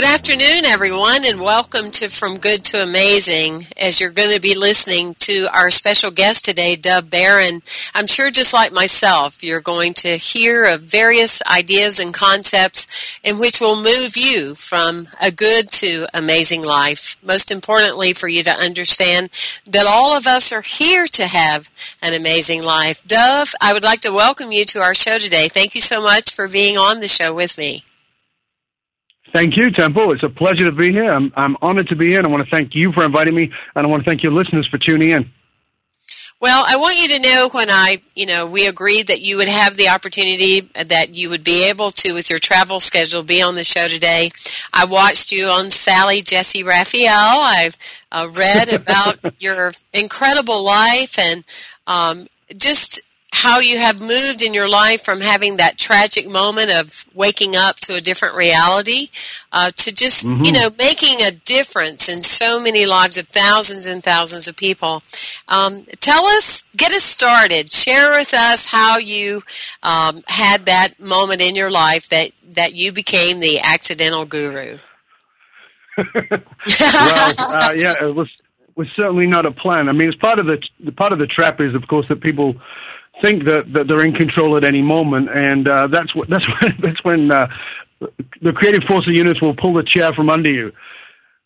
Good 0.00 0.14
afternoon, 0.14 0.64
everyone, 0.64 1.26
and 1.26 1.42
welcome 1.42 1.90
to 1.90 2.08
From 2.08 2.38
Good 2.38 2.64
to 2.64 2.82
Amazing. 2.82 3.66
As 3.76 4.00
you're 4.00 4.08
going 4.08 4.34
to 4.34 4.40
be 4.40 4.56
listening 4.56 5.14
to 5.16 5.46
our 5.52 5.70
special 5.70 6.10
guest 6.10 6.42
today, 6.42 6.74
Dov 6.74 7.10
Baron, 7.10 7.60
I'm 7.92 8.06
sure 8.06 8.30
just 8.30 8.54
like 8.54 8.72
myself, 8.72 9.44
you're 9.44 9.60
going 9.60 9.92
to 9.94 10.16
hear 10.16 10.64
of 10.64 10.80
various 10.80 11.42
ideas 11.42 12.00
and 12.00 12.14
concepts 12.14 13.20
in 13.22 13.38
which 13.38 13.60
will 13.60 13.76
move 13.76 14.16
you 14.16 14.54
from 14.54 15.06
a 15.20 15.30
good 15.30 15.70
to 15.72 16.06
amazing 16.14 16.62
life. 16.62 17.18
Most 17.22 17.50
importantly, 17.50 18.14
for 18.14 18.26
you 18.26 18.42
to 18.44 18.50
understand 18.50 19.28
that 19.66 19.86
all 19.86 20.16
of 20.16 20.26
us 20.26 20.50
are 20.50 20.62
here 20.62 21.06
to 21.08 21.26
have 21.26 21.68
an 22.00 22.14
amazing 22.14 22.62
life. 22.62 23.06
Dov, 23.06 23.52
I 23.60 23.74
would 23.74 23.84
like 23.84 24.00
to 24.00 24.14
welcome 24.14 24.50
you 24.50 24.64
to 24.64 24.80
our 24.80 24.94
show 24.94 25.18
today. 25.18 25.48
Thank 25.48 25.74
you 25.74 25.82
so 25.82 26.00
much 26.00 26.34
for 26.34 26.48
being 26.48 26.78
on 26.78 27.00
the 27.00 27.08
show 27.08 27.34
with 27.34 27.58
me. 27.58 27.84
Thank 29.32 29.56
you, 29.56 29.70
Temple. 29.70 30.12
It's 30.12 30.22
a 30.24 30.28
pleasure 30.28 30.64
to 30.64 30.72
be 30.72 30.90
here. 30.90 31.10
I'm, 31.10 31.32
I'm 31.36 31.56
honored 31.62 31.88
to 31.88 31.96
be 31.96 32.08
here, 32.08 32.18
and 32.18 32.26
I 32.26 32.30
want 32.30 32.44
to 32.44 32.50
thank 32.50 32.74
you 32.74 32.92
for 32.92 33.04
inviting 33.04 33.34
me, 33.34 33.50
and 33.74 33.86
I 33.86 33.88
want 33.88 34.04
to 34.04 34.10
thank 34.10 34.22
your 34.22 34.32
listeners 34.32 34.66
for 34.66 34.78
tuning 34.78 35.10
in. 35.10 35.30
Well, 36.40 36.64
I 36.66 36.78
want 36.78 36.98
you 36.98 37.08
to 37.08 37.18
know 37.18 37.50
when 37.52 37.68
I, 37.68 38.00
you 38.14 38.24
know, 38.24 38.46
we 38.46 38.66
agreed 38.66 39.08
that 39.08 39.20
you 39.20 39.36
would 39.36 39.46
have 39.46 39.76
the 39.76 39.90
opportunity 39.90 40.60
that 40.60 41.14
you 41.14 41.28
would 41.28 41.44
be 41.44 41.68
able 41.68 41.90
to, 41.90 42.12
with 42.12 42.30
your 42.30 42.38
travel 42.38 42.80
schedule, 42.80 43.22
be 43.22 43.42
on 43.42 43.56
the 43.56 43.64
show 43.64 43.86
today. 43.86 44.30
I 44.72 44.86
watched 44.86 45.32
you 45.32 45.48
on 45.48 45.70
Sally 45.70 46.22
Jessy 46.22 46.64
Raphael. 46.64 47.12
I've 47.12 47.76
uh, 48.10 48.28
read 48.32 48.72
about 48.72 49.18
your 49.38 49.74
incredible 49.92 50.64
life 50.64 51.18
and 51.18 51.44
um, 51.86 52.26
just 52.56 53.02
how 53.32 53.60
you 53.60 53.78
have 53.78 54.00
moved 54.00 54.42
in 54.42 54.52
your 54.52 54.68
life 54.68 55.02
from 55.02 55.20
having 55.20 55.56
that 55.56 55.78
tragic 55.78 56.28
moment 56.28 56.70
of 56.70 57.06
waking 57.14 57.54
up 57.54 57.76
to 57.76 57.94
a 57.94 58.00
different 58.00 58.34
reality 58.34 59.06
uh, 59.52 59.70
to 59.76 59.92
just 59.94 60.26
mm-hmm. 60.26 60.44
you 60.44 60.52
know 60.52 60.68
making 60.78 61.22
a 61.22 61.30
difference 61.30 62.08
in 62.08 62.22
so 62.22 62.60
many 62.60 62.86
lives 62.86 63.16
of 63.16 63.28
thousands 63.28 63.86
and 63.86 64.02
thousands 64.02 64.48
of 64.48 64.56
people. 64.56 65.02
Um, 65.48 65.86
tell 66.00 66.24
us 66.24 66.68
get 66.76 66.92
us 66.92 67.04
started. 67.04 67.70
Share 67.70 68.10
with 68.10 68.34
us 68.34 68.66
how 68.66 68.98
you 68.98 69.42
um, 69.82 70.22
had 70.26 70.66
that 70.66 70.98
moment 70.98 71.40
in 71.40 71.54
your 71.54 71.70
life 71.70 72.08
that 72.08 72.32
that 72.56 72.74
you 72.74 72.92
became 72.92 73.38
the 73.38 73.60
accidental 73.60 74.24
guru. 74.24 74.78
Well 75.96 77.34
uh, 77.38 77.72
yeah 77.76 77.94
it 78.02 78.14
was 78.14 78.28
was 78.74 78.88
certainly 78.96 79.26
not 79.26 79.46
a 79.46 79.52
plan. 79.52 79.88
I 79.88 79.92
mean 79.92 80.08
it's 80.08 80.18
part 80.18 80.38
of 80.38 80.46
the, 80.46 80.60
the 80.80 80.92
part 80.92 81.12
of 81.12 81.20
the 81.20 81.26
trap 81.26 81.60
is 81.60 81.74
of 81.74 81.86
course 81.86 82.06
that 82.08 82.20
people 82.20 82.56
think 83.22 83.44
that, 83.44 83.72
that 83.74 83.88
they're 83.88 84.04
in 84.04 84.14
control 84.14 84.56
at 84.56 84.64
any 84.64 84.82
moment, 84.82 85.28
and 85.32 85.68
uh, 85.68 85.88
that's 85.88 86.14
what 86.14 86.28
that's 86.30 86.46
when 86.46 86.72
that's 86.82 87.04
when 87.04 87.30
uh, 87.30 87.46
the 88.42 88.52
creative 88.52 88.84
force 88.84 89.06
of 89.06 89.14
units 89.14 89.40
will 89.40 89.54
pull 89.54 89.74
the 89.74 89.82
chair 89.82 90.12
from 90.12 90.30
under 90.30 90.50
you. 90.50 90.72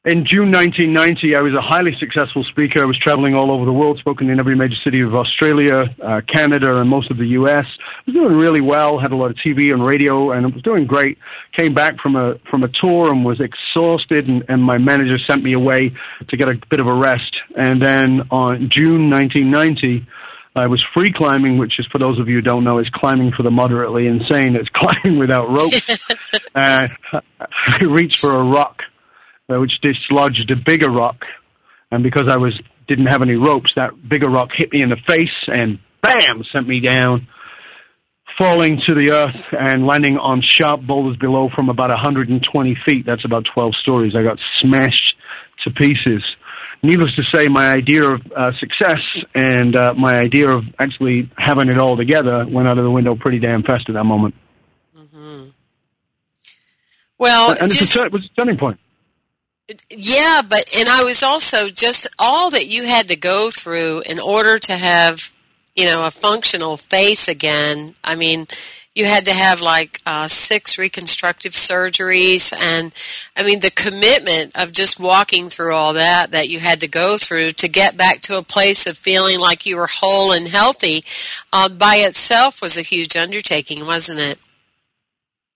In 0.06 0.26
June 0.26 0.52
1990, 0.52 1.34
I 1.34 1.40
was 1.40 1.54
a 1.54 1.62
highly 1.62 1.96
successful 1.98 2.44
speaker. 2.44 2.82
I 2.82 2.84
was 2.84 2.98
traveling 2.98 3.34
all 3.34 3.50
over 3.50 3.64
the 3.64 3.72
world, 3.72 3.98
spoken 3.98 4.28
in 4.28 4.38
every 4.38 4.54
major 4.54 4.76
city 4.84 5.00
of 5.00 5.14
Australia, 5.14 5.86
uh, 6.04 6.20
Canada, 6.28 6.78
and 6.78 6.90
most 6.90 7.10
of 7.10 7.16
the 7.16 7.28
U.S. 7.28 7.64
I 7.64 8.02
was 8.04 8.14
doing 8.14 8.36
really 8.36 8.60
well. 8.60 8.98
Had 8.98 9.12
a 9.12 9.16
lot 9.16 9.30
of 9.30 9.38
TV 9.38 9.72
and 9.72 9.82
radio, 9.82 10.30
and 10.32 10.52
was 10.52 10.62
doing 10.62 10.84
great. 10.84 11.16
Came 11.56 11.72
back 11.72 11.98
from 12.00 12.16
a 12.16 12.34
from 12.50 12.64
a 12.64 12.68
tour 12.68 13.10
and 13.10 13.24
was 13.24 13.40
exhausted, 13.40 14.28
and, 14.28 14.44
and 14.50 14.62
my 14.62 14.76
manager 14.76 15.16
sent 15.18 15.42
me 15.42 15.54
away 15.54 15.94
to 16.28 16.36
get 16.36 16.48
a 16.50 16.60
bit 16.68 16.80
of 16.80 16.86
a 16.86 16.94
rest. 16.94 17.34
And 17.56 17.80
then 17.80 18.28
on 18.30 18.68
June 18.70 19.08
1990. 19.08 20.06
I 20.56 20.68
was 20.68 20.84
free 20.94 21.12
climbing, 21.12 21.58
which 21.58 21.80
is 21.80 21.86
for 21.90 21.98
those 21.98 22.20
of 22.20 22.28
you 22.28 22.36
who 22.36 22.40
don't 22.40 22.62
know, 22.62 22.78
is 22.78 22.88
climbing 22.94 23.32
for 23.32 23.42
the 23.42 23.50
moderately 23.50 24.06
insane. 24.06 24.54
It's 24.54 24.68
climbing 24.72 25.18
without 25.18 25.48
ropes. 25.48 26.06
uh, 26.54 26.86
I 27.40 27.84
reached 27.84 28.20
for 28.20 28.34
a 28.34 28.44
rock, 28.44 28.82
uh, 29.48 29.58
which 29.58 29.80
dislodged 29.82 30.50
a 30.50 30.56
bigger 30.56 30.90
rock, 30.90 31.24
and 31.90 32.02
because 32.02 32.28
I 32.28 32.36
was 32.36 32.58
didn't 32.86 33.06
have 33.06 33.22
any 33.22 33.34
ropes, 33.34 33.72
that 33.76 33.90
bigger 34.08 34.28
rock 34.28 34.50
hit 34.54 34.70
me 34.72 34.82
in 34.82 34.90
the 34.90 34.96
face 35.08 35.32
and 35.46 35.78
bam, 36.02 36.44
sent 36.52 36.68
me 36.68 36.80
down, 36.80 37.26
falling 38.36 38.80
to 38.86 38.94
the 38.94 39.10
earth 39.10 39.42
and 39.52 39.86
landing 39.86 40.18
on 40.18 40.42
sharp 40.42 40.82
boulders 40.82 41.16
below 41.16 41.48
from 41.54 41.70
about 41.70 41.88
120 41.88 42.76
feet. 42.84 43.06
That's 43.06 43.24
about 43.24 43.46
12 43.54 43.74
stories. 43.76 44.14
I 44.14 44.22
got 44.22 44.38
smashed 44.60 45.14
to 45.64 45.70
pieces 45.70 46.22
needless 46.84 47.14
to 47.16 47.22
say, 47.34 47.48
my 47.48 47.72
idea 47.72 48.04
of 48.04 48.20
uh, 48.36 48.52
success 48.58 49.00
and 49.34 49.74
uh, 49.74 49.94
my 49.94 50.18
idea 50.18 50.50
of 50.50 50.64
actually 50.78 51.30
having 51.36 51.68
it 51.68 51.78
all 51.78 51.96
together 51.96 52.46
went 52.48 52.68
out 52.68 52.78
of 52.78 52.84
the 52.84 52.90
window 52.90 53.16
pretty 53.16 53.38
damn 53.38 53.62
fast 53.62 53.88
at 53.88 53.94
that 53.94 54.04
moment. 54.04 54.34
Mm-hmm. 54.96 55.48
Well, 57.18 57.52
and, 57.52 57.62
and 57.62 57.72
just, 57.72 57.96
it 57.96 58.12
was 58.12 58.24
a 58.26 58.40
turning 58.40 58.58
point. 58.58 58.78
Yeah, 59.88 60.42
but 60.46 60.68
and 60.76 60.88
I 60.88 61.04
was 61.04 61.22
also 61.22 61.68
just 61.68 62.06
all 62.18 62.50
that 62.50 62.66
you 62.66 62.84
had 62.84 63.08
to 63.08 63.16
go 63.16 63.50
through 63.50 64.02
in 64.02 64.20
order 64.20 64.58
to 64.58 64.76
have, 64.76 65.34
you 65.74 65.86
know, 65.86 66.06
a 66.06 66.10
functional 66.10 66.76
face 66.76 67.28
again. 67.28 67.94
I 68.04 68.14
mean, 68.14 68.46
you 68.94 69.04
had 69.04 69.24
to 69.24 69.32
have 69.32 69.60
like 69.60 70.00
uh, 70.06 70.28
six 70.28 70.78
reconstructive 70.78 71.52
surgeries 71.52 72.52
and 72.56 72.92
i 73.36 73.42
mean 73.42 73.60
the 73.60 73.70
commitment 73.70 74.56
of 74.56 74.72
just 74.72 75.00
walking 75.00 75.48
through 75.48 75.74
all 75.74 75.92
that 75.92 76.30
that 76.30 76.48
you 76.48 76.60
had 76.60 76.80
to 76.80 76.88
go 76.88 77.16
through 77.18 77.50
to 77.50 77.68
get 77.68 77.96
back 77.96 78.18
to 78.22 78.38
a 78.38 78.42
place 78.42 78.86
of 78.86 78.96
feeling 78.96 79.38
like 79.38 79.66
you 79.66 79.76
were 79.76 79.88
whole 79.90 80.32
and 80.32 80.48
healthy 80.48 81.04
uh, 81.52 81.68
by 81.68 81.96
itself 81.96 82.62
was 82.62 82.76
a 82.76 82.82
huge 82.82 83.16
undertaking 83.16 83.84
wasn't 83.86 84.18
it 84.18 84.38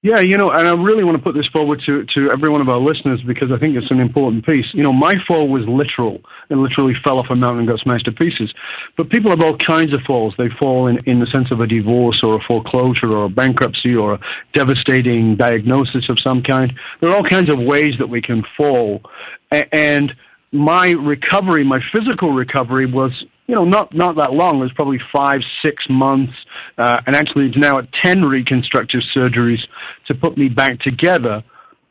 yeah, 0.00 0.20
you 0.20 0.38
know, 0.38 0.50
and 0.50 0.68
I 0.68 0.74
really 0.74 1.02
want 1.02 1.16
to 1.16 1.22
put 1.22 1.34
this 1.34 1.48
forward 1.48 1.82
to, 1.86 2.04
to 2.14 2.30
every 2.30 2.48
one 2.48 2.60
of 2.60 2.68
our 2.68 2.78
listeners 2.78 3.20
because 3.26 3.50
I 3.50 3.58
think 3.58 3.76
it's 3.76 3.90
an 3.90 3.98
important 3.98 4.46
piece. 4.46 4.66
You 4.72 4.84
know, 4.84 4.92
my 4.92 5.14
fall 5.26 5.48
was 5.48 5.66
literal. 5.66 6.20
It 6.50 6.54
literally 6.54 6.94
fell 7.02 7.18
off 7.18 7.26
a 7.30 7.34
mountain 7.34 7.60
and 7.60 7.68
got 7.68 7.80
smashed 7.80 8.04
to 8.04 8.12
pieces. 8.12 8.54
But 8.96 9.10
people 9.10 9.30
have 9.30 9.40
all 9.40 9.56
kinds 9.56 9.92
of 9.92 10.00
falls. 10.02 10.34
They 10.38 10.50
fall 10.50 10.86
in, 10.86 10.98
in 11.06 11.18
the 11.18 11.26
sense 11.26 11.50
of 11.50 11.60
a 11.60 11.66
divorce 11.66 12.20
or 12.22 12.36
a 12.36 12.42
foreclosure 12.46 13.10
or 13.10 13.24
a 13.24 13.28
bankruptcy 13.28 13.96
or 13.96 14.14
a 14.14 14.20
devastating 14.52 15.34
diagnosis 15.34 16.08
of 16.08 16.20
some 16.20 16.44
kind. 16.44 16.72
There 17.00 17.10
are 17.10 17.16
all 17.16 17.24
kinds 17.24 17.50
of 17.50 17.58
ways 17.58 17.96
that 17.98 18.08
we 18.08 18.22
can 18.22 18.44
fall. 18.56 19.02
And 19.50 20.14
my 20.52 20.90
recovery, 20.92 21.64
my 21.64 21.80
physical 21.92 22.30
recovery 22.30 22.86
was 22.86 23.24
you 23.48 23.54
know, 23.54 23.64
not 23.64 23.92
not 23.94 24.16
that 24.16 24.32
long. 24.32 24.58
It 24.58 24.62
was 24.62 24.72
probably 24.72 25.00
five, 25.12 25.40
six 25.62 25.84
months, 25.90 26.34
uh, 26.76 27.00
and 27.06 27.16
actually 27.16 27.46
it's 27.46 27.56
now 27.56 27.78
at 27.78 27.88
ten 27.92 28.24
reconstructive 28.24 29.00
surgeries 29.16 29.60
to 30.06 30.14
put 30.14 30.38
me 30.38 30.48
back 30.48 30.78
together 30.80 31.42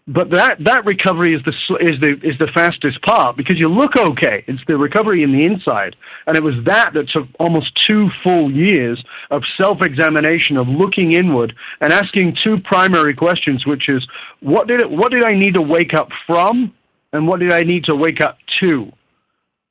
but 0.08 0.30
that 0.32 0.56
that 0.64 0.86
recovery 0.86 1.36
is 1.36 1.42
the 1.44 1.52
is 1.82 2.00
the 2.00 2.14
is 2.24 2.38
the 2.40 2.48
fastest 2.54 3.02
part 3.02 3.36
because 3.36 3.60
you 3.60 3.68
look 3.68 3.98
okay. 3.98 4.44
It's 4.48 4.62
the 4.66 4.78
recovery 4.78 5.22
in 5.22 5.34
the 5.34 5.46
inside, 5.46 5.98
and 6.26 6.38
it 6.38 6.44
was 6.44 6.56
that 6.66 6.94
that 6.94 7.10
took 7.10 7.28
almost 7.40 7.78
two 7.86 8.10
full 8.24 8.50
years 8.50 9.04
of 9.32 9.44
self 9.62 9.80
examination, 9.82 10.56
of 10.56 10.70
looking 10.70 11.12
inward 11.12 11.54
and 11.82 11.92
asking 11.92 12.38
two 12.42 12.58
primary 12.64 13.16
questions, 13.16 13.66
which 13.66 13.90
is 13.90 14.08
what 14.40 14.68
did 14.68 14.80
it, 14.80 14.90
what 14.90 15.12
did 15.12 15.26
I 15.26 15.36
need 15.36 15.56
to 15.56 15.62
wake 15.62 15.94
up 15.94 16.08
from, 16.26 16.74
and 17.12 17.28
what 17.28 17.42
did 17.42 17.52
I 17.52 17.62
need 17.62 17.84
to 17.86 17.96
wake 17.96 18.22
up 18.22 18.38
to 18.62 18.90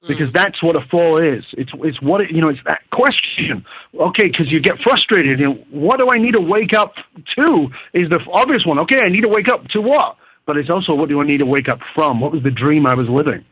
Hmm. 0.06 0.12
because 0.12 0.32
that's 0.32 0.62
what 0.62 0.76
a 0.76 0.87
fall 0.91 1.19
is. 1.19 1.44
It's 1.53 1.73
it's 1.82 2.00
what 2.00 2.20
it, 2.20 2.31
you 2.31 2.41
know. 2.41 2.49
It's 2.49 2.61
that 2.64 2.81
question. 2.93 3.64
Okay, 3.99 4.29
because 4.29 4.50
you 4.50 4.61
get 4.61 4.79
frustrated. 4.82 5.38
You 5.41 5.47
know, 5.49 5.58
what 5.70 5.99
do 5.99 6.08
I 6.08 6.19
need 6.19 6.32
to 6.32 6.41
wake 6.41 6.73
up 6.73 6.94
to? 7.37 7.69
Is 7.93 8.08
the 8.08 8.20
obvious 8.32 8.64
one. 8.64 8.79
Okay, 8.81 9.00
I 9.05 9.08
need 9.08 9.23
to 9.23 9.29
wake 9.29 9.49
up 9.49 9.67
to 9.69 9.81
what? 9.81 10.17
but 10.47 10.56
it's 10.56 10.70
also 10.70 10.94
what 10.94 11.08
do 11.08 11.20
I 11.20 11.26
need 11.26 11.38
to 11.38 11.47
wake 11.47 11.69
up 11.69 11.81
from? 11.94 12.20
What 12.20 12.32
was 12.32 12.43
the 12.43 12.50
dream 12.50 12.87
I 12.87 12.94
was 12.94 13.08
living? 13.08 13.44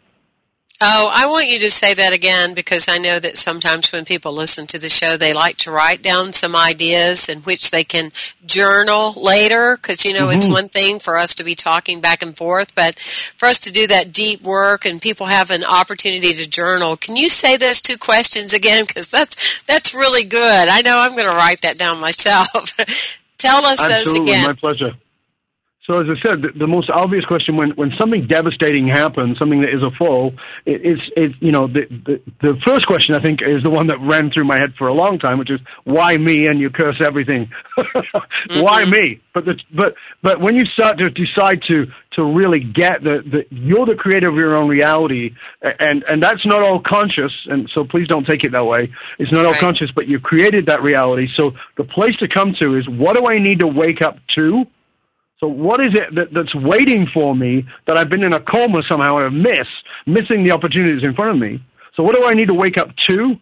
Oh, 0.86 1.10
I 1.10 1.26
want 1.28 1.48
you 1.48 1.58
to 1.60 1.70
say 1.70 1.94
that 1.94 2.12
again 2.12 2.52
because 2.52 2.88
I 2.88 2.98
know 2.98 3.18
that 3.18 3.38
sometimes 3.38 3.90
when 3.90 4.04
people 4.04 4.34
listen 4.34 4.66
to 4.66 4.78
the 4.78 4.90
show, 4.90 5.16
they 5.16 5.32
like 5.32 5.56
to 5.58 5.70
write 5.70 6.02
down 6.02 6.34
some 6.34 6.54
ideas 6.54 7.30
in 7.30 7.38
which 7.38 7.70
they 7.70 7.84
can 7.84 8.12
journal 8.44 9.14
later. 9.16 9.76
Because, 9.76 10.04
you 10.04 10.12
know, 10.12 10.26
mm-hmm. 10.26 10.36
it's 10.36 10.46
one 10.46 10.68
thing 10.68 10.98
for 10.98 11.16
us 11.16 11.34
to 11.36 11.44
be 11.44 11.54
talking 11.54 12.02
back 12.02 12.20
and 12.20 12.36
forth, 12.36 12.74
but 12.74 12.98
for 12.98 13.46
us 13.46 13.60
to 13.60 13.72
do 13.72 13.86
that 13.86 14.12
deep 14.12 14.42
work 14.42 14.84
and 14.84 15.00
people 15.00 15.24
have 15.24 15.50
an 15.50 15.64
opportunity 15.64 16.34
to 16.34 16.50
journal. 16.50 16.98
Can 16.98 17.16
you 17.16 17.30
say 17.30 17.56
those 17.56 17.80
two 17.80 17.96
questions 17.96 18.52
again? 18.52 18.84
Because 18.86 19.10
that's, 19.10 19.62
that's 19.62 19.94
really 19.94 20.24
good. 20.24 20.68
I 20.68 20.82
know 20.82 20.98
I'm 20.98 21.12
going 21.12 21.30
to 21.30 21.36
write 21.36 21.62
that 21.62 21.78
down 21.78 21.98
myself. 21.98 22.76
Tell 23.38 23.64
us 23.64 23.80
Absolutely, 23.80 24.18
those 24.18 24.28
again. 24.28 24.46
My 24.48 24.52
pleasure. 24.52 24.94
So 25.86 26.00
as 26.00 26.06
I 26.08 26.18
said, 26.26 26.40
the, 26.40 26.48
the, 26.58 26.66
most 26.66 26.88
obvious 26.88 27.26
question 27.26 27.58
when, 27.58 27.70
when 27.72 27.92
something 28.00 28.26
devastating 28.26 28.88
happens, 28.88 29.38
something 29.38 29.60
that 29.60 29.68
is 29.68 29.82
a 29.82 29.90
fall, 29.98 30.32
it, 30.64 30.80
it's 30.82 31.02
it, 31.14 31.32
you 31.40 31.52
know 31.52 31.66
the, 31.66 31.82
the 31.90 32.22
the 32.40 32.54
first 32.64 32.86
question 32.86 33.14
I 33.14 33.20
think 33.20 33.40
is 33.42 33.62
the 33.62 33.68
one 33.68 33.88
that 33.88 33.98
ran 34.00 34.30
through 34.30 34.44
my 34.44 34.54
head 34.54 34.72
for 34.78 34.88
a 34.88 34.94
long 34.94 35.18
time, 35.18 35.38
which 35.38 35.50
is 35.50 35.60
why 35.84 36.16
me? 36.16 36.46
And 36.46 36.58
you 36.58 36.70
curse 36.70 36.96
everything. 37.04 37.50
mm-hmm. 37.78 38.62
Why 38.62 38.86
me? 38.86 39.20
But 39.34 39.44
the, 39.44 39.60
but 39.74 39.94
but 40.22 40.40
when 40.40 40.54
you 40.54 40.64
start 40.72 40.96
to 40.98 41.10
decide 41.10 41.60
to 41.68 41.84
to 42.12 42.24
really 42.24 42.60
get 42.60 43.02
that 43.04 43.24
the, 43.30 43.44
you're 43.50 43.84
the 43.84 43.96
creator 43.96 44.30
of 44.30 44.36
your 44.36 44.56
own 44.56 44.68
reality, 44.68 45.34
and 45.60 46.02
and 46.08 46.22
that's 46.22 46.46
not 46.46 46.62
all 46.62 46.80
conscious, 46.80 47.32
and 47.44 47.70
so 47.74 47.84
please 47.84 48.08
don't 48.08 48.26
take 48.26 48.42
it 48.42 48.52
that 48.52 48.64
way. 48.64 48.90
It's 49.18 49.32
not 49.32 49.44
all 49.44 49.52
right. 49.52 49.60
conscious, 49.60 49.90
but 49.94 50.08
you 50.08 50.18
created 50.18 50.64
that 50.66 50.82
reality. 50.82 51.28
So 51.36 51.52
the 51.76 51.84
place 51.84 52.16
to 52.20 52.28
come 52.28 52.54
to 52.60 52.78
is 52.78 52.88
what 52.88 53.18
do 53.18 53.26
I 53.26 53.38
need 53.38 53.60
to 53.60 53.66
wake 53.66 54.00
up 54.00 54.16
to? 54.36 54.64
So 55.44 55.48
what 55.48 55.84
is 55.84 55.92
it 55.92 56.14
that, 56.14 56.28
that's 56.32 56.54
waiting 56.54 57.06
for 57.12 57.36
me 57.36 57.66
that 57.86 57.98
I've 57.98 58.08
been 58.08 58.22
in 58.22 58.32
a 58.32 58.40
coma 58.40 58.80
somehow 58.88 59.18
and 59.18 59.42
miss, 59.42 59.68
missing 60.06 60.42
the 60.42 60.52
opportunities 60.52 61.04
in 61.04 61.14
front 61.14 61.32
of 61.32 61.36
me? 61.36 61.62
So 61.94 62.02
what 62.02 62.16
do 62.16 62.24
I 62.24 62.32
need 62.32 62.48
to 62.48 62.54
wake 62.54 62.78
up 62.78 62.88
to? 63.10 63.34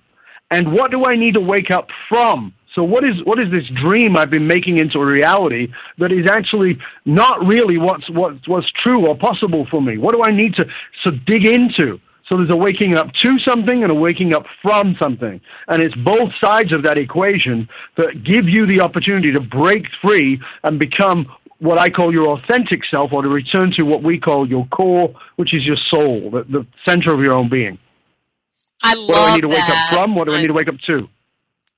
And 0.50 0.72
what 0.72 0.90
do 0.90 1.04
I 1.04 1.14
need 1.14 1.34
to 1.34 1.40
wake 1.40 1.70
up 1.70 1.86
from? 2.08 2.54
So 2.74 2.82
what 2.82 3.04
is 3.04 3.22
what 3.22 3.38
is 3.38 3.52
this 3.52 3.68
dream 3.80 4.16
I've 4.16 4.30
been 4.30 4.48
making 4.48 4.78
into 4.78 4.98
a 4.98 5.06
reality 5.06 5.68
that 5.98 6.10
is 6.10 6.26
actually 6.28 6.76
not 7.04 7.46
really 7.46 7.78
what's 7.78 8.10
what's, 8.10 8.48
what's 8.48 8.68
true 8.82 9.06
or 9.06 9.16
possible 9.16 9.68
for 9.70 9.80
me? 9.80 9.96
What 9.96 10.12
do 10.12 10.24
I 10.24 10.32
need 10.32 10.54
to 10.54 10.64
so 11.04 11.12
dig 11.24 11.46
into? 11.46 12.00
So 12.28 12.36
there's 12.36 12.50
a 12.50 12.56
waking 12.56 12.94
up 12.96 13.12
to 13.22 13.38
something 13.40 13.82
and 13.82 13.92
a 13.92 13.94
waking 13.94 14.34
up 14.34 14.46
from 14.60 14.96
something. 14.98 15.40
And 15.68 15.82
it's 15.82 15.94
both 15.96 16.30
sides 16.40 16.72
of 16.72 16.82
that 16.84 16.96
equation 16.96 17.68
that 17.96 18.24
give 18.24 18.48
you 18.48 18.66
the 18.66 18.80
opportunity 18.80 19.32
to 19.32 19.40
break 19.40 19.84
free 20.00 20.40
and 20.64 20.78
become 20.78 21.26
what 21.62 21.78
I 21.78 21.90
call 21.90 22.12
your 22.12 22.28
authentic 22.30 22.80
self, 22.90 23.12
or 23.12 23.22
to 23.22 23.28
return 23.28 23.72
to 23.76 23.82
what 23.84 24.02
we 24.02 24.18
call 24.18 24.48
your 24.48 24.66
core, 24.66 25.14
which 25.36 25.54
is 25.54 25.64
your 25.64 25.76
soul, 25.90 26.30
the, 26.30 26.42
the 26.44 26.66
center 26.84 27.14
of 27.14 27.20
your 27.20 27.32
own 27.34 27.48
being. 27.48 27.78
I 28.82 28.94
love 28.94 29.08
What 29.08 29.16
do 29.16 29.22
I 29.22 29.34
need 29.36 29.40
to 29.42 29.46
that. 29.48 29.54
wake 29.54 29.70
up 29.70 29.94
from? 29.94 30.14
What 30.16 30.26
do 30.26 30.34
I, 30.34 30.38
I 30.38 30.40
need 30.40 30.48
to 30.48 30.52
wake 30.54 30.68
up 30.68 30.80
to? 30.86 31.08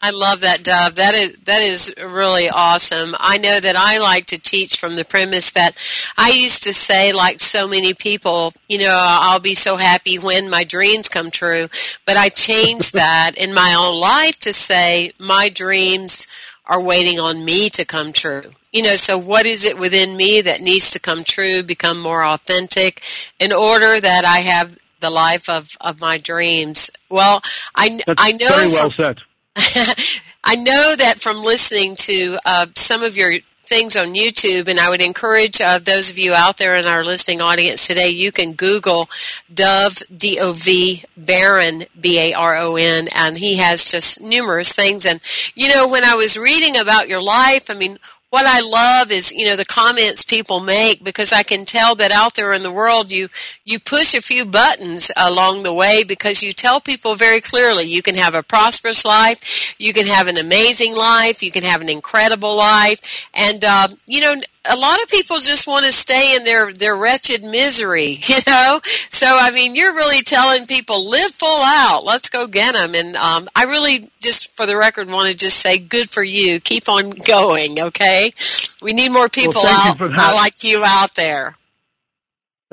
I 0.01 0.11
love 0.11 0.41
that, 0.43 0.63
Dov. 0.63 0.97
That 0.97 1.15
is 1.15 1.33
that 1.45 1.63
is 1.63 1.95
really 1.97 2.49
awesome. 2.51 3.15
I 3.19 3.39
know 3.39 3.59
that 3.59 3.75
I 3.75 3.99
like 3.99 4.27
to 4.27 4.39
teach 4.39 4.77
from 4.79 4.97
the 4.97 5.05
premise 5.05 5.53
that 5.53 5.77
I 6.19 6.31
used 6.33 6.65
to 6.65 6.75
say, 6.75 7.13
like 7.15 7.41
so 7.41 7.67
many 7.67 7.95
people, 7.95 8.53
you 8.69 8.79
know, 8.81 8.95
I'll 8.95 9.41
be 9.41 9.55
so 9.55 9.77
happy 9.79 10.19
when 10.19 10.51
my 10.51 10.63
dreams 10.65 11.09
come 11.09 11.31
true. 11.31 11.69
But 12.05 12.19
I 12.19 12.29
changed 12.29 12.93
that 12.95 13.33
in 13.39 13.55
my 13.55 13.75
own 13.79 13.99
life 13.99 14.39
to 14.41 14.53
say 14.53 15.13
my 15.19 15.49
dreams 15.49 16.27
are 16.67 16.81
waiting 16.81 17.21
on 17.21 17.45
me 17.45 17.69
to 17.71 17.85
come 17.85 18.13
true. 18.13 18.51
You 18.73 18.83
know, 18.83 18.97
so 18.97 19.19
what 19.19 19.47
is 19.47 19.65
it 19.65 19.79
within 19.79 20.17
me 20.17 20.41
that 20.41 20.61
needs 20.61 20.91
to 20.93 21.01
come 21.01 21.23
true, 21.23 21.63
become 21.63 22.01
more 22.01 22.25
authentic 22.25 23.03
in 23.39 23.53
order 23.53 24.01
that 24.01 24.25
I 24.25 24.39
have 24.39 24.79
the 25.01 25.11
life 25.11 25.49
of, 25.49 25.77
of 25.81 26.01
my 26.01 26.19
dreams? 26.19 26.91
Well, 27.11 27.43
I, 27.77 28.01
That's 28.07 28.23
I 28.23 28.33
know. 28.33 28.49
Very 28.49 28.69
well 28.69 28.91
said. 28.91 29.19
I 30.45 30.57
know 30.57 30.95
that 30.97 31.21
from 31.21 31.43
listening 31.43 31.97
to 31.97 32.39
uh, 32.45 32.67
some 32.75 33.03
of 33.03 33.17
your 33.17 33.35
things 33.65 33.97
on 33.97 34.15
YouTube, 34.15 34.69
and 34.69 34.79
I 34.79 34.91
would 34.91 35.03
encourage 35.03 35.61
uh, 35.61 35.79
those 35.79 36.11
of 36.11 36.19
you 36.19 36.33
out 36.35 36.57
there 36.57 36.77
in 36.77 36.87
our 36.87 37.05
listening 37.05 37.41
audience 37.41 37.87
today, 37.87 38.09
you 38.09 38.33
can 38.33 38.53
Google 38.53 39.09
Dov, 39.53 40.03
D-O-V, 40.17 41.05
Baron, 41.17 41.85
B-A-R-O-N, 42.01 43.09
and 43.15 43.39
he 43.39 43.57
has 43.57 43.91
just 43.91 44.21
numerous 44.21 44.73
things. 44.73 45.07
And, 45.07 45.21
you 45.55 45.69
know, 45.69 45.89
when 45.89 46.05
I 46.05 46.15
was 46.15 46.39
reading 46.39 46.77
about 46.77 47.09
your 47.09 47.23
life, 47.23 47.71
I 47.71 47.75
mean, 47.75 47.99
what 48.35 48.47
I 48.47 48.63
love 48.63 49.13
is, 49.13 49.31
you 49.31 49.47
know, 49.47 49.55
the 49.55 49.65
comments 49.65 50.25
people 50.25 50.59
make 50.59 51.05
because 51.05 51.33
I 51.33 51.45
can 51.45 51.65
tell 51.65 51.95
that 51.95 52.11
out 52.11 52.35
there 52.35 52.53
in 52.53 52.65
the 52.65 52.73
world 52.73 53.13
you, 53.13 53.29
you 53.65 53.79
push 53.79 54.13
a 54.13 54.21
few 54.21 54.45
buttons 54.45 55.09
along 55.17 55.63
the 55.63 55.73
way 55.73 56.03
because 56.03 56.43
you 56.43 56.53
tell 56.53 56.81
people 56.81 57.15
very 57.15 57.41
clearly 57.41 57.85
you 57.85 58.03
can 58.03 58.17
have 58.17 58.35
a 58.35 58.43
prosperous 58.43 59.05
life, 59.05 59.77
you 59.79 59.93
can 59.93 60.07
have 60.07 60.27
an 60.27 60.37
amazing 60.37 60.97
life, 60.97 61.45
you 61.45 61.53
can 61.53 61.63
have 61.63 61.81
an 61.81 61.89
incredible 61.89 62.57
life, 62.57 63.31
and, 63.35 63.65
uh, 63.65 63.87
you 64.09 64.21
know, 64.21 64.35
a 64.71 64.77
lot 64.77 65.03
of 65.03 65.09
people 65.09 65.39
just 65.39 65.67
want 65.67 65.85
to 65.85 65.93
stay 65.93 66.37
in 66.37 66.45
their 66.45 66.73
their 66.73 66.97
wretched 66.97 67.43
misery, 67.43 68.19
you 68.27 68.39
know. 68.47 68.81
So 69.11 69.27
I 69.27 69.51
mean, 69.51 69.75
you're 69.77 69.95
really 69.95 70.23
telling 70.23 70.67
people 70.67 71.09
live 71.09 71.31
full 71.33 71.63
out. 71.65 72.03
Let's 72.05 72.29
go 72.29 72.47
get 72.47 72.75
them. 72.75 72.95
And 72.95 73.17
um, 73.17 73.49
I 73.55 73.65
really, 73.65 74.09
just 74.21 74.57
for 74.57 74.67
the 74.67 74.77
record, 74.77 75.09
want 75.09 75.31
to 75.31 75.37
just 75.37 75.59
say, 75.59 75.79
good 75.79 76.11
for 76.11 76.23
you. 76.23 76.61
Keep 76.61 76.89
on 76.89 77.11
going. 77.27 77.81
Okay, 77.81 78.33
we 78.81 78.93
need 78.93 79.11
more 79.11 79.29
people 79.29 79.63
well, 79.63 79.97
out 80.01 80.35
like 80.35 80.65
you 80.65 80.83
out 80.85 81.15
there. 81.15 81.57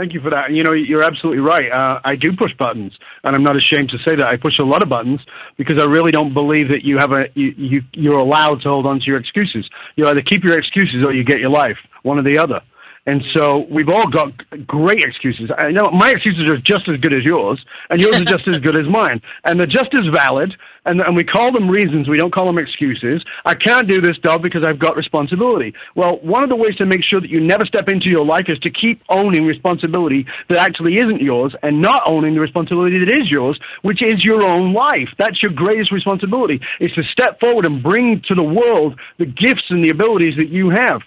Thank 0.01 0.13
you 0.13 0.21
for 0.21 0.31
that. 0.31 0.51
You 0.51 0.63
know, 0.63 0.73
you're 0.73 1.03
absolutely 1.03 1.43
right. 1.43 1.71
Uh, 1.71 1.99
I 2.03 2.15
do 2.15 2.35
push 2.35 2.51
buttons, 2.57 2.91
and 3.23 3.35
I'm 3.35 3.43
not 3.43 3.55
ashamed 3.55 3.89
to 3.89 3.99
say 3.99 4.15
that. 4.15 4.25
I 4.25 4.35
push 4.35 4.57
a 4.57 4.63
lot 4.63 4.81
of 4.81 4.89
buttons 4.89 5.19
because 5.57 5.79
I 5.79 5.85
really 5.85 6.11
don't 6.11 6.33
believe 6.33 6.69
that 6.69 6.83
you 6.83 6.97
have 6.97 7.11
a 7.11 7.25
you, 7.35 7.53
you 7.55 7.81
you're 7.93 8.17
allowed 8.17 8.61
to 8.61 8.69
hold 8.69 8.87
on 8.87 8.99
to 8.99 9.05
your 9.05 9.17
excuses. 9.17 9.69
You 9.95 10.07
either 10.07 10.23
keep 10.23 10.43
your 10.43 10.57
excuses 10.57 11.03
or 11.03 11.13
you 11.13 11.23
get 11.23 11.39
your 11.39 11.51
life, 11.51 11.77
one 12.03 12.19
or 12.19 12.23
the 12.23 12.37
other. 12.37 12.61
And 13.07 13.23
so 13.33 13.65
we've 13.71 13.89
all 13.89 14.07
got 14.07 14.31
great 14.67 15.01
excuses. 15.01 15.49
I 15.57 15.71
know 15.71 15.89
my 15.89 16.11
excuses 16.11 16.45
are 16.45 16.57
just 16.57 16.87
as 16.87 16.97
good 16.97 17.15
as 17.15 17.23
yours, 17.23 17.59
and 17.89 17.99
yours 17.99 18.21
are 18.21 18.25
just 18.25 18.47
as 18.47 18.59
good 18.59 18.75
as 18.75 18.87
mine. 18.87 19.19
And 19.43 19.59
they're 19.59 19.65
just 19.65 19.91
as 19.95 20.05
valid, 20.13 20.55
and, 20.85 21.01
and 21.01 21.15
we 21.15 21.23
call 21.23 21.51
them 21.51 21.67
reasons, 21.67 22.07
we 22.07 22.19
don't 22.19 22.31
call 22.31 22.45
them 22.45 22.59
excuses. 22.59 23.23
I 23.43 23.55
can't 23.55 23.87
do 23.87 24.01
this, 24.01 24.19
Dov, 24.19 24.43
because 24.43 24.63
I've 24.63 24.77
got 24.77 24.95
responsibility. 24.95 25.73
Well, 25.95 26.19
one 26.21 26.43
of 26.43 26.49
the 26.49 26.55
ways 26.55 26.75
to 26.75 26.85
make 26.85 27.03
sure 27.03 27.19
that 27.19 27.31
you 27.31 27.39
never 27.39 27.65
step 27.65 27.89
into 27.89 28.07
your 28.07 28.23
life 28.23 28.45
is 28.49 28.59
to 28.59 28.69
keep 28.69 29.01
owning 29.09 29.47
responsibility 29.47 30.27
that 30.49 30.59
actually 30.59 30.99
isn't 30.99 31.21
yours, 31.23 31.55
and 31.63 31.81
not 31.81 32.03
owning 32.05 32.35
the 32.35 32.39
responsibility 32.39 32.99
that 32.99 33.09
is 33.09 33.31
yours, 33.31 33.59
which 33.81 34.03
is 34.03 34.23
your 34.23 34.43
own 34.43 34.73
life. 34.73 35.09
That's 35.17 35.41
your 35.41 35.53
greatest 35.53 35.91
responsibility, 35.91 36.61
is 36.79 36.91
to 36.91 37.01
step 37.11 37.39
forward 37.39 37.65
and 37.65 37.81
bring 37.81 38.21
to 38.27 38.35
the 38.35 38.43
world 38.43 38.99
the 39.17 39.25
gifts 39.25 39.63
and 39.69 39.83
the 39.83 39.89
abilities 39.89 40.35
that 40.37 40.49
you 40.49 40.69
have. 40.69 41.01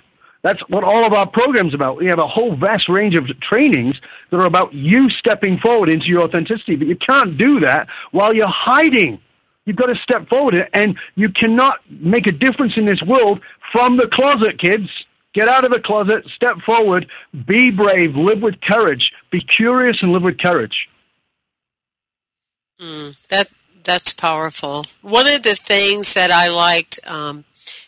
That's 0.44 0.60
what 0.68 0.84
all 0.84 1.06
of 1.06 1.14
our 1.14 1.26
programs 1.26 1.72
about. 1.72 1.96
We 1.96 2.06
have 2.06 2.18
a 2.18 2.28
whole 2.28 2.54
vast 2.54 2.90
range 2.90 3.14
of 3.16 3.24
trainings 3.40 3.96
that 4.30 4.36
are 4.36 4.44
about 4.44 4.74
you 4.74 5.08
stepping 5.18 5.58
forward 5.58 5.88
into 5.88 6.04
your 6.06 6.20
authenticity, 6.20 6.76
but 6.76 6.86
you 6.86 6.96
can't 6.96 7.38
do 7.38 7.60
that 7.60 7.88
while 8.12 8.34
you're 8.34 8.46
hiding. 8.46 9.20
You've 9.64 9.76
got 9.76 9.86
to 9.86 9.96
step 10.02 10.28
forward, 10.28 10.54
and 10.74 10.98
you 11.14 11.30
cannot 11.30 11.78
make 11.88 12.26
a 12.26 12.32
difference 12.32 12.74
in 12.76 12.84
this 12.84 13.02
world 13.06 13.40
from 13.72 13.96
the 13.96 14.06
closet, 14.06 14.60
kids. 14.60 14.90
Get 15.32 15.48
out 15.48 15.64
of 15.64 15.72
the 15.72 15.80
closet, 15.80 16.24
step 16.36 16.56
forward, 16.66 17.06
be 17.48 17.70
brave, 17.70 18.14
live 18.14 18.42
with 18.42 18.60
courage, 18.60 19.10
be 19.32 19.40
curious, 19.40 19.96
and 20.02 20.12
live 20.12 20.22
with 20.22 20.38
courage. 20.38 20.88
Mm, 22.78 23.26
that 23.28 23.48
that's 23.82 24.12
powerful. 24.12 24.84
One 25.00 25.26
of 25.26 25.42
the 25.42 25.54
things 25.54 26.14
that 26.14 26.30
I 26.30 26.48
liked 26.48 27.00
um, 27.06 27.44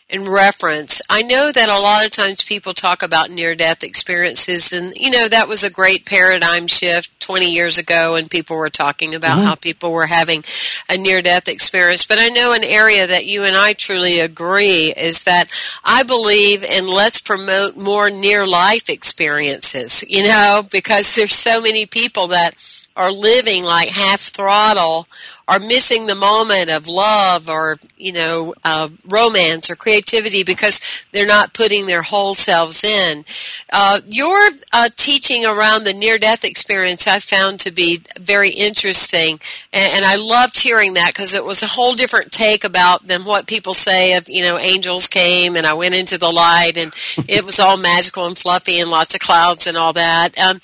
in 0.09 0.23
reference. 0.23 1.01
I 1.09 1.21
know 1.21 1.51
that 1.51 1.67
a 1.67 1.81
lot 1.81 2.05
of 2.05 2.11
times 2.11 2.41
people 2.41 2.73
talk 2.73 3.03
about 3.03 3.29
near 3.29 3.55
death 3.55 3.83
experiences, 3.83 4.71
and 4.71 4.93
you 4.95 5.11
know 5.11 5.27
that 5.27 5.49
was 5.49 5.63
a 5.63 5.69
great 5.69 6.05
paradigm 6.05 6.67
shift 6.67 7.19
20 7.19 7.51
years 7.51 7.77
ago, 7.77 8.15
and 8.15 8.29
people 8.29 8.55
were 8.55 8.69
talking 8.69 9.13
about 9.13 9.37
mm-hmm. 9.37 9.47
how 9.47 9.55
people 9.55 9.91
were 9.91 10.05
having 10.05 10.43
a 10.89 10.97
near 10.97 11.21
death 11.21 11.49
experience. 11.49 12.05
But 12.05 12.19
I 12.19 12.29
know 12.29 12.53
an 12.53 12.63
area 12.63 13.05
that 13.05 13.25
you 13.25 13.43
and 13.43 13.57
I 13.57 13.73
truly 13.73 14.19
agree 14.19 14.93
is 14.95 15.23
that 15.23 15.49
I 15.83 16.03
believe 16.03 16.63
in 16.63 16.87
let's 16.87 17.19
promote 17.19 17.75
more 17.75 18.09
near 18.09 18.47
life 18.47 18.89
experiences, 18.89 20.05
you 20.07 20.23
know, 20.23 20.63
because 20.71 21.15
there's 21.15 21.35
so 21.35 21.61
many 21.61 21.85
people 21.85 22.27
that 22.27 22.55
are 22.97 23.11
living 23.11 23.63
like 23.63 23.89
half 23.89 24.19
throttle 24.19 25.07
are 25.47 25.59
missing 25.59 26.07
the 26.07 26.15
moment 26.15 26.69
of 26.69 26.87
love 26.87 27.47
or 27.47 27.77
you 27.95 28.11
know 28.11 28.53
uh, 28.65 28.89
romance 29.07 29.69
or 29.69 29.75
creativity 29.75 30.43
because 30.43 30.81
they're 31.11 31.25
not 31.25 31.53
putting 31.53 31.85
their 31.85 32.01
whole 32.01 32.33
selves 32.33 32.83
in. 32.83 33.23
Uh, 33.71 34.01
your 34.07 34.49
uh, 34.73 34.89
teaching 34.97 35.45
around 35.45 35.83
the 35.83 35.93
near 35.93 36.17
death 36.17 36.43
experience 36.43 37.07
I 37.07 37.19
found 37.19 37.61
to 37.61 37.71
be 37.71 38.01
very 38.19 38.49
interesting, 38.49 39.39
and, 39.71 39.93
and 39.95 40.05
I 40.05 40.15
loved 40.15 40.59
hearing 40.59 40.95
that 40.95 41.13
because 41.13 41.33
it 41.33 41.45
was 41.45 41.63
a 41.63 41.67
whole 41.67 41.93
different 41.93 42.31
take 42.31 42.63
about 42.63 43.03
than 43.03 43.23
what 43.23 43.47
people 43.47 43.73
say 43.73 44.13
of 44.17 44.27
you 44.27 44.43
know 44.43 44.59
angels 44.59 45.07
came 45.07 45.55
and 45.55 45.65
I 45.65 45.75
went 45.75 45.95
into 45.95 46.17
the 46.17 46.31
light 46.31 46.73
and 46.77 46.93
it 47.27 47.45
was 47.45 47.59
all 47.59 47.77
magical 47.77 48.25
and 48.25 48.37
fluffy 48.37 48.79
and 48.79 48.91
lots 48.91 49.13
of 49.13 49.21
clouds 49.21 49.67
and 49.67 49.77
all 49.77 49.93
that. 49.93 50.37
Um, 50.37 50.59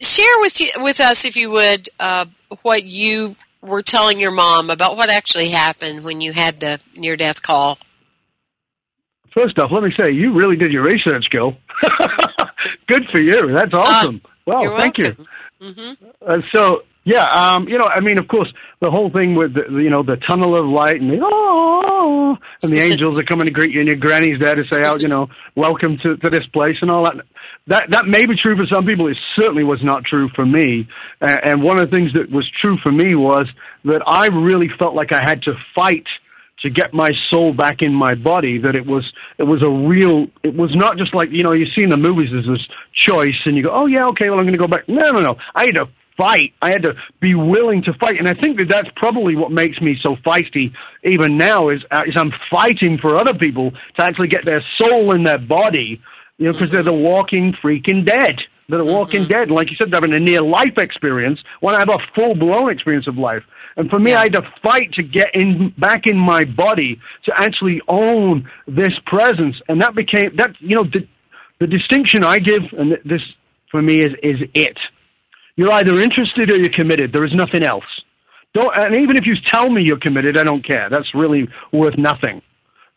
share 0.00 0.38
with 0.40 0.60
you 0.60 0.68
with 0.78 1.00
us, 1.00 1.24
if 1.24 1.36
you 1.36 1.50
would, 1.50 1.88
uh, 1.98 2.26
what 2.62 2.84
you 2.84 3.36
were 3.62 3.82
telling 3.82 4.20
your 4.20 4.30
mom 4.30 4.70
about 4.70 4.96
what 4.96 5.10
actually 5.10 5.48
happened 5.48 6.04
when 6.04 6.20
you 6.20 6.32
had 6.32 6.60
the 6.60 6.80
near 6.96 7.16
death 7.16 7.42
call. 7.42 7.78
First 9.32 9.58
off, 9.58 9.70
let 9.70 9.82
me 9.82 9.92
say 9.96 10.12
you 10.12 10.32
really 10.32 10.56
did 10.56 10.72
your 10.72 10.82
research, 10.82 11.28
Gil. 11.30 11.56
Good 12.86 13.08
for 13.10 13.20
you. 13.20 13.52
That's 13.52 13.74
uh, 13.74 13.78
awesome. 13.78 14.20
Uh, 14.24 14.28
well, 14.46 14.76
thank 14.76 14.98
you. 14.98 15.14
Mm-hmm. 15.60 16.04
Uh, 16.26 16.40
so 16.52 16.82
yeah, 17.08 17.22
um, 17.22 17.66
you 17.68 17.78
know, 17.78 17.86
I 17.86 18.00
mean, 18.00 18.18
of 18.18 18.28
course, 18.28 18.52
the 18.82 18.90
whole 18.90 19.10
thing 19.10 19.34
with 19.34 19.54
the, 19.54 19.62
you 19.82 19.88
know 19.88 20.02
the 20.02 20.16
tunnel 20.16 20.54
of 20.54 20.66
light 20.66 21.00
and 21.00 21.10
the 21.10 21.20
oh, 21.22 22.36
and 22.62 22.70
the 22.70 22.80
angels 22.84 23.18
are 23.18 23.22
coming 23.22 23.46
to 23.46 23.52
greet 23.52 23.72
you, 23.72 23.80
and 23.80 23.88
your 23.88 23.96
granny's 23.96 24.38
there 24.38 24.54
to 24.54 24.64
say, 24.70 24.82
"Oh, 24.84 24.98
you 24.98 25.08
know, 25.08 25.28
welcome 25.56 25.96
to, 26.02 26.18
to 26.18 26.28
this 26.28 26.44
place," 26.52 26.76
and 26.82 26.90
all 26.90 27.04
that. 27.04 27.24
That 27.66 27.84
that 27.92 28.04
may 28.04 28.26
be 28.26 28.36
true 28.36 28.56
for 28.56 28.66
some 28.66 28.84
people. 28.84 29.08
It 29.08 29.16
certainly 29.36 29.64
was 29.64 29.82
not 29.82 30.04
true 30.04 30.28
for 30.36 30.44
me. 30.44 30.86
Uh, 31.22 31.34
and 31.42 31.62
one 31.62 31.78
of 31.78 31.90
the 31.90 31.96
things 31.96 32.12
that 32.12 32.30
was 32.30 32.46
true 32.60 32.76
for 32.82 32.92
me 32.92 33.14
was 33.14 33.46
that 33.86 34.02
I 34.06 34.26
really 34.26 34.68
felt 34.78 34.94
like 34.94 35.10
I 35.10 35.22
had 35.24 35.40
to 35.44 35.54
fight 35.74 36.06
to 36.60 36.68
get 36.68 36.92
my 36.92 37.10
soul 37.30 37.54
back 37.54 37.80
in 37.80 37.94
my 37.94 38.14
body 38.16 38.58
that 38.58 38.74
it 38.74 38.84
was 38.84 39.10
it 39.38 39.44
was 39.44 39.62
a 39.62 39.70
real 39.70 40.26
it 40.42 40.54
was 40.54 40.74
not 40.74 40.98
just 40.98 41.14
like 41.14 41.30
you 41.30 41.42
know 41.42 41.52
you 41.52 41.66
see 41.74 41.84
in 41.84 41.88
the 41.88 41.96
movies 41.96 42.30
there's 42.32 42.46
this 42.46 42.66
choice 42.92 43.40
and 43.44 43.56
you 43.56 43.62
go 43.62 43.70
oh 43.72 43.86
yeah 43.86 44.08
okay 44.08 44.28
well 44.28 44.40
I'm 44.40 44.44
going 44.44 44.58
to 44.58 44.58
go 44.58 44.66
back 44.66 44.88
no 44.88 45.12
no 45.12 45.20
no 45.20 45.36
I 45.54 45.66
had 45.66 45.74
to 45.76 45.88
fight. 46.18 46.52
I 46.60 46.70
had 46.70 46.82
to 46.82 46.94
be 47.20 47.34
willing 47.34 47.82
to 47.84 47.94
fight, 47.94 48.18
and 48.18 48.28
I 48.28 48.34
think 48.34 48.58
that 48.58 48.68
that's 48.68 48.90
probably 48.96 49.36
what 49.36 49.50
makes 49.50 49.80
me 49.80 49.96
so 50.02 50.16
feisty 50.16 50.72
even 51.02 51.38
now. 51.38 51.70
Is 51.70 51.80
uh, 51.90 52.02
is 52.06 52.14
I'm 52.16 52.32
fighting 52.50 52.98
for 52.98 53.16
other 53.16 53.32
people 53.32 53.70
to 53.70 54.04
actually 54.04 54.28
get 54.28 54.44
their 54.44 54.62
soul 54.76 55.14
in 55.14 55.22
their 55.22 55.38
body, 55.38 56.02
you 56.36 56.46
know, 56.46 56.52
because 56.52 56.70
they're 56.70 56.82
the 56.82 56.92
walking 56.92 57.54
freaking 57.62 58.04
dead. 58.04 58.40
They're 58.68 58.84
the 58.84 58.84
walking 58.84 59.22
mm-hmm. 59.22 59.32
dead. 59.32 59.50
Like 59.50 59.70
you 59.70 59.76
said, 59.76 59.90
they're 59.90 60.00
having 60.00 60.12
a 60.12 60.20
near 60.20 60.42
life 60.42 60.76
experience 60.76 61.40
when 61.60 61.74
I 61.74 61.78
have 61.78 61.88
a 61.88 61.98
full 62.14 62.34
blown 62.34 62.70
experience 62.70 63.06
of 63.06 63.16
life. 63.16 63.42
And 63.78 63.88
for 63.88 63.98
me, 63.98 64.10
yeah. 64.10 64.20
I 64.20 64.22
had 64.24 64.32
to 64.34 64.52
fight 64.62 64.92
to 64.94 65.02
get 65.02 65.28
in 65.34 65.72
back 65.78 66.06
in 66.06 66.18
my 66.18 66.44
body 66.44 67.00
to 67.24 67.32
actually 67.34 67.80
own 67.88 68.50
this 68.66 68.92
presence, 69.06 69.56
and 69.68 69.80
that 69.80 69.94
became 69.94 70.36
that. 70.36 70.50
You 70.58 70.76
know, 70.76 70.84
the, 70.84 71.06
the 71.60 71.66
distinction 71.66 72.24
I 72.24 72.40
give, 72.40 72.62
and 72.76 72.98
this 73.04 73.22
for 73.70 73.80
me 73.80 73.98
is 73.98 74.12
is 74.22 74.40
it. 74.52 74.78
You're 75.58 75.72
either 75.72 76.00
interested 76.00 76.50
or 76.50 76.56
you're 76.56 76.72
committed. 76.72 77.12
There 77.12 77.24
is 77.24 77.34
nothing 77.34 77.64
else. 77.64 77.82
Don't, 78.54 78.72
and 78.76 78.96
even 78.96 79.16
if 79.16 79.26
you 79.26 79.34
tell 79.52 79.68
me 79.68 79.82
you're 79.84 79.98
committed, 79.98 80.38
I 80.38 80.44
don't 80.44 80.64
care. 80.64 80.88
That's 80.88 81.12
really 81.16 81.48
worth 81.72 81.98
nothing. 81.98 82.42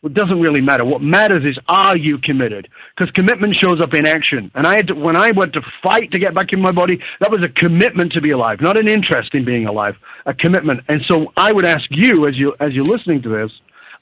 It 0.04 0.14
doesn't 0.14 0.40
really 0.40 0.60
matter. 0.60 0.84
What 0.84 1.02
matters 1.02 1.44
is 1.44 1.58
are 1.68 1.96
you 1.96 2.18
committed? 2.18 2.68
Because 2.96 3.10
commitment 3.10 3.56
shows 3.56 3.80
up 3.80 3.94
in 3.94 4.06
action. 4.06 4.52
And 4.54 4.64
I 4.64 4.76
had 4.76 4.86
to, 4.86 4.94
when 4.94 5.16
I 5.16 5.32
went 5.32 5.54
to 5.54 5.60
fight 5.82 6.12
to 6.12 6.20
get 6.20 6.36
back 6.36 6.52
in 6.52 6.62
my 6.62 6.70
body, 6.70 7.00
that 7.18 7.32
was 7.32 7.42
a 7.42 7.48
commitment 7.48 8.12
to 8.12 8.20
be 8.20 8.30
alive, 8.30 8.60
not 8.60 8.78
an 8.78 8.86
interest 8.86 9.34
in 9.34 9.44
being 9.44 9.66
alive, 9.66 9.96
a 10.26 10.32
commitment. 10.32 10.82
And 10.88 11.02
so 11.08 11.32
I 11.36 11.52
would 11.52 11.64
ask 11.64 11.86
you, 11.90 12.28
as 12.28 12.38
you 12.38 12.54
as 12.60 12.74
you're 12.74 12.86
listening 12.86 13.22
to 13.22 13.28
this, 13.28 13.50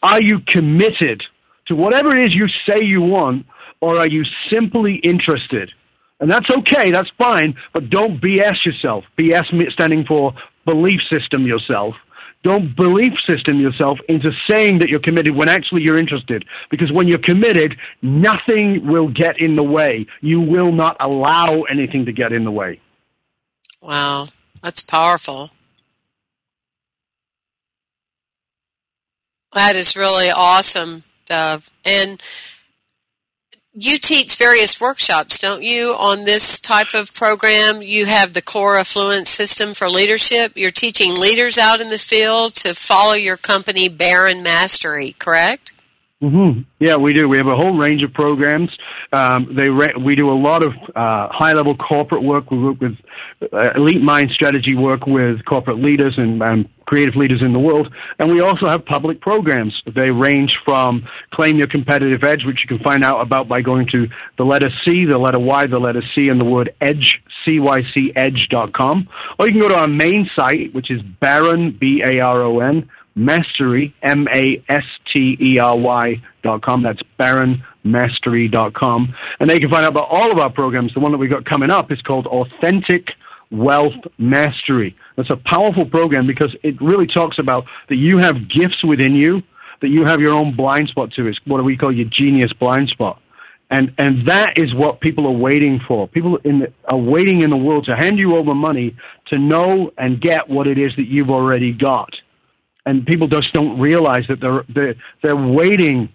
are 0.03 0.23
you 0.23 0.41
committed 0.47 1.23
to 1.69 1.75
whatever 1.75 2.15
it 2.15 2.27
is 2.27 2.35
you 2.35 2.47
say 2.69 2.85
you 2.85 3.01
want, 3.01 3.47
or 3.81 3.99
are 3.99 4.09
you 4.09 4.25
simply 4.53 4.97
interested? 4.97 5.71
And 6.21 6.31
that's 6.31 6.51
okay, 6.51 6.91
that's 6.91 7.11
fine, 7.17 7.55
but 7.73 7.89
don't 7.89 8.21
BS 8.21 8.65
yourself. 8.65 9.05
BS 9.19 9.73
standing 9.73 10.05
for 10.05 10.35
belief 10.67 11.01
system 11.09 11.47
yourself. 11.47 11.95
Don't 12.43 12.75
belief 12.75 13.13
system 13.27 13.61
yourself 13.61 13.99
into 14.09 14.31
saying 14.49 14.79
that 14.79 14.89
you're 14.89 15.01
committed 15.01 15.35
when 15.35 15.49
actually 15.49 15.83
you're 15.83 15.99
interested. 15.99 16.45
Because 16.71 16.91
when 16.91 17.07
you're 17.09 17.19
committed, 17.19 17.77
nothing 18.01 18.87
will 18.87 19.09
get 19.09 19.39
in 19.39 19.57
the 19.57 19.63
way. 19.63 20.07
You 20.21 20.41
will 20.41 20.73
not 20.73 20.97
allow 21.01 21.63
anything 21.63 22.07
to 22.07 22.13
get 22.13 22.33
in 22.33 22.45
the 22.45 22.51
way. 22.51 22.81
Wow, 23.83 24.29
that's 24.63 24.83
powerful. 24.83 25.51
That 29.53 29.77
is 29.77 29.97
really 29.97 30.31
awesome, 30.31 31.03
Dov. 31.27 31.71
And 31.85 32.23
you 33.73 33.99
teach 33.99 34.37
various 34.37 34.81
workshops, 34.81 35.39
don't 35.39 35.63
you, 35.63 35.93
on 35.93 36.25
this 36.25 36.59
type 36.59 36.95
of 36.95 37.15
program? 37.15 37.83
You 37.83 38.07
have 38.07 38.33
the 38.33 38.43
core 38.43 38.79
affluence 38.79 39.29
system 39.29 39.75
for 39.75 39.89
leadership. 39.89 40.53
You're 40.57 40.71
teaching 40.71 41.15
leaders 41.15 41.57
out 41.57 41.81
in 41.81 41.89
the 41.89 41.99
field 41.99 42.55
to 42.57 42.75
follow 42.75 43.15
your 43.15 43.37
company, 43.37 43.89
Baron 43.89 44.43
Mastery, 44.43 45.15
correct? 45.19 45.73
Mm-hmm. 46.23 46.61
Yeah, 46.81 46.97
we 46.97 47.15
do. 47.15 47.29
We 47.31 47.39
have 47.39 47.47
a 47.47 47.57
whole 47.57 47.79
range 47.79 48.03
of 48.03 48.13
programs. 48.13 48.71
Um, 49.11 49.55
they 49.57 49.71
re- 49.71 49.95
we 49.99 50.15
do 50.17 50.31
a 50.31 50.37
lot 50.37 50.63
of 50.63 50.73
uh, 50.95 51.29
high 51.31 51.55
level 51.55 51.75
corporate 51.75 52.23
work. 52.23 52.51
We 52.51 52.59
work 52.59 52.79
with 52.79 52.97
uh, 53.51 53.73
elite 53.75 54.03
mind 54.03 54.31
strategy 54.31 54.75
work 54.75 55.07
with 55.07 55.43
corporate 55.47 55.79
leaders 55.79 56.15
and, 56.19 56.43
and 56.43 56.69
creative 56.85 57.17
leaders 57.17 57.41
in 57.41 57.55
the 57.55 57.59
world. 57.59 57.91
And 58.19 58.31
we 58.31 58.41
also 58.41 58.67
have 58.67 58.85
public 58.85 59.23
programs. 59.23 59.81
They 59.95 60.11
range 60.11 60.55
from 60.63 61.09
Claim 61.33 61.57
Your 61.57 61.69
Competitive 61.69 62.23
Edge, 62.23 62.45
which 62.45 62.61
you 62.63 62.77
can 62.77 62.85
find 62.85 63.03
out 63.03 63.23
about 63.23 63.49
by 63.49 63.63
going 63.63 63.87
to 63.93 64.07
the 64.37 64.45
letter 64.45 64.69
C, 64.85 65.07
the 65.07 65.17
letter 65.17 65.39
Y, 65.39 65.69
the 65.69 65.79
letter 65.79 66.03
C, 66.15 66.29
and 66.29 66.39
the 66.39 66.45
word 66.45 66.75
edge, 66.83 67.23
C-Y-C, 67.47 68.13
edge.com. 68.15 69.09
Or 69.39 69.47
you 69.47 69.53
can 69.53 69.61
go 69.61 69.69
to 69.69 69.77
our 69.77 69.89
main 69.89 70.29
site, 70.37 70.75
which 70.75 70.91
is 70.91 71.01
Baron, 71.21 71.79
B-A-R-O-N, 71.81 72.91
Mastery, 73.21 73.95
M 74.03 74.27
A 74.35 74.63
S 74.69 74.85
T 75.13 75.37
E 75.41 75.59
R 75.59 75.77
Y 75.79 76.23
dot 76.43 76.63
com. 76.63 76.83
That's 76.83 77.03
dot 78.51 78.75
com. 78.75 79.15
And 79.39 79.51
they 79.51 79.61
can 79.61 79.71
find 79.71 79.85
out 79.85 79.93
about 79.93 80.09
all 80.11 80.33
of 80.33 80.39
our 80.39 80.51
programs. 80.51 80.95
The 80.95 81.01
one 81.01 81.13
that 81.13 81.19
we've 81.19 81.31
got 81.31 81.45
coming 81.45 81.71
up 81.71 81.93
is 81.93 82.01
called 82.01 82.27
Authentic 82.27 83.11
Wealth 83.51 83.93
Mastery. 84.19 84.97
That's 85.17 85.31
a 85.31 85.37
powerful 85.37 85.85
program 85.85 86.27
because 86.27 86.55
it 86.63 86.81
really 86.81 87.07
talks 87.07 87.39
about 87.39 87.65
that 87.89 87.97
you 87.97 88.19
have 88.19 88.49
gifts 88.49 88.83
within 88.83 89.15
you, 89.15 89.43
that 89.83 89.89
you 89.89 90.05
have 90.05 90.21
your 90.21 90.33
own 90.33 90.57
blind 90.57 90.89
spot 90.89 91.13
to. 91.13 91.27
It's 91.27 91.39
what 91.45 91.63
we 91.65 91.77
call 91.77 91.93
your 91.93 92.09
genius 92.09 92.53
blind 92.55 92.89
spot. 92.89 93.21
And, 93.73 93.93
and 93.99 94.27
that 94.27 94.57
is 94.57 94.75
what 94.75 95.01
people 95.01 95.27
are 95.27 95.39
waiting 95.39 95.81
for. 95.87 96.09
People 96.09 96.39
in 96.39 96.61
the, 96.61 96.73
are 96.89 96.99
waiting 96.99 97.43
in 97.43 97.51
the 97.51 97.57
world 97.57 97.85
to 97.85 97.95
hand 97.95 98.19
you 98.19 98.35
over 98.35 98.55
money 98.55 98.97
to 99.27 99.39
know 99.39 99.93
and 99.97 100.21
get 100.21 100.49
what 100.49 100.67
it 100.67 100.79
is 100.79 100.93
that 100.97 101.07
you've 101.07 101.31
already 101.31 101.73
got 101.73 102.11
and 102.87 103.07
people 103.07 103.29
just 103.29 103.53
don't 103.53 103.79
realize 103.79 104.27
that 104.29 104.41
they're 104.41 104.65
they're, 104.69 104.95
they're 105.23 105.37
waiting 105.37 106.09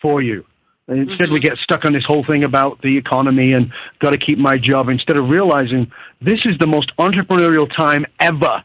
for 0.00 0.22
you. 0.22 0.44
And 0.86 1.08
instead, 1.08 1.26
mm-hmm. 1.26 1.34
we 1.34 1.40
get 1.40 1.56
stuck 1.58 1.84
on 1.84 1.94
this 1.94 2.04
whole 2.04 2.24
thing 2.24 2.44
about 2.44 2.82
the 2.82 2.98
economy 2.98 3.54
and 3.54 3.72
got 4.00 4.10
to 4.10 4.18
keep 4.18 4.38
my 4.38 4.58
job 4.58 4.88
instead 4.90 5.16
of 5.16 5.30
realizing 5.30 5.90
this 6.20 6.44
is 6.44 6.58
the 6.58 6.66
most 6.66 6.94
entrepreneurial 6.98 7.74
time 7.74 8.04
ever. 8.20 8.62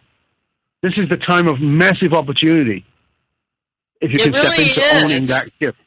This 0.81 0.97
is 0.97 1.07
the 1.09 1.17
time 1.17 1.47
of 1.47 1.61
massive 1.61 2.13
opportunity. 2.13 2.85
If 4.01 4.11
you 4.11 4.15
it 4.15 4.23
can 4.23 4.31
really 4.33 4.49
step 4.49 4.59
into 4.59 4.79
is. 4.79 5.03
owning 5.03 5.23
that 5.27 5.49
gift. 5.59 5.77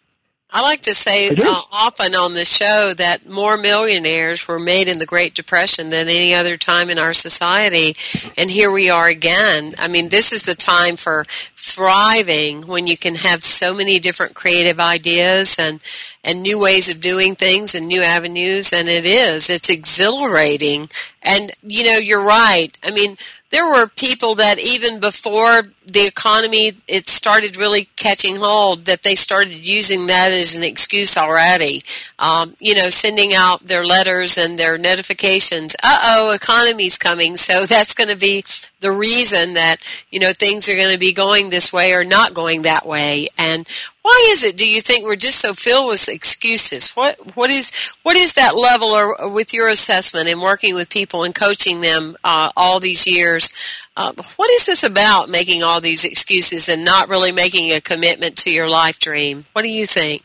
I 0.54 0.60
like 0.60 0.82
to 0.82 0.94
say 0.94 1.30
uh, 1.30 1.60
often 1.72 2.14
on 2.14 2.34
the 2.34 2.44
show 2.44 2.92
that 2.94 3.26
more 3.26 3.56
millionaires 3.56 4.46
were 4.46 4.58
made 4.58 4.86
in 4.86 4.98
the 4.98 5.06
Great 5.06 5.34
Depression 5.34 5.88
than 5.88 6.08
any 6.08 6.34
other 6.34 6.58
time 6.58 6.90
in 6.90 6.98
our 6.98 7.14
society. 7.14 7.96
And 8.36 8.50
here 8.50 8.70
we 8.70 8.90
are 8.90 9.08
again. 9.08 9.74
I 9.78 9.88
mean, 9.88 10.10
this 10.10 10.30
is 10.30 10.42
the 10.42 10.54
time 10.54 10.96
for 10.96 11.24
thriving 11.56 12.66
when 12.66 12.86
you 12.86 12.98
can 12.98 13.14
have 13.14 13.42
so 13.42 13.74
many 13.74 13.98
different 13.98 14.34
creative 14.34 14.78
ideas 14.78 15.56
and, 15.58 15.80
and 16.22 16.42
new 16.42 16.60
ways 16.60 16.90
of 16.90 17.00
doing 17.00 17.34
things 17.34 17.74
and 17.74 17.88
new 17.88 18.02
avenues. 18.02 18.74
And 18.74 18.90
it 18.90 19.06
is, 19.06 19.48
it's 19.48 19.70
exhilarating. 19.70 20.90
And, 21.22 21.50
you 21.62 21.84
know, 21.84 21.96
you're 21.96 22.24
right. 22.26 22.68
I 22.82 22.90
mean, 22.90 23.16
there 23.48 23.66
were 23.66 23.86
people 23.86 24.34
that 24.34 24.58
even 24.58 25.00
before 25.00 25.62
the 25.86 26.06
economy 26.06 26.72
it 26.86 27.08
started 27.08 27.56
really 27.56 27.88
catching 27.96 28.36
hold 28.36 28.84
that 28.84 29.02
they 29.02 29.14
started 29.14 29.52
using 29.52 30.06
that 30.06 30.32
as 30.32 30.54
an 30.54 30.62
excuse 30.62 31.16
already. 31.16 31.82
Um, 32.18 32.54
you 32.60 32.74
know, 32.74 32.88
sending 32.88 33.34
out 33.34 33.64
their 33.64 33.84
letters 33.84 34.38
and 34.38 34.58
their 34.58 34.78
notifications. 34.78 35.74
Uh 35.82 35.98
oh, 36.02 36.34
economy's 36.34 36.98
coming, 36.98 37.36
so 37.36 37.66
that's 37.72 37.94
going 37.94 38.10
to 38.10 38.16
be 38.16 38.44
the 38.80 38.92
reason 38.92 39.54
that 39.54 39.76
you 40.10 40.20
know 40.20 40.32
things 40.32 40.68
are 40.68 40.76
going 40.76 40.92
to 40.92 40.98
be 40.98 41.12
going 41.12 41.50
this 41.50 41.72
way 41.72 41.92
or 41.92 42.04
not 42.04 42.34
going 42.34 42.62
that 42.62 42.86
way. 42.86 43.28
And 43.38 43.66
why 44.02 44.28
is 44.30 44.42
it? 44.42 44.56
Do 44.56 44.68
you 44.68 44.80
think 44.80 45.04
we're 45.04 45.16
just 45.16 45.38
so 45.38 45.54
filled 45.54 45.88
with 45.88 46.08
excuses? 46.08 46.90
What 46.90 47.36
what 47.36 47.50
is 47.50 47.72
what 48.02 48.16
is 48.16 48.32
that 48.34 48.56
level, 48.56 48.88
or, 48.88 49.32
with 49.32 49.54
your 49.54 49.68
assessment 49.68 50.28
and 50.28 50.42
working 50.42 50.74
with 50.74 50.90
people 50.90 51.22
and 51.22 51.34
coaching 51.34 51.80
them 51.80 52.16
uh, 52.24 52.50
all 52.56 52.80
these 52.80 53.06
years? 53.06 53.52
Uh, 53.96 54.12
what 54.36 54.50
is 54.52 54.66
this 54.66 54.84
about? 54.84 55.28
Making 55.28 55.62
all 55.62 55.80
these 55.80 56.04
excuses 56.04 56.68
and 56.68 56.84
not 56.84 57.08
really 57.08 57.32
making 57.32 57.72
a 57.72 57.80
commitment 57.80 58.36
to 58.38 58.50
your 58.50 58.68
life 58.68 58.98
dream. 58.98 59.42
What 59.52 59.62
do 59.62 59.68
you 59.68 59.86
think? 59.86 60.22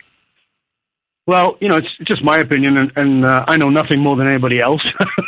Well, 1.28 1.58
you 1.60 1.68
know, 1.68 1.76
it's 1.76 1.90
just 2.06 2.24
my 2.24 2.38
opinion, 2.38 2.78
and, 2.78 2.92
and 2.96 3.26
uh, 3.26 3.44
I 3.50 3.58
know 3.58 3.70
nothing 3.70 4.00
more 4.00 4.16
than 4.16 4.28
anybody 4.28 4.62
else. 4.62 4.82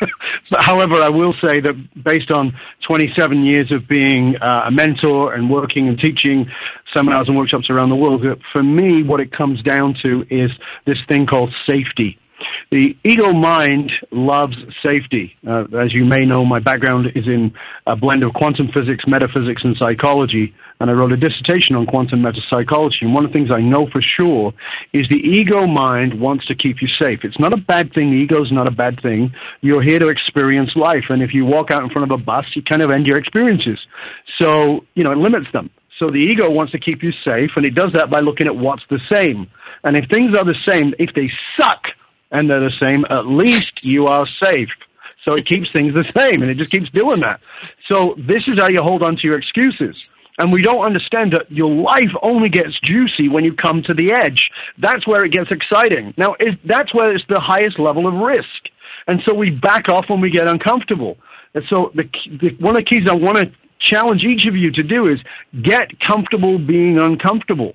but 0.50 0.64
however, 0.64 0.96
I 1.02 1.10
will 1.10 1.34
say 1.44 1.60
that 1.60 1.76
based 2.02 2.32
on 2.32 2.58
27 2.88 3.44
years 3.44 3.70
of 3.74 3.86
being 3.90 4.38
uh, 4.38 4.64
a 4.68 4.72
mentor 4.72 5.34
and 5.34 5.50
working 5.50 5.90
and 5.90 6.00
teaching 6.00 6.50
seminars 6.94 7.28
and 7.28 7.36
workshops 7.36 7.70
around 7.70 7.90
the 7.90 7.98
world, 7.98 8.24
for 8.54 8.64
me, 8.64 9.04
what 9.04 9.20
it 9.20 9.34
comes 9.34 9.62
down 9.62 9.94
to 10.02 10.26
is 10.30 10.52
this 10.86 11.00
thing 11.10 11.28
called 11.28 11.54
safety. 11.70 12.18
The 12.72 12.96
ego 13.04 13.34
mind 13.34 13.92
loves 14.12 14.56
safety. 14.86 15.36
Uh, 15.48 15.66
as 15.80 15.94
you 15.94 16.06
may 16.06 16.26
know, 16.26 16.46
my 16.46 16.60
background 16.60 17.08
is 17.16 17.28
in 17.28 17.54
a 17.86 17.96
blend 17.96 18.24
of 18.24 18.34
quantum 18.34 18.70
physics, 18.74 19.06
metaphysics, 19.08 19.64
and 19.64 19.76
psychology 19.78 20.54
and 20.80 20.90
I 20.90 20.94
wrote 20.94 21.12
a 21.12 21.18
dissertation 21.18 21.76
on 21.76 21.86
quantum 21.86 22.22
metapsychology. 22.22 23.02
And 23.02 23.14
one 23.14 23.26
of 23.26 23.32
the 23.32 23.38
things 23.38 23.52
I 23.52 23.60
know 23.60 23.90
for 23.92 24.02
sure 24.02 24.54
is 24.94 25.08
the 25.10 25.18
ego 25.18 25.68
mind 25.68 26.20
wants 26.20 26.46
to 26.48 26.56
keep 26.56 26.82
you 26.82 26.88
safe. 26.88 27.20
It's 27.24 27.40
not 27.40 27.52
a 27.52 27.58
bad 27.58 27.94
thing. 27.94 28.12
The 28.12 28.18
ego 28.18 28.42
is 28.44 28.52
not 28.52 28.66
a 28.66 28.72
bad 28.72 29.02
thing. 29.02 29.34
You're 29.60 29.82
here 29.82 30.00
to 30.00 30.08
experience 30.08 30.72
life. 30.76 31.06
And 31.10 31.22
if 31.22 31.34
you 31.34 31.46
walk 31.46 31.70
out 31.70 31.84
in 31.84 31.90
front 31.90 32.10
of 32.10 32.18
a 32.18 32.24
bus, 32.24 32.46
you 32.56 32.64
kind 32.64 32.82
of 32.82 32.92
end 32.92 33.06
your 33.06 33.18
experiences. 33.18 33.78
So, 34.38 34.86
you 34.96 35.04
know, 35.04 35.12
it 35.12 35.18
limits 35.18 35.48
them. 35.52 35.70
So 35.98 36.10
the 36.10 36.18
ego 36.18 36.50
wants 36.50 36.72
to 36.72 36.80
keep 36.80 37.04
you 37.04 37.12
safe, 37.26 37.52
and 37.58 37.66
it 37.66 37.76
does 37.76 37.92
that 37.94 38.10
by 38.10 38.22
looking 38.22 38.48
at 38.48 38.56
what's 38.56 38.84
the 38.90 39.02
same. 39.12 39.48
And 39.84 39.98
if 39.98 40.10
things 40.10 40.38
are 40.38 40.46
the 40.46 40.56
same, 40.66 40.94
if 40.98 41.14
they 41.14 41.30
suck 41.60 41.88
and 42.32 42.50
they're 42.50 42.60
the 42.60 42.72
same, 42.80 43.06
at 43.10 43.26
least 43.26 43.84
you 43.84 44.08
are 44.08 44.28
safe. 44.44 44.70
So 45.26 45.34
it 45.34 45.46
keeps 45.46 45.70
things 45.72 45.94
the 45.94 46.06
same, 46.16 46.42
and 46.42 46.50
it 46.50 46.58
just 46.58 46.72
keeps 46.72 46.90
doing 46.90 47.20
that. 47.20 47.42
So 47.88 48.16
this 48.18 48.48
is 48.48 48.60
how 48.60 48.70
you 48.70 48.82
hold 48.82 49.04
on 49.04 49.18
to 49.18 49.28
your 49.28 49.38
excuses. 49.38 50.10
And 50.38 50.54
we 50.54 50.62
don't 50.62 50.86
understand 50.86 51.34
that 51.34 51.52
your 51.52 51.70
life 51.70 52.12
only 52.22 52.48
gets 52.48 52.80
juicy 52.80 53.28
when 53.28 53.44
you 53.44 53.54
come 53.54 53.84
to 53.84 53.94
the 53.94 54.14
edge. 54.14 54.50
That's 54.78 55.06
where 55.06 55.26
it 55.26 55.34
gets 55.34 55.52
exciting. 55.52 56.14
Now, 56.16 56.36
that's 56.64 56.94
where 56.94 57.14
it's 57.14 57.26
the 57.28 57.42
highest 57.42 57.78
level 57.78 58.08
of 58.08 58.14
risk. 58.14 58.70
And 59.06 59.22
so 59.26 59.34
we 59.34 59.50
back 59.50 59.90
off 59.90 60.06
when 60.08 60.22
we 60.22 60.30
get 60.30 60.48
uncomfortable. 60.48 61.18
And 61.54 61.66
so 61.70 61.92
the, 61.94 62.10
the, 62.40 62.56
one 62.60 62.78
of 62.78 62.78
the 62.78 62.84
keys 62.84 63.08
I 63.10 63.16
want 63.16 63.38
to 63.38 63.52
challenge 63.80 64.24
each 64.24 64.46
of 64.46 64.56
you 64.56 64.72
to 64.72 64.84
do 64.84 65.08
is 65.08 65.20
get 65.62 66.00
comfortable 66.00 66.58
being 66.58 66.98
uncomfortable. 67.00 67.74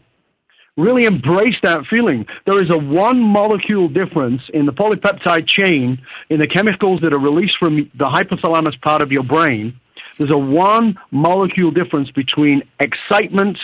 Really 0.77 1.05
embrace 1.05 1.55
that 1.63 1.87
feeling. 1.89 2.27
There 2.47 2.63
is 2.63 2.69
a 2.71 2.79
one 2.79 3.21
molecule 3.21 3.89
difference 3.89 4.43
in 4.53 4.67
the 4.67 4.73
polypeptide 4.73 5.47
chain 5.47 6.01
in 6.31 6.41
the 6.41 6.49
chemicals 6.49 7.01
that 7.03 7.13
are 7.13 7.19
released 7.21 7.57
from 7.59 7.91
the 7.95 8.07
hypothalamus 8.07 8.81
part 8.81 9.01
of 9.01 9.13
your 9.13 9.23
brain 9.23 9.79
there's 10.19 10.31
a 10.31 10.39
one 10.39 10.99
molecule 11.11 11.71
difference 11.71 12.11
between 12.11 12.63
excitement 12.81 13.59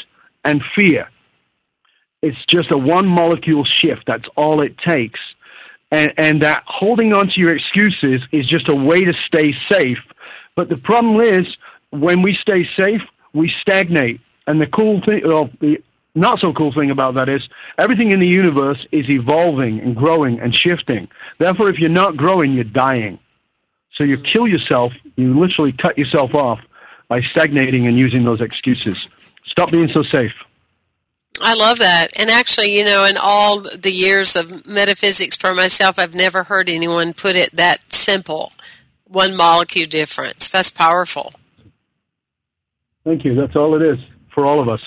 and 0.45 0.63
fear. 0.75 1.09
It's 2.23 2.45
just 2.49 2.71
a 2.73 2.79
one 2.79 3.07
molecule 3.07 3.65
shift. 3.65 4.05
That's 4.07 4.29
all 4.37 4.63
it 4.63 4.77
takes. 4.79 5.21
And, 5.91 6.13
and 6.19 6.43
that 6.43 6.63
holding 6.67 7.13
on 7.13 7.29
to 7.29 7.41
your 7.41 7.57
excuses 7.57 8.23
is 8.33 8.47
just 8.47 8.69
a 8.69 8.75
way 8.75 9.01
to 9.03 9.13
stay 9.27 9.55
safe. 9.71 9.99
But 10.57 10.69
the 10.69 10.77
problem 10.77 11.21
is, 11.21 11.47
when 11.91 12.23
we 12.23 12.37
stay 12.41 12.69
safe, 12.77 13.03
we 13.33 13.53
stagnate. 13.61 14.21
And 14.47 14.61
the 14.61 14.67
cool 14.67 15.01
thing, 15.05 15.23
well, 15.25 15.51
the 15.61 15.83
not 16.15 16.41
so 16.41 16.53
cool 16.53 16.73
thing 16.73 16.91
about 16.91 17.15
that 17.15 17.29
is 17.29 17.43
everything 17.79 18.11
in 18.11 18.21
the 18.21 18.27
universe 18.27 18.85
is 18.91 19.09
evolving 19.09 19.81
and 19.81 19.95
growing 19.95 20.41
and 20.41 20.55
shifting. 20.55 21.09
Therefore, 21.39 21.69
if 21.69 21.79
you're 21.79 21.89
not 21.89 22.17
growing, 22.17 22.53
you're 22.53 22.65
dying. 22.65 23.19
So 23.95 24.05
you 24.05 24.17
kill 24.19 24.49
yourself, 24.49 24.93
you 25.17 25.39
literally 25.39 25.73
cut 25.73 25.99
yourself 25.99 26.35
off 26.35 26.61
by 27.09 27.21
stagnating 27.23 27.87
and 27.87 27.99
using 27.99 28.25
those 28.25 28.41
excuses. 28.41 29.09
Stop 29.47 29.71
being 29.71 29.89
so 29.93 30.03
safe. 30.03 30.33
I 31.43 31.55
love 31.55 31.79
that. 31.79 32.09
And 32.17 32.31
actually, 32.31 32.77
you 32.77 32.85
know, 32.85 33.05
in 33.05 33.17
all 33.21 33.61
the 33.61 33.93
years 33.93 34.37
of 34.37 34.67
metaphysics 34.67 35.37
for 35.37 35.55
myself, 35.55 35.99
I've 35.99 36.15
never 36.15 36.45
heard 36.45 36.69
anyone 36.69 37.15
put 37.15 37.37
it 37.37 37.55
that 37.55 37.93
simple. 37.93 38.53
One 39.05 39.37
molecule 39.37 39.87
difference. 39.87 40.51
That's 40.51 40.71
powerful. 40.71 41.33
Thank 43.05 43.25
you. 43.25 43.35
That's 43.35 43.57
all 43.57 43.75
it 43.75 43.83
is 43.83 43.99
for 44.35 44.45
all 44.45 44.61
of 44.61 44.69
us. 44.69 44.81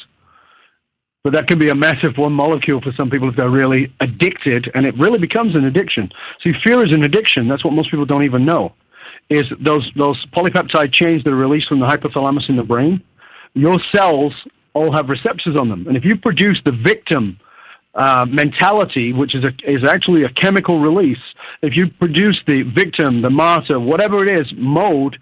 But 1.23 1.33
that 1.33 1.47
can 1.47 1.57
be 1.57 1.69
a 1.69 1.75
massive 1.75 2.17
one 2.17 2.33
molecule 2.33 2.81
for 2.81 2.91
some 2.97 3.09
people 3.09 3.29
if 3.29 3.35
they're 3.37 3.49
really 3.49 3.93
addicted, 4.01 4.69
and 4.75 4.85
it 4.85 4.93
really 4.97 5.19
becomes 5.19 5.55
an 5.55 5.63
addiction. 5.63 6.09
See, 6.43 6.51
fear 6.63 6.85
is 6.85 6.91
an 6.91 7.03
addiction. 7.03 7.47
That's 7.47 7.63
what 7.63 7.73
most 7.73 7.89
people 7.91 8.05
don't 8.05 8.25
even 8.25 8.45
know 8.45 8.73
is 9.29 9.45
those 9.63 9.89
those 9.95 10.23
polypeptide 10.35 10.93
chains 10.93 11.23
that 11.23 11.31
are 11.31 11.35
released 11.35 11.67
from 11.67 11.79
the 11.79 11.85
hypothalamus 11.85 12.49
in 12.49 12.55
the 12.57 12.63
brain. 12.63 13.01
Your 13.53 13.79
cells 13.95 14.33
all 14.73 14.91
have 14.93 15.09
receptors 15.09 15.55
on 15.55 15.69
them, 15.69 15.87
and 15.87 15.95
if 15.95 16.03
you 16.03 16.17
produce 16.17 16.59
the 16.65 16.71
victim 16.71 17.39
uh, 17.95 18.25
mentality, 18.27 19.13
which 19.13 19.35
is 19.35 19.43
a, 19.43 19.51
is 19.69 19.83
actually 19.87 20.23
a 20.23 20.29
chemical 20.29 20.79
release, 20.79 21.21
if 21.61 21.75
you 21.75 21.89
produce 21.99 22.41
the 22.47 22.63
victim, 22.63 23.21
the 23.21 23.29
martyr, 23.29 23.79
whatever 23.79 24.25
it 24.25 24.39
is, 24.39 24.51
mode 24.55 25.17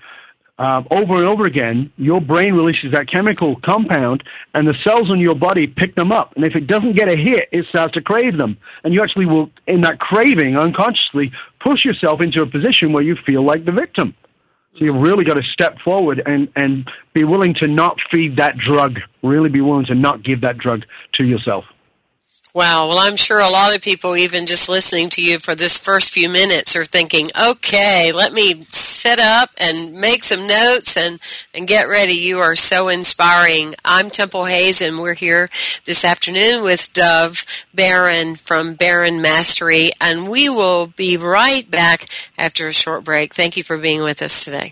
uh, 0.61 0.83
over 0.91 1.15
and 1.15 1.25
over 1.25 1.45
again, 1.45 1.91
your 1.97 2.21
brain 2.21 2.53
releases 2.53 2.91
that 2.91 3.09
chemical 3.09 3.55
compound, 3.65 4.23
and 4.53 4.67
the 4.67 4.75
cells 4.83 5.09
in 5.09 5.17
your 5.17 5.33
body 5.33 5.65
pick 5.65 5.95
them 5.95 6.11
up. 6.11 6.33
And 6.35 6.45
if 6.45 6.55
it 6.55 6.67
doesn't 6.67 6.95
get 6.95 7.09
a 7.09 7.15
hit, 7.15 7.49
it 7.51 7.65
starts 7.69 7.93
to 7.95 8.01
crave 8.01 8.37
them. 8.37 8.57
And 8.83 8.93
you 8.93 9.01
actually 9.01 9.25
will, 9.25 9.49
in 9.65 9.81
that 9.81 9.99
craving, 9.99 10.57
unconsciously 10.57 11.31
push 11.59 11.83
yourself 11.83 12.21
into 12.21 12.43
a 12.43 12.45
position 12.45 12.93
where 12.93 13.01
you 13.01 13.15
feel 13.25 13.43
like 13.43 13.65
the 13.65 13.71
victim. 13.71 14.13
So 14.75 14.85
you've 14.85 15.01
really 15.01 15.25
got 15.25 15.33
to 15.33 15.43
step 15.51 15.79
forward 15.79 16.21
and, 16.23 16.47
and 16.55 16.87
be 17.15 17.23
willing 17.23 17.55
to 17.55 17.67
not 17.67 17.97
feed 18.11 18.37
that 18.37 18.55
drug, 18.59 18.99
really 19.23 19.49
be 19.49 19.61
willing 19.61 19.87
to 19.87 19.95
not 19.95 20.21
give 20.23 20.41
that 20.41 20.59
drug 20.59 20.83
to 21.13 21.23
yourself. 21.23 21.65
Wow. 22.53 22.89
Well, 22.89 22.99
I'm 22.99 23.15
sure 23.15 23.39
a 23.39 23.49
lot 23.49 23.73
of 23.73 23.81
people, 23.81 24.17
even 24.17 24.45
just 24.45 24.67
listening 24.67 25.09
to 25.11 25.21
you 25.21 25.39
for 25.39 25.55
this 25.55 25.77
first 25.77 26.11
few 26.11 26.27
minutes, 26.27 26.75
are 26.75 26.83
thinking, 26.83 27.29
okay, 27.41 28.11
let 28.11 28.33
me 28.33 28.65
set 28.71 29.19
up 29.19 29.51
and 29.57 29.93
make 29.93 30.25
some 30.25 30.47
notes 30.47 30.97
and, 30.97 31.17
and 31.53 31.65
get 31.65 31.87
ready. 31.87 32.11
You 32.11 32.39
are 32.39 32.57
so 32.57 32.89
inspiring. 32.89 33.75
I'm 33.85 34.09
Temple 34.09 34.45
Hayes, 34.45 34.81
and 34.81 34.99
we're 34.99 35.13
here 35.13 35.47
this 35.85 36.03
afternoon 36.03 36.63
with 36.63 36.91
Dov 36.91 37.45
Baron 37.73 38.35
from 38.35 38.73
Baron 38.73 39.21
Mastery, 39.21 39.91
and 40.01 40.29
we 40.29 40.49
will 40.49 40.87
be 40.87 41.15
right 41.15 41.69
back 41.71 42.07
after 42.37 42.67
a 42.67 42.73
short 42.73 43.05
break. 43.05 43.33
Thank 43.33 43.55
you 43.55 43.63
for 43.63 43.77
being 43.77 44.01
with 44.01 44.21
us 44.21 44.43
today. 44.43 44.71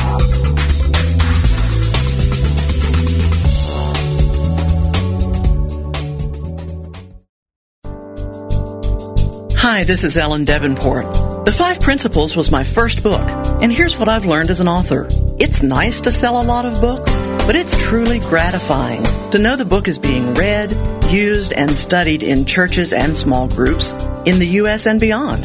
Hi, 9.73 9.85
this 9.85 10.03
is 10.03 10.17
Ellen 10.17 10.43
Debenport. 10.43 11.45
The 11.45 11.51
Five 11.53 11.79
Principles 11.79 12.35
was 12.35 12.51
my 12.51 12.61
first 12.61 13.01
book, 13.01 13.21
and 13.61 13.71
here's 13.71 13.97
what 13.97 14.09
I've 14.09 14.25
learned 14.25 14.49
as 14.49 14.59
an 14.59 14.67
author. 14.67 15.07
It's 15.39 15.63
nice 15.63 16.01
to 16.01 16.11
sell 16.11 16.41
a 16.41 16.43
lot 16.43 16.65
of 16.65 16.81
books, 16.81 17.15
but 17.45 17.55
it's 17.55 17.81
truly 17.81 18.19
gratifying 18.19 19.01
to 19.31 19.39
know 19.39 19.55
the 19.55 19.63
book 19.63 19.87
is 19.87 19.97
being 19.97 20.33
read, 20.33 20.73
used, 21.09 21.53
and 21.53 21.71
studied 21.71 22.21
in 22.21 22.43
churches 22.43 22.91
and 22.91 23.15
small 23.15 23.47
groups 23.47 23.93
in 24.25 24.39
the 24.39 24.49
U.S. 24.59 24.87
and 24.87 24.99
beyond. 24.99 25.41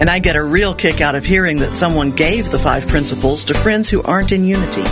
And 0.00 0.08
I 0.08 0.20
get 0.20 0.36
a 0.36 0.44
real 0.44 0.72
kick 0.72 1.00
out 1.00 1.16
of 1.16 1.24
hearing 1.24 1.56
that 1.56 1.72
someone 1.72 2.12
gave 2.12 2.52
the 2.52 2.60
five 2.60 2.86
principles 2.86 3.42
to 3.46 3.54
friends 3.54 3.90
who 3.90 4.00
aren't 4.04 4.30
in 4.30 4.44
unity. 4.44 4.84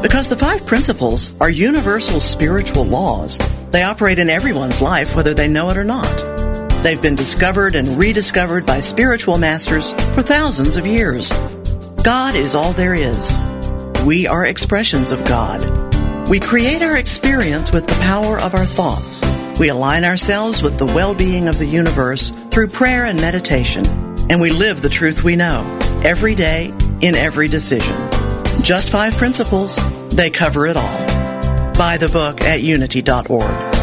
Because 0.00 0.28
the 0.28 0.38
five 0.38 0.64
principles 0.64 1.38
are 1.42 1.50
universal 1.50 2.20
spiritual 2.20 2.86
laws. 2.86 3.36
They 3.68 3.82
operate 3.82 4.18
in 4.18 4.30
everyone's 4.30 4.80
life, 4.80 5.14
whether 5.14 5.34
they 5.34 5.46
know 5.46 5.68
it 5.68 5.76
or 5.76 5.84
not. 5.84 6.33
They've 6.84 7.00
been 7.00 7.16
discovered 7.16 7.76
and 7.76 7.88
rediscovered 7.96 8.66
by 8.66 8.80
spiritual 8.80 9.38
masters 9.38 9.92
for 10.14 10.20
thousands 10.20 10.76
of 10.76 10.86
years. 10.86 11.30
God 12.02 12.34
is 12.34 12.54
all 12.54 12.74
there 12.74 12.92
is. 12.92 13.38
We 14.04 14.26
are 14.26 14.44
expressions 14.44 15.10
of 15.10 15.24
God. 15.24 16.28
We 16.28 16.40
create 16.40 16.82
our 16.82 16.98
experience 16.98 17.72
with 17.72 17.86
the 17.86 17.98
power 18.02 18.38
of 18.38 18.54
our 18.54 18.66
thoughts. 18.66 19.22
We 19.58 19.70
align 19.70 20.04
ourselves 20.04 20.62
with 20.62 20.76
the 20.76 20.84
well-being 20.84 21.48
of 21.48 21.58
the 21.58 21.64
universe 21.64 22.32
through 22.50 22.68
prayer 22.68 23.06
and 23.06 23.18
meditation. 23.18 23.86
And 24.30 24.38
we 24.38 24.50
live 24.50 24.82
the 24.82 24.90
truth 24.90 25.24
we 25.24 25.36
know 25.36 25.62
every 26.04 26.34
day 26.34 26.66
in 27.00 27.14
every 27.14 27.48
decision. 27.48 27.96
Just 28.62 28.90
five 28.90 29.14
principles. 29.14 29.78
They 30.10 30.28
cover 30.28 30.66
it 30.66 30.76
all. 30.76 30.98
Buy 31.78 31.96
the 31.96 32.10
book 32.12 32.42
at 32.42 32.60
unity.org. 32.60 33.73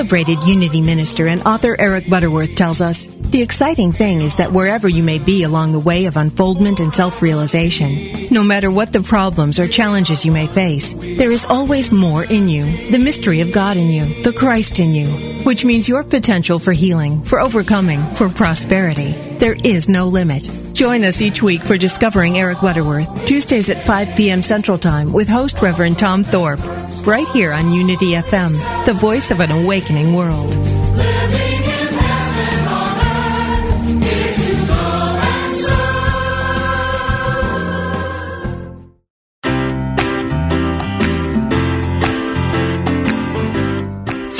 Celebrated 0.00 0.42
Unity 0.44 0.80
minister 0.80 1.26
and 1.26 1.42
author 1.42 1.76
Eric 1.78 2.08
Butterworth 2.08 2.56
tells 2.56 2.80
us 2.80 3.04
the 3.04 3.42
exciting 3.42 3.92
thing 3.92 4.22
is 4.22 4.38
that 4.38 4.50
wherever 4.50 4.88
you 4.88 5.02
may 5.02 5.18
be 5.18 5.42
along 5.42 5.72
the 5.72 5.78
way 5.78 6.06
of 6.06 6.16
unfoldment 6.16 6.80
and 6.80 6.90
self-realization, 6.90 8.28
no 8.30 8.42
matter 8.42 8.70
what 8.70 8.94
the 8.94 9.02
problems 9.02 9.58
or 9.58 9.68
challenges 9.68 10.24
you 10.24 10.32
may 10.32 10.46
face, 10.46 10.94
there 10.94 11.30
is 11.30 11.44
always 11.44 11.92
more 11.92 12.24
in 12.24 12.48
you, 12.48 12.64
the 12.90 12.98
mystery 12.98 13.42
of 13.42 13.52
God 13.52 13.76
in 13.76 13.90
you, 13.90 14.22
the 14.22 14.32
Christ 14.32 14.80
in 14.80 14.92
you, 14.92 15.06
which 15.44 15.66
means 15.66 15.86
your 15.86 16.02
potential 16.02 16.58
for 16.58 16.72
healing, 16.72 17.22
for 17.22 17.38
overcoming, 17.38 18.00
for 18.00 18.30
prosperity. 18.30 19.12
There 19.36 19.56
is 19.62 19.86
no 19.86 20.08
limit. 20.08 20.48
Join 20.72 21.04
us 21.04 21.20
each 21.20 21.42
week 21.42 21.62
for 21.62 21.76
Discovering 21.76 22.38
Eric 22.38 22.60
Butterworth, 22.60 23.26
Tuesdays 23.26 23.70
at 23.70 23.82
5 23.82 24.16
p.m. 24.16 24.42
Central 24.42 24.78
Time 24.78 25.12
with 25.12 25.28
host 25.28 25.60
Reverend 25.60 25.98
Tom 25.98 26.24
Thorpe, 26.24 26.64
right 27.06 27.28
here 27.28 27.52
on 27.52 27.72
Unity 27.72 28.12
FM, 28.12 28.84
the 28.86 28.94
voice 28.94 29.30
of 29.30 29.40
an 29.40 29.50
awakening 29.50 30.14
world. 30.14 30.54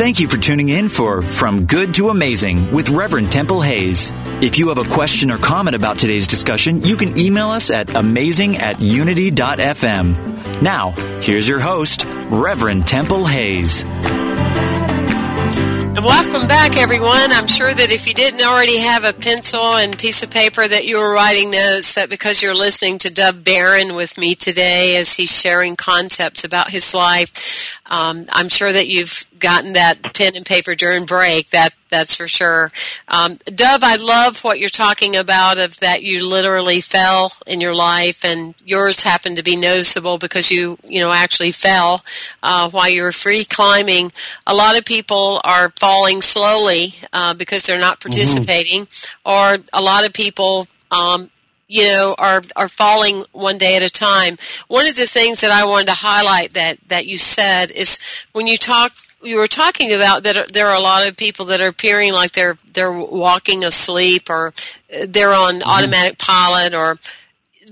Thank 0.01 0.19
you 0.19 0.29
for 0.29 0.39
tuning 0.39 0.71
in 0.71 0.89
for 0.89 1.21
From 1.21 1.67
Good 1.67 1.93
to 1.97 2.09
Amazing 2.09 2.73
with 2.73 2.89
Reverend 2.89 3.31
Temple 3.31 3.61
Hayes. 3.61 4.11
If 4.41 4.59
you 4.59 4.69
have 4.69 4.79
a 4.79 4.89
question 4.89 5.31
or 5.31 5.37
comment 5.37 5.77
about 5.77 5.99
today's 5.99 6.27
discussion, 6.27 6.81
you 6.81 6.97
can 6.97 7.19
email 7.19 7.51
us 7.51 7.71
at 7.71 7.95
amazing 7.95 8.57
at 8.57 8.81
unity.fm. 8.81 10.63
Now, 10.63 10.93
here's 11.21 11.47
your 11.47 11.61
host, 11.61 12.07
Reverend 12.31 12.87
Temple 12.87 13.27
Hayes. 13.27 13.85
Welcome 16.03 16.49
back, 16.49 16.79
everyone. 16.79 17.31
I'm 17.33 17.47
sure 17.47 17.75
that 17.75 17.91
if 17.91 18.07
you 18.07 18.15
didn't 18.15 18.41
already 18.41 18.79
have 18.79 19.05
a 19.05 19.13
pencil 19.13 19.77
and 19.77 19.99
piece 19.99 20.23
of 20.23 20.31
paper 20.31 20.67
that 20.67 20.87
you 20.87 20.99
were 20.99 21.13
writing 21.13 21.51
notes, 21.51 21.95
that 21.95 22.09
because 22.09 22.43
you're 22.43 22.55
listening 22.55 22.97
to 23.01 23.11
Dov 23.11 23.45
Baron 23.45 23.95
with 23.95 24.17
me 24.17 24.35
today 24.35 24.97
as 24.97 25.13
he's 25.13 25.31
sharing 25.31 25.77
concepts 25.77 26.43
about 26.43 26.71
his 26.71 26.95
life, 26.95 27.79
um, 27.91 28.25
I'm 28.31 28.49
sure 28.49 28.73
that 28.73 28.87
you've 28.87 29.27
gotten 29.39 29.73
that 29.73 30.15
pen 30.15 30.37
and 30.37 30.47
paper 30.47 30.75
during 30.77 31.05
break. 31.05 31.51
That 31.51 31.75
that's 31.89 32.15
for 32.15 32.29
sure. 32.29 32.71
Um, 33.09 33.37
Dov, 33.47 33.83
I 33.83 33.97
love 33.97 34.45
what 34.45 34.61
you're 34.61 34.69
talking 34.69 35.17
about 35.17 35.59
of 35.59 35.81
that 35.81 36.05
you 36.05 36.25
literally 36.25 36.81
fell 36.81 37.33
in 37.49 37.61
your 37.61 37.75
life, 37.75 38.25
and 38.25 38.55
yours 38.65 39.03
happened 39.03 39.39
to 39.39 39.43
be 39.43 39.57
noticeable 39.57 40.19
because 40.19 40.53
you 40.53 40.79
you 40.85 41.01
know 41.01 41.11
actually 41.11 41.51
fell 41.51 42.05
uh, 42.45 42.71
while 42.71 42.89
you 42.89 43.03
were 43.03 43.13
free 43.13 43.45
climbing. 43.45 44.13
A 44.47 44.55
lot 44.55 44.79
of 44.79 44.85
people 44.85 45.41
are 45.45 45.73
falling 45.81 46.23
slowly 46.23 46.95
uh, 47.13 47.35
because 47.35 47.67
they're 47.67 47.79
not 47.79 47.99
mm-hmm. 47.99 48.11
participating, 48.11 48.87
mm-hmm. 48.87 49.31
or 49.31 49.65
a 49.73 49.83
lot 49.83 50.07
of 50.07 50.13
people 50.13 50.69
um, 50.93 51.29
you 51.71 51.85
know, 51.85 52.17
are 52.19 52.43
are 52.57 52.69
falling 52.69 53.25
one 53.31 53.57
day 53.57 53.77
at 53.77 53.83
a 53.83 53.89
time. 53.89 54.37
One 54.67 54.89
of 54.89 54.97
the 54.97 55.07
things 55.07 55.41
that 55.41 55.53
I 55.53 55.65
wanted 55.65 55.87
to 55.87 55.95
highlight 55.95 56.55
that 56.55 56.79
that 56.89 57.07
you 57.07 57.17
said 57.17 57.71
is 57.71 58.01
when 58.33 58.49
you 58.49 58.57
talk 58.57 58.93
you 59.23 59.37
were 59.37 59.47
talking 59.47 59.93
about 59.93 60.25
that 60.25 60.53
there 60.53 60.67
are 60.67 60.77
a 60.77 60.83
lot 60.83 61.07
of 61.07 61.17
people 61.17 61.47
that 61.47 61.61
are 61.61 61.69
appearing 61.69 62.13
like 62.13 62.33
they're 62.33 62.59
they're 62.73 62.93
walking 62.93 63.63
asleep 63.63 64.29
or 64.29 64.53
they're 65.07 65.33
on 65.33 65.61
mm-hmm. 65.61 65.71
automatic 65.71 66.19
pilot 66.19 66.75
or 66.75 66.99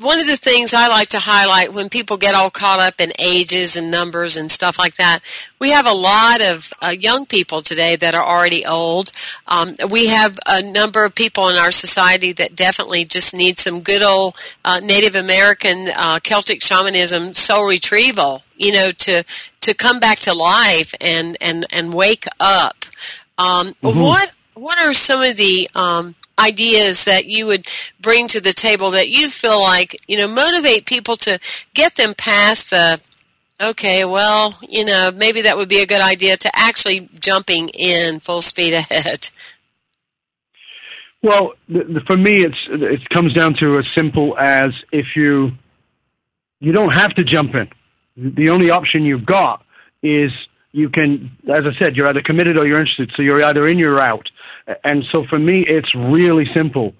one 0.00 0.20
of 0.20 0.26
the 0.26 0.36
things 0.36 0.74
I 0.74 0.88
like 0.88 1.08
to 1.08 1.18
highlight 1.18 1.72
when 1.72 1.88
people 1.88 2.16
get 2.16 2.34
all 2.34 2.50
caught 2.50 2.78
up 2.78 3.00
in 3.00 3.12
ages 3.18 3.76
and 3.76 3.90
numbers 3.90 4.36
and 4.36 4.50
stuff 4.50 4.78
like 4.78 4.94
that, 4.96 5.20
we 5.58 5.70
have 5.70 5.86
a 5.86 5.92
lot 5.92 6.40
of 6.40 6.72
uh, 6.80 6.88
young 6.88 7.26
people 7.26 7.60
today 7.62 7.96
that 7.96 8.14
are 8.14 8.24
already 8.24 8.64
old. 8.64 9.10
Um, 9.48 9.74
we 9.90 10.06
have 10.06 10.38
a 10.46 10.62
number 10.62 11.04
of 11.04 11.14
people 11.14 11.48
in 11.48 11.56
our 11.56 11.72
society 11.72 12.32
that 12.32 12.54
definitely 12.54 13.04
just 13.04 13.34
need 13.34 13.58
some 13.58 13.80
good 13.80 14.02
old 14.02 14.36
uh, 14.64 14.80
Native 14.82 15.16
American 15.16 15.88
uh, 15.96 16.20
Celtic 16.22 16.62
shamanism 16.62 17.34
soul 17.34 17.66
retrieval, 17.66 18.42
you 18.56 18.72
know, 18.72 18.90
to 18.90 19.24
to 19.60 19.74
come 19.74 19.98
back 19.98 20.20
to 20.20 20.32
life 20.32 20.94
and 21.00 21.36
and 21.40 21.66
and 21.70 21.92
wake 21.92 22.26
up. 22.38 22.84
Um, 23.36 23.74
mm-hmm. 23.82 24.00
What 24.00 24.30
what 24.54 24.78
are 24.78 24.92
some 24.92 25.22
of 25.22 25.36
the 25.36 25.68
um, 25.74 26.14
ideas 26.38 27.04
that 27.04 27.26
you 27.26 27.46
would 27.46 27.66
bring 28.00 28.28
to 28.28 28.40
the 28.40 28.52
table 28.52 28.92
that 28.92 29.08
you 29.08 29.28
feel 29.28 29.60
like 29.60 29.96
you 30.06 30.16
know 30.16 30.28
motivate 30.28 30.86
people 30.86 31.16
to 31.16 31.38
get 31.74 31.96
them 31.96 32.14
past 32.14 32.70
the 32.70 33.00
okay 33.60 34.04
well 34.04 34.56
you 34.68 34.84
know 34.84 35.10
maybe 35.14 35.42
that 35.42 35.56
would 35.56 35.68
be 35.68 35.82
a 35.82 35.86
good 35.86 36.00
idea 36.00 36.36
to 36.36 36.50
actually 36.54 37.08
jumping 37.18 37.68
in 37.70 38.20
full 38.20 38.40
speed 38.40 38.72
ahead. 38.90 39.30
Well 41.22 41.54
for 42.06 42.16
me 42.16 42.44
it's 42.44 42.68
it 42.68 43.08
comes 43.10 43.32
down 43.34 43.54
to 43.60 43.74
as 43.78 43.84
simple 43.96 44.38
as 44.38 44.72
if 44.92 45.06
you 45.16 45.50
you 46.60 46.72
don't 46.72 46.92
have 46.92 47.14
to 47.14 47.24
jump 47.24 47.54
in. 47.54 47.68
The 48.34 48.50
only 48.50 48.70
option 48.70 49.04
you've 49.04 49.26
got 49.26 49.64
is 50.02 50.30
you 50.72 50.88
can 50.90 51.30
as 51.52 51.62
i 51.64 51.76
said 51.78 51.96
you're 51.96 52.08
either 52.08 52.22
committed 52.22 52.58
or 52.58 52.66
you're 52.66 52.78
interested 52.78 53.10
so 53.16 53.22
you're 53.22 53.42
either 53.42 53.66
in 53.66 53.82
or 53.82 53.98
out 53.98 54.28
and 54.84 55.04
so 55.10 55.24
for 55.28 55.38
me, 55.38 55.64
it's 55.66 55.94
really 55.94 56.46
simple. 56.54 56.94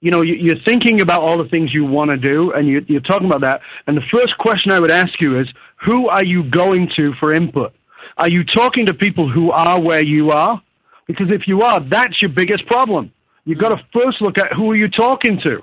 You 0.00 0.10
know, 0.10 0.22
you're 0.22 0.60
thinking 0.64 1.00
about 1.00 1.22
all 1.22 1.42
the 1.42 1.48
things 1.48 1.72
you 1.72 1.84
want 1.84 2.10
to 2.10 2.16
do, 2.16 2.52
and 2.52 2.68
you're 2.68 3.00
talking 3.00 3.26
about 3.26 3.40
that. 3.40 3.62
And 3.86 3.96
the 3.96 4.02
first 4.12 4.36
question 4.38 4.70
I 4.70 4.78
would 4.78 4.90
ask 4.90 5.20
you 5.20 5.38
is, 5.40 5.48
who 5.84 6.08
are 6.08 6.24
you 6.24 6.48
going 6.50 6.90
to 6.96 7.14
for 7.14 7.32
input? 7.32 7.72
Are 8.18 8.28
you 8.28 8.44
talking 8.44 8.86
to 8.86 8.94
people 8.94 9.30
who 9.30 9.50
are 9.50 9.80
where 9.80 10.04
you 10.04 10.30
are? 10.30 10.62
Because 11.06 11.30
if 11.30 11.48
you 11.48 11.62
are, 11.62 11.80
that's 11.80 12.20
your 12.20 12.30
biggest 12.30 12.66
problem. 12.66 13.12
You've 13.44 13.58
got 13.58 13.70
to 13.70 13.82
first 13.92 14.20
look 14.20 14.38
at 14.38 14.52
who 14.52 14.70
are 14.70 14.76
you 14.76 14.88
talking 14.88 15.40
to. 15.42 15.62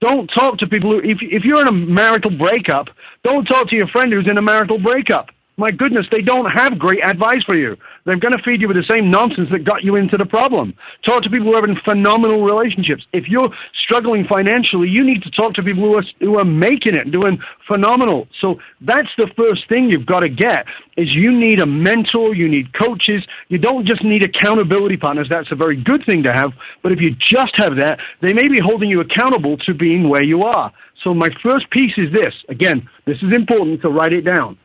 Don't 0.00 0.26
talk 0.28 0.58
to 0.58 0.66
people 0.66 0.92
who, 0.92 0.98
if, 0.98 1.18
if 1.20 1.44
you're 1.44 1.60
in 1.60 1.68
a 1.68 1.72
marital 1.72 2.30
breakup, 2.30 2.88
don't 3.24 3.44
talk 3.44 3.68
to 3.68 3.76
your 3.76 3.88
friend 3.88 4.12
who's 4.12 4.28
in 4.28 4.36
a 4.36 4.42
marital 4.42 4.78
breakup 4.78 5.30
my 5.58 5.70
goodness, 5.70 6.06
they 6.10 6.20
don't 6.20 6.50
have 6.50 6.78
great 6.78 7.02
advice 7.02 7.42
for 7.44 7.54
you. 7.54 7.76
They're 8.04 8.18
going 8.18 8.36
to 8.36 8.42
feed 8.42 8.60
you 8.60 8.68
with 8.68 8.76
the 8.76 8.84
same 8.84 9.10
nonsense 9.10 9.48
that 9.50 9.64
got 9.64 9.82
you 9.82 9.96
into 9.96 10.18
the 10.18 10.26
problem. 10.26 10.74
Talk 11.02 11.22
to 11.22 11.30
people 11.30 11.46
who 11.46 11.54
are 11.54 11.66
in 11.66 11.76
phenomenal 11.82 12.44
relationships. 12.44 13.06
If 13.14 13.26
you're 13.26 13.48
struggling 13.84 14.26
financially, 14.26 14.88
you 14.88 15.02
need 15.02 15.22
to 15.22 15.30
talk 15.30 15.54
to 15.54 15.62
people 15.62 15.82
who 15.82 15.94
are, 15.96 16.04
who 16.20 16.38
are 16.38 16.44
making 16.44 16.94
it, 16.94 17.10
doing 17.10 17.38
phenomenal. 17.66 18.28
So 18.40 18.56
that's 18.82 19.08
the 19.16 19.30
first 19.34 19.66
thing 19.70 19.88
you've 19.88 20.04
got 20.04 20.20
to 20.20 20.28
get 20.28 20.66
is 20.98 21.14
you 21.14 21.32
need 21.32 21.60
a 21.60 21.66
mentor, 21.66 22.34
you 22.34 22.48
need 22.48 22.74
coaches. 22.74 23.26
You 23.48 23.56
don't 23.56 23.86
just 23.86 24.04
need 24.04 24.24
accountability 24.24 24.98
partners. 24.98 25.28
That's 25.30 25.52
a 25.52 25.56
very 25.56 25.82
good 25.82 26.04
thing 26.04 26.22
to 26.24 26.32
have. 26.34 26.52
But 26.82 26.92
if 26.92 27.00
you 27.00 27.16
just 27.18 27.56
have 27.56 27.76
that, 27.76 27.98
they 28.20 28.34
may 28.34 28.46
be 28.48 28.60
holding 28.60 28.90
you 28.90 29.00
accountable 29.00 29.56
to 29.58 29.72
being 29.72 30.10
where 30.10 30.24
you 30.24 30.42
are. 30.42 30.70
So 31.02 31.14
my 31.14 31.30
first 31.42 31.70
piece 31.70 31.96
is 31.96 32.12
this. 32.12 32.34
Again, 32.50 32.86
this 33.06 33.18
is 33.22 33.32
important 33.32 33.80
to 33.82 33.88
write 33.88 34.12
it 34.12 34.22
down 34.22 34.58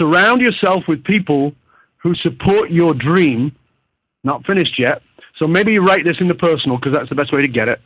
Surround 0.00 0.40
yourself 0.40 0.84
with 0.88 1.04
people 1.04 1.52
who 1.98 2.14
support 2.14 2.70
your 2.70 2.94
dream. 2.94 3.52
Not 4.24 4.46
finished 4.46 4.78
yet. 4.78 5.02
So 5.36 5.46
maybe 5.46 5.72
you 5.72 5.82
write 5.84 6.04
this 6.04 6.16
in 6.20 6.28
the 6.28 6.34
personal 6.34 6.78
because 6.78 6.94
that's 6.94 7.10
the 7.10 7.14
best 7.14 7.32
way 7.32 7.42
to 7.42 7.48
get 7.48 7.68
it. 7.68 7.80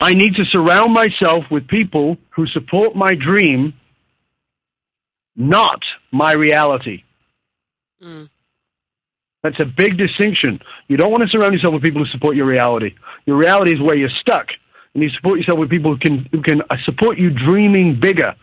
I 0.00 0.14
need 0.14 0.34
to 0.36 0.44
surround 0.46 0.94
myself 0.94 1.44
with 1.50 1.68
people 1.68 2.16
who 2.30 2.46
support 2.46 2.96
my 2.96 3.14
dream, 3.14 3.74
not 5.36 5.80
my 6.10 6.32
reality. 6.32 7.04
Mm. 8.02 8.30
That's 9.42 9.60
a 9.60 9.66
big 9.66 9.98
distinction. 9.98 10.60
You 10.88 10.96
don't 10.96 11.10
want 11.10 11.22
to 11.24 11.28
surround 11.28 11.52
yourself 11.52 11.74
with 11.74 11.82
people 11.82 12.04
who 12.04 12.10
support 12.10 12.36
your 12.36 12.46
reality. 12.46 12.94
Your 13.26 13.36
reality 13.36 13.72
is 13.72 13.80
where 13.80 13.96
you're 13.96 14.16
stuck. 14.20 14.48
and 14.94 15.02
you 15.02 15.10
support 15.10 15.38
yourself 15.38 15.58
with 15.58 15.70
people 15.70 15.92
who 15.92 15.98
can 15.98 16.28
who 16.32 16.42
can 16.42 16.62
uh, 16.70 16.76
support 16.84 17.18
you 17.18 17.30
dreaming 17.30 17.98
bigger. 18.00 18.34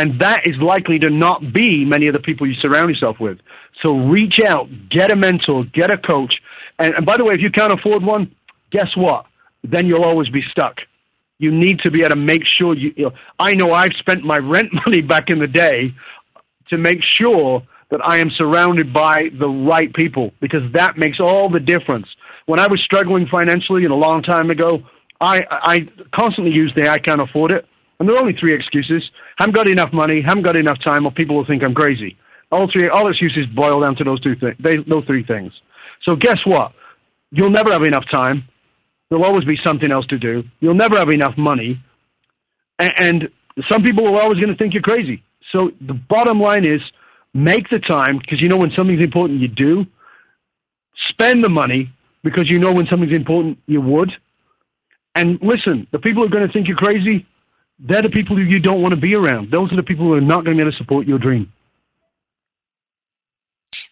And 0.00 0.18
that 0.18 0.46
is 0.46 0.56
likely 0.56 0.98
to 1.00 1.10
not 1.10 1.52
be 1.52 1.84
many 1.84 2.06
of 2.06 2.14
the 2.14 2.20
people 2.20 2.46
you 2.46 2.54
surround 2.54 2.88
yourself 2.88 3.20
with. 3.20 3.38
So 3.82 3.98
reach 3.98 4.40
out, 4.40 4.66
get 4.88 5.10
a 5.10 5.16
mentor, 5.16 5.64
get 5.74 5.90
a 5.90 5.98
coach. 5.98 6.40
And, 6.78 6.94
and 6.94 7.04
by 7.04 7.18
the 7.18 7.24
way, 7.24 7.34
if 7.34 7.42
you 7.42 7.50
can't 7.50 7.70
afford 7.70 8.02
one, 8.02 8.34
guess 8.70 8.96
what? 8.96 9.26
Then 9.62 9.86
you'll 9.86 10.06
always 10.06 10.30
be 10.30 10.40
stuck. 10.50 10.78
You 11.36 11.50
need 11.50 11.80
to 11.80 11.90
be 11.90 12.00
able 12.00 12.10
to 12.10 12.16
make 12.16 12.46
sure 12.46 12.74
you, 12.74 12.94
you 12.96 13.04
know, 13.04 13.12
I 13.38 13.52
know 13.52 13.74
I've 13.74 13.92
spent 13.98 14.24
my 14.24 14.38
rent 14.38 14.72
money 14.86 15.02
back 15.02 15.28
in 15.28 15.38
the 15.38 15.46
day 15.46 15.94
to 16.70 16.78
make 16.78 17.00
sure 17.02 17.62
that 17.90 18.00
I 18.02 18.20
am 18.20 18.30
surrounded 18.30 18.94
by 18.94 19.28
the 19.38 19.50
right 19.50 19.92
people 19.92 20.32
because 20.40 20.62
that 20.72 20.96
makes 20.96 21.20
all 21.20 21.50
the 21.50 21.60
difference. 21.60 22.06
When 22.46 22.58
I 22.58 22.68
was 22.68 22.80
struggling 22.80 23.26
financially 23.26 23.84
and 23.84 23.92
a 23.92 23.96
long 23.96 24.22
time 24.22 24.48
ago, 24.48 24.82
I, 25.20 25.42
I 25.50 25.88
constantly 26.14 26.54
used 26.54 26.74
the 26.74 26.88
I 26.88 26.96
can't 26.96 27.20
afford 27.20 27.52
it. 27.52 27.66
And 28.00 28.08
there 28.08 28.16
are 28.16 28.20
only 28.20 28.32
three 28.32 28.54
excuses. 28.54 29.08
Haven't 29.38 29.54
got 29.54 29.68
enough 29.68 29.92
money, 29.92 30.22
haven't 30.26 30.42
got 30.42 30.56
enough 30.56 30.78
time, 30.82 31.06
or 31.06 31.12
people 31.12 31.36
will 31.36 31.46
think 31.46 31.62
I'm 31.62 31.74
crazy. 31.74 32.16
All 32.50 32.68
three, 32.72 32.88
all 32.88 33.08
excuses 33.08 33.46
boil 33.54 33.80
down 33.80 33.94
to 33.96 34.04
those 34.04 34.20
two 34.20 34.34
things, 34.34 34.56
those 34.88 35.04
three 35.04 35.24
things. 35.24 35.52
So 36.02 36.16
guess 36.16 36.38
what? 36.44 36.72
You'll 37.30 37.50
never 37.50 37.70
have 37.70 37.82
enough 37.82 38.04
time. 38.10 38.44
There'll 39.08 39.24
always 39.24 39.44
be 39.44 39.58
something 39.62 39.92
else 39.92 40.06
to 40.06 40.18
do. 40.18 40.44
You'll 40.60 40.74
never 40.74 40.96
have 40.96 41.10
enough 41.10 41.36
money. 41.36 41.80
And, 42.78 42.92
and 42.96 43.28
some 43.68 43.82
people 43.82 44.06
are 44.08 44.22
always 44.22 44.40
going 44.40 44.50
to 44.50 44.56
think 44.56 44.72
you're 44.72 44.82
crazy. 44.82 45.22
So 45.52 45.70
the 45.80 45.94
bottom 45.94 46.40
line 46.40 46.66
is 46.66 46.80
make 47.34 47.68
the 47.68 47.78
time 47.78 48.18
because 48.18 48.40
you 48.40 48.48
know 48.48 48.56
when 48.56 48.72
something's 48.76 49.04
important, 49.04 49.40
you 49.40 49.48
do. 49.48 49.84
Spend 51.10 51.44
the 51.44 51.48
money 51.48 51.92
because 52.24 52.48
you 52.48 52.58
know 52.58 52.72
when 52.72 52.86
something's 52.86 53.16
important, 53.16 53.58
you 53.66 53.80
would. 53.80 54.10
And 55.14 55.38
listen, 55.42 55.86
the 55.92 55.98
people 55.98 56.22
who 56.22 56.28
are 56.28 56.32
going 56.32 56.46
to 56.46 56.52
think 56.52 56.66
you're 56.66 56.76
crazy, 56.76 57.26
they're 57.80 58.02
the 58.02 58.10
people 58.10 58.36
who 58.36 58.42
you 58.42 58.60
don't 58.60 58.82
want 58.82 58.94
to 58.94 59.00
be 59.00 59.14
around. 59.14 59.50
Those 59.50 59.72
are 59.72 59.76
the 59.76 59.82
people 59.82 60.06
who 60.06 60.14
are 60.14 60.20
not 60.20 60.44
going 60.44 60.56
to 60.56 60.62
be 60.62 60.68
able 60.68 60.72
to 60.72 60.76
support 60.76 61.06
your 61.06 61.18
dream. 61.18 61.52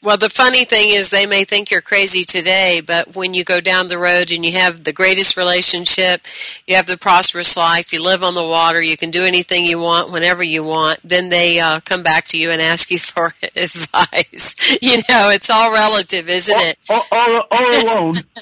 Well, 0.00 0.16
the 0.16 0.30
funny 0.30 0.64
thing 0.64 0.90
is 0.90 1.10
they 1.10 1.26
may 1.26 1.42
think 1.42 1.72
you're 1.72 1.80
crazy 1.80 2.22
today, 2.22 2.80
but 2.86 3.16
when 3.16 3.34
you 3.34 3.42
go 3.42 3.60
down 3.60 3.88
the 3.88 3.98
road 3.98 4.30
and 4.30 4.46
you 4.46 4.52
have 4.52 4.84
the 4.84 4.92
greatest 4.92 5.36
relationship, 5.36 6.20
you 6.68 6.76
have 6.76 6.86
the 6.86 6.96
prosperous 6.96 7.56
life, 7.56 7.92
you 7.92 8.00
live 8.00 8.22
on 8.22 8.36
the 8.36 8.46
water, 8.46 8.80
you 8.80 8.96
can 8.96 9.10
do 9.10 9.24
anything 9.24 9.64
you 9.64 9.80
want 9.80 10.12
whenever 10.12 10.44
you 10.44 10.62
want, 10.62 11.00
then 11.02 11.30
they 11.30 11.58
uh, 11.58 11.80
come 11.80 12.04
back 12.04 12.26
to 12.26 12.38
you 12.38 12.50
and 12.50 12.62
ask 12.62 12.92
you 12.92 12.98
for 13.00 13.34
advice. 13.56 14.54
You 14.80 14.98
know, 15.08 15.30
it's 15.30 15.50
all 15.50 15.72
relative, 15.72 16.28
isn't 16.28 16.56
it? 16.56 16.78
All, 16.88 17.04
all, 17.10 17.46
all 17.50 17.82
alone. 17.82 18.14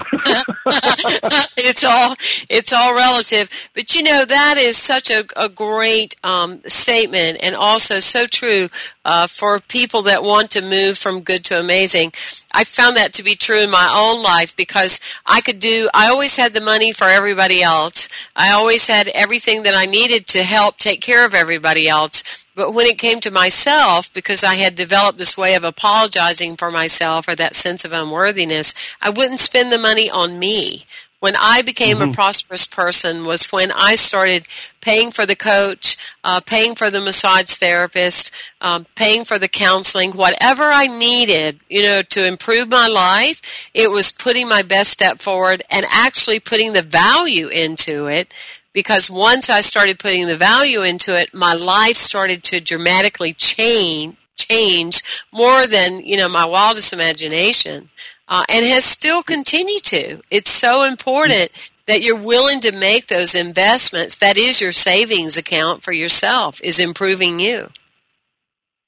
it's 1.56 1.84
all 1.84 2.16
it's 2.50 2.72
all 2.74 2.94
relative. 2.94 3.48
But 3.72 3.94
you 3.94 4.02
know, 4.02 4.26
that 4.26 4.56
is 4.58 4.76
such 4.76 5.10
a, 5.10 5.24
a 5.36 5.48
great 5.48 6.16
um, 6.22 6.60
statement 6.66 7.38
and 7.40 7.56
also 7.56 7.98
so 7.98 8.26
true 8.26 8.68
uh, 9.06 9.26
for 9.26 9.58
people 9.60 10.02
that 10.02 10.22
want 10.22 10.50
to 10.50 10.60
move 10.60 10.98
from 10.98 11.22
good 11.22 11.45
to 11.46 11.60
amazing. 11.60 12.12
I 12.52 12.64
found 12.64 12.96
that 12.96 13.12
to 13.14 13.22
be 13.22 13.34
true 13.34 13.62
in 13.62 13.70
my 13.70 13.90
own 13.94 14.22
life 14.22 14.56
because 14.56 15.00
I 15.24 15.40
could 15.40 15.60
do, 15.60 15.88
I 15.92 16.08
always 16.08 16.36
had 16.36 16.52
the 16.52 16.60
money 16.60 16.92
for 16.92 17.04
everybody 17.04 17.62
else. 17.62 18.08
I 18.34 18.52
always 18.52 18.86
had 18.86 19.08
everything 19.08 19.62
that 19.64 19.74
I 19.74 19.86
needed 19.86 20.26
to 20.28 20.42
help 20.42 20.78
take 20.78 21.00
care 21.00 21.24
of 21.24 21.34
everybody 21.34 21.88
else. 21.88 22.44
But 22.56 22.72
when 22.72 22.86
it 22.86 22.98
came 22.98 23.20
to 23.20 23.30
myself, 23.30 24.10
because 24.14 24.42
I 24.42 24.54
had 24.54 24.76
developed 24.76 25.18
this 25.18 25.36
way 25.36 25.54
of 25.54 25.62
apologizing 25.62 26.56
for 26.56 26.70
myself 26.70 27.28
or 27.28 27.34
that 27.36 27.54
sense 27.54 27.84
of 27.84 27.92
unworthiness, 27.92 28.72
I 29.00 29.10
wouldn't 29.10 29.40
spend 29.40 29.70
the 29.70 29.78
money 29.78 30.08
on 30.08 30.38
me. 30.38 30.86
When 31.26 31.34
I 31.40 31.62
became 31.62 31.96
mm-hmm. 31.96 32.10
a 32.10 32.14
prosperous 32.14 32.68
person 32.68 33.26
was 33.26 33.50
when 33.50 33.72
I 33.72 33.96
started 33.96 34.46
paying 34.80 35.10
for 35.10 35.26
the 35.26 35.34
coach, 35.34 35.96
uh, 36.22 36.38
paying 36.38 36.76
for 36.76 36.88
the 36.88 37.00
massage 37.00 37.50
therapist, 37.50 38.30
um, 38.60 38.86
paying 38.94 39.24
for 39.24 39.36
the 39.36 39.48
counseling, 39.48 40.12
whatever 40.12 40.62
I 40.62 40.86
needed, 40.86 41.58
you 41.68 41.82
know, 41.82 42.00
to 42.10 42.24
improve 42.24 42.68
my 42.68 42.86
life. 42.86 43.68
It 43.74 43.90
was 43.90 44.12
putting 44.12 44.48
my 44.48 44.62
best 44.62 44.92
step 44.92 45.18
forward 45.20 45.64
and 45.68 45.84
actually 45.90 46.38
putting 46.38 46.74
the 46.74 46.82
value 46.82 47.48
into 47.48 48.06
it 48.06 48.32
because 48.72 49.10
once 49.10 49.50
I 49.50 49.62
started 49.62 49.98
putting 49.98 50.28
the 50.28 50.36
value 50.36 50.82
into 50.82 51.12
it, 51.12 51.34
my 51.34 51.54
life 51.54 51.96
started 51.96 52.44
to 52.44 52.60
dramatically 52.60 53.32
change 53.32 54.16
change 54.36 55.02
more 55.32 55.66
than 55.66 56.04
you 56.04 56.16
know 56.16 56.28
my 56.28 56.44
wildest 56.44 56.92
imagination 56.92 57.88
uh, 58.28 58.44
and 58.48 58.66
has 58.66 58.84
still 58.84 59.22
continued 59.22 59.82
to. 59.84 60.20
It's 60.30 60.50
so 60.50 60.84
important 60.84 61.50
that 61.86 62.02
you're 62.02 62.20
willing 62.20 62.60
to 62.60 62.72
make 62.72 63.06
those 63.06 63.34
investments. 63.34 64.16
That 64.16 64.36
is 64.36 64.60
your 64.60 64.72
savings 64.72 65.36
account 65.36 65.82
for 65.82 65.92
yourself, 65.92 66.60
is 66.62 66.80
improving 66.80 67.38
you. 67.38 67.68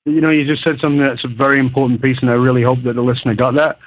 You 0.05 0.21
know, 0.21 0.31
you 0.31 0.45
just 0.47 0.65
said 0.65 0.79
something 0.81 1.01
that's 1.01 1.25
a 1.25 1.29
very 1.29 1.61
important 1.61 2.03
piece, 2.03 2.19
and 2.21 2.31
I 2.31 2.35
really 2.35 2.63
hope 2.63 2.83
that 2.85 2.95
the 2.95 3.03
listener 3.03 3.35
got 3.35 3.55
that, 3.55 3.79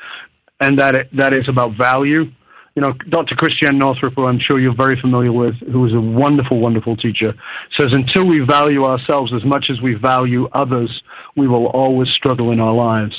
and 0.59 0.79
that 0.79 0.95
it, 0.95 1.17
that 1.17 1.33
is 1.33 1.49
about 1.49 1.75
value. 1.77 2.31
You 2.75 2.81
know, 2.81 2.93
Dr. 3.09 3.35
Christiane 3.35 3.77
Northrup, 3.77 4.13
who 4.15 4.27
I'm 4.27 4.39
sure 4.39 4.57
you're 4.57 4.75
very 4.75 4.99
familiar 5.01 5.33
with, 5.33 5.55
who 5.71 5.85
is 5.85 5.93
a 5.93 5.99
wonderful, 5.99 6.59
wonderful 6.59 6.95
teacher, 6.95 7.33
says 7.77 7.91
until 7.91 8.25
we 8.25 8.39
value 8.39 8.85
ourselves 8.85 9.33
as 9.33 9.43
much 9.43 9.65
as 9.69 9.81
we 9.81 9.95
value 9.95 10.47
others, 10.53 11.01
we 11.35 11.49
will 11.49 11.65
always 11.67 12.07
struggle 12.09 12.51
in 12.51 12.61
our 12.61 12.73
lives 12.73 13.15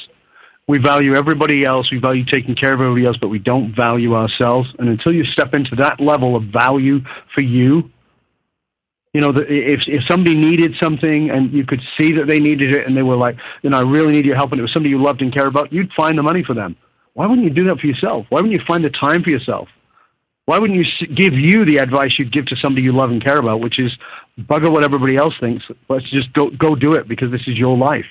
we 0.69 0.79
value 0.79 1.15
everybody 1.15 1.65
else, 1.65 1.91
we 1.91 1.99
value 1.99 2.25
taking 2.25 2.55
care 2.55 2.73
of 2.73 2.81
everybody 2.81 3.07
else, 3.07 3.17
but 3.21 3.29
we 3.29 3.39
don't 3.39 3.75
value 3.75 4.15
ourselves. 4.15 4.69
And 4.79 4.89
until 4.89 5.13
you 5.13 5.25
step 5.25 5.55
into 5.55 5.77
that 5.77 6.01
level 6.01 6.37
of 6.37 6.45
value 6.45 7.01
for 7.35 7.43
you, 7.43 7.91
you 9.13 9.21
know, 9.21 9.31
if 9.31 9.81
if 9.87 10.05
somebody 10.09 10.35
needed 10.35 10.75
something 10.81 11.31
and 11.31 11.53
you 11.53 11.67
could 11.67 11.83
see 12.01 12.13
that 12.15 12.27
they 12.29 12.41
needed 12.41 12.75
it, 12.75 12.87
and 12.87 12.97
they 12.97 13.03
were 13.03 13.17
like, 13.17 13.37
you 13.63 13.71
know, 13.71 13.79
I 13.79 13.83
really 13.83 14.13
need 14.13 14.25
your 14.25 14.37
help, 14.37 14.53
and 14.53 14.59
it 14.59 14.63
was 14.63 14.73
somebody 14.73 14.91
you 14.91 15.03
loved 15.03 15.21
and 15.21 15.35
cared 15.35 15.49
about, 15.49 15.73
you'd 15.73 15.93
find 15.93 16.17
the 16.17 16.23
money 16.23 16.43
for 16.43 16.55
them. 16.55 16.77
Why 17.15 17.27
wouldn't 17.27 17.47
you 17.47 17.53
do 17.53 17.65
that 17.65 17.79
for 17.79 17.87
yourself? 17.87 18.25
Why 18.31 18.41
wouldn't 18.41 18.59
you 18.59 18.67
find 18.67 18.83
the 18.83 18.91
time 18.91 19.23
for 19.23 19.29
yourself? 19.29 19.69
Why 20.47 20.59
wouldn't 20.59 20.79
you 20.79 21.07
give 21.15 21.35
you 21.35 21.65
the 21.65 21.79
advice 21.79 22.19
you'd 22.19 22.33
give 22.33 22.47
to 22.47 22.57
somebody 22.57 22.83
you 22.83 22.93
love 22.93 23.11
and 23.11 23.23
care 23.23 23.37
about, 23.37 23.61
which 23.61 23.79
is 23.79 23.93
bugger 24.41 24.73
what 24.73 24.83
everybody 24.83 25.17
else 25.17 25.35
thinks. 25.39 25.65
Let's 25.89 26.11
just 26.11 26.33
go 26.33 26.51
go 26.51 26.75
do 26.75 26.95
it 26.95 27.07
because 27.07 27.31
this 27.31 27.43
is 27.47 27.59
your 27.59 27.77
life. 27.77 28.07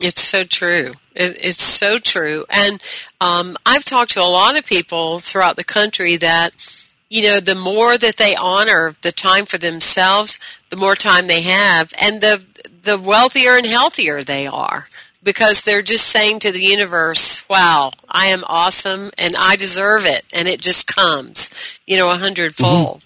It's 0.00 0.20
so 0.20 0.44
true. 0.44 0.92
It, 1.14 1.38
it's 1.40 1.62
so 1.62 1.98
true. 1.98 2.44
And 2.50 2.80
um, 3.20 3.56
I've 3.64 3.84
talked 3.84 4.12
to 4.12 4.20
a 4.20 4.24
lot 4.24 4.58
of 4.58 4.66
people 4.66 5.18
throughout 5.18 5.56
the 5.56 5.64
country 5.64 6.16
that, 6.16 6.86
you 7.08 7.22
know, 7.22 7.40
the 7.40 7.54
more 7.54 7.96
that 7.96 8.16
they 8.16 8.34
honor 8.36 8.94
the 9.02 9.12
time 9.12 9.46
for 9.46 9.58
themselves, 9.58 10.38
the 10.70 10.76
more 10.76 10.94
time 10.94 11.26
they 11.26 11.42
have, 11.42 11.92
and 12.00 12.20
the 12.20 12.44
the 12.84 12.98
wealthier 12.98 13.52
and 13.52 13.66
healthier 13.66 14.22
they 14.22 14.46
are 14.46 14.88
because 15.22 15.62
they're 15.62 15.82
just 15.82 16.08
saying 16.08 16.40
to 16.40 16.52
the 16.52 16.62
universe, 16.62 17.48
"Wow, 17.48 17.92
I 18.08 18.26
am 18.26 18.42
awesome, 18.46 19.10
and 19.18 19.36
I 19.38 19.56
deserve 19.56 20.04
it," 20.04 20.24
and 20.32 20.48
it 20.48 20.60
just 20.60 20.86
comes, 20.86 21.80
you 21.86 21.96
know, 21.96 22.10
a 22.10 22.16
hundredfold. 22.16 23.04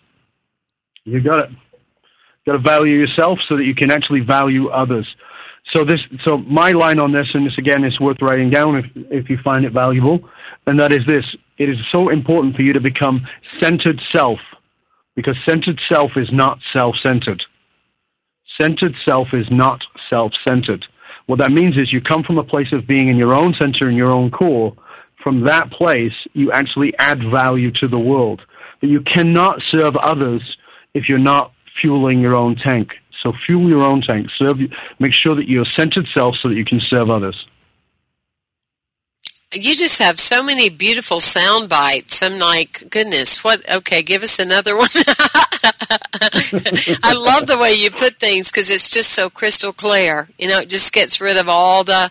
Mm-hmm. 1.05 1.12
You 1.12 1.20
got 1.20 1.44
it. 1.44 1.50
Got 2.46 2.52
to 2.52 2.59
value 2.59 2.96
yourself 2.96 3.40
so 3.48 3.57
that 3.57 3.64
you 3.64 3.74
can 3.74 3.90
actually 3.90 4.20
value 4.20 4.68
others. 4.68 5.07
So 5.74 5.85
this, 5.85 6.00
so 6.24 6.38
my 6.38 6.70
line 6.72 7.00
on 7.00 7.12
this, 7.12 7.29
and 7.35 7.44
this 7.44 7.59
again 7.59 7.85
is 7.85 7.98
worth 7.98 8.22
writing 8.22 8.50
down 8.50 8.76
if, 8.76 8.87
if 9.11 9.31
you 9.31 9.38
find 9.42 9.64
it 9.64 9.72
valuable, 9.72 10.20
and 10.66 10.79
that 10.79 10.92
is 10.92 11.05
this: 11.07 11.24
it 11.59 11.68
is 11.68 11.76
so 11.90 12.09
important 12.11 12.55
for 12.55 12.62
you 12.62 12.72
to 12.72 12.81
become 12.81 13.26
centered 13.61 14.00
self, 14.12 14.38
because 15.16 15.37
centered 15.44 15.81
self 15.88 16.12
is 16.16 16.29
not 16.31 16.59
self-centered. 16.72 17.42
Centered 18.61 18.94
self 19.05 19.29
is 19.33 19.46
not 19.50 19.83
self-centered. 20.09 20.87
What 21.26 21.40
that 21.40 21.50
means 21.50 21.76
is 21.76 21.92
you 21.92 22.00
come 22.00 22.22
from 22.22 22.38
a 22.38 22.44
place 22.44 22.72
of 22.72 22.87
being 22.87 23.09
in 23.09 23.16
your 23.16 23.35
own 23.35 23.52
center 23.61 23.90
in 23.90 23.96
your 23.96 24.12
own 24.12 24.31
core. 24.31 24.76
From 25.24 25.44
that 25.46 25.72
place, 25.72 26.14
you 26.35 26.52
actually 26.52 26.94
add 27.00 27.18
value 27.29 27.72
to 27.81 27.88
the 27.88 27.98
world. 27.98 28.42
But 28.81 28.90
you 28.90 29.00
cannot 29.00 29.61
serve 29.72 29.96
others 29.96 30.42
if 30.94 31.09
you're 31.09 31.18
not 31.18 31.52
fueling 31.81 32.20
your 32.20 32.37
own 32.37 32.55
tank. 32.55 32.92
So 33.22 33.33
fuel 33.44 33.68
your 33.68 33.83
own 33.83 34.02
tank. 34.02 34.29
Serve. 34.37 34.59
Make 34.98 35.12
sure 35.12 35.35
that 35.35 35.48
you're 35.48 35.66
centered 35.76 36.07
self 36.14 36.37
so 36.42 36.48
that 36.48 36.55
you 36.55 36.64
can 36.64 36.81
serve 36.81 37.11
others. 37.11 37.46
You 39.52 39.74
just 39.76 39.98
have 40.00 40.18
so 40.18 40.42
many 40.42 40.68
beautiful 40.68 41.20
sound 41.20 41.68
bites. 41.68 42.22
I'm 42.22 42.38
like, 42.38 42.90
goodness, 42.90 43.44
what? 43.44 43.68
Okay, 43.70 44.02
give 44.02 44.22
us 44.22 44.38
another 44.38 44.76
one. 44.76 44.88
I 47.02 47.14
love 47.14 47.46
the 47.46 47.59
way 47.61 47.72
you 47.74 47.90
put 47.90 48.18
things 48.18 48.50
because 48.50 48.70
it's 48.70 48.90
just 48.90 49.11
so 49.12 49.31
crystal 49.31 49.72
clear. 49.72 50.29
You 50.38 50.48
know, 50.48 50.59
it 50.59 50.68
just 50.68 50.92
gets 50.92 51.20
rid 51.20 51.37
of 51.37 51.48
all 51.48 51.85
the 51.85 52.11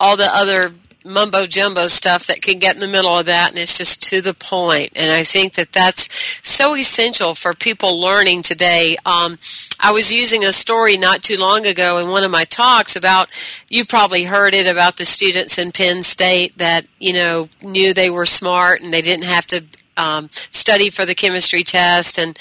all 0.00 0.16
the 0.16 0.28
other 0.32 0.72
mumbo 1.04 1.46
jumbo 1.46 1.86
stuff 1.86 2.26
that 2.26 2.42
can 2.42 2.58
get 2.58 2.74
in 2.74 2.80
the 2.80 2.88
middle 2.88 3.16
of 3.16 3.26
that 3.26 3.50
and 3.50 3.58
it's 3.58 3.78
just 3.78 4.02
to 4.02 4.20
the 4.20 4.34
point 4.34 4.92
and 4.96 5.10
i 5.10 5.22
think 5.22 5.54
that 5.54 5.72
that's 5.72 6.08
so 6.46 6.76
essential 6.76 7.34
for 7.34 7.54
people 7.54 8.00
learning 8.00 8.42
today 8.42 8.96
um, 9.06 9.38
i 9.80 9.92
was 9.92 10.12
using 10.12 10.44
a 10.44 10.52
story 10.52 10.96
not 10.96 11.22
too 11.22 11.36
long 11.36 11.66
ago 11.66 11.98
in 11.98 12.08
one 12.08 12.24
of 12.24 12.30
my 12.30 12.44
talks 12.44 12.96
about 12.96 13.30
you 13.68 13.84
probably 13.84 14.24
heard 14.24 14.54
it 14.54 14.66
about 14.66 14.96
the 14.96 15.04
students 15.04 15.58
in 15.58 15.72
penn 15.72 16.02
state 16.02 16.56
that 16.58 16.86
you 16.98 17.12
know 17.12 17.48
knew 17.62 17.94
they 17.94 18.10
were 18.10 18.26
smart 18.26 18.80
and 18.80 18.92
they 18.92 19.02
didn't 19.02 19.24
have 19.24 19.46
to 19.46 19.64
um, 20.00 20.30
study 20.32 20.90
for 20.90 21.04
the 21.04 21.14
chemistry 21.14 21.62
test, 21.62 22.18
and 22.18 22.38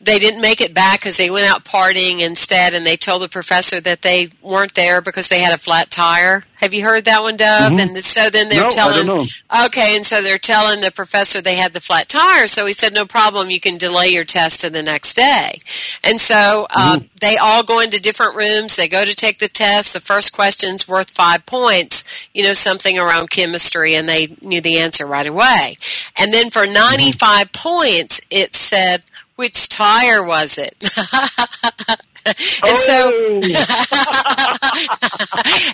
they 0.00 0.18
didn't 0.18 0.40
make 0.40 0.60
it 0.60 0.74
back 0.74 1.00
because 1.00 1.16
they 1.16 1.30
went 1.30 1.46
out 1.46 1.64
partying 1.64 2.20
instead, 2.20 2.74
and 2.74 2.84
they 2.84 2.96
told 2.96 3.22
the 3.22 3.28
professor 3.28 3.80
that 3.80 4.02
they 4.02 4.30
weren't 4.42 4.74
there 4.74 5.00
because 5.00 5.28
they 5.28 5.40
had 5.40 5.54
a 5.54 5.58
flat 5.58 5.90
tire. 5.90 6.44
Have 6.64 6.72
you 6.72 6.82
heard 6.82 7.04
that 7.04 7.20
one, 7.20 7.36
Dov? 7.36 7.72
Mhm. 7.72 7.78
And 7.80 8.04
so 8.04 8.30
then 8.30 8.48
they're 8.48 8.62
No, 8.62 8.70
telling, 8.70 9.28
okay, 9.66 9.94
and 9.96 10.04
so 10.04 10.22
they're 10.22 10.38
telling 10.38 10.80
the 10.80 10.90
professor 10.90 11.42
they 11.42 11.56
had 11.56 11.74
the 11.74 11.80
flat 11.80 12.08
tire. 12.08 12.46
So 12.46 12.64
he 12.64 12.72
said, 12.72 12.94
no 12.94 13.04
problem, 13.04 13.50
you 13.50 13.60
can 13.60 13.76
delay 13.76 14.08
your 14.08 14.24
test 14.24 14.62
to 14.62 14.70
the 14.70 14.82
next 14.82 15.12
day. 15.14 15.60
And 16.02 16.18
so 16.18 16.66
uh, 16.70 17.00
they 17.20 17.36
all 17.36 17.62
go 17.62 17.80
into 17.80 18.00
different 18.00 18.34
rooms. 18.34 18.76
They 18.76 18.88
go 18.88 19.04
to 19.04 19.14
take 19.14 19.40
the 19.40 19.48
test. 19.48 19.92
The 19.92 20.00
first 20.00 20.32
question's 20.32 20.88
worth 20.88 21.10
five 21.10 21.44
points. 21.44 22.02
You 22.32 22.44
know 22.44 22.54
something 22.54 22.98
around 22.98 23.28
chemistry, 23.30 23.94
and 23.94 24.08
they 24.08 24.34
knew 24.40 24.62
the 24.62 24.78
answer 24.78 25.06
right 25.06 25.26
away. 25.26 25.76
And 26.16 26.32
then 26.32 26.48
for 26.50 26.66
95 26.66 27.52
points, 27.52 28.22
it 28.30 28.54
said, 28.54 29.02
which 29.36 29.68
tire 29.68 30.22
was 30.24 30.56
it? 30.58 30.82
and 32.26 32.78
so 32.78 33.10
oh. 33.12 33.40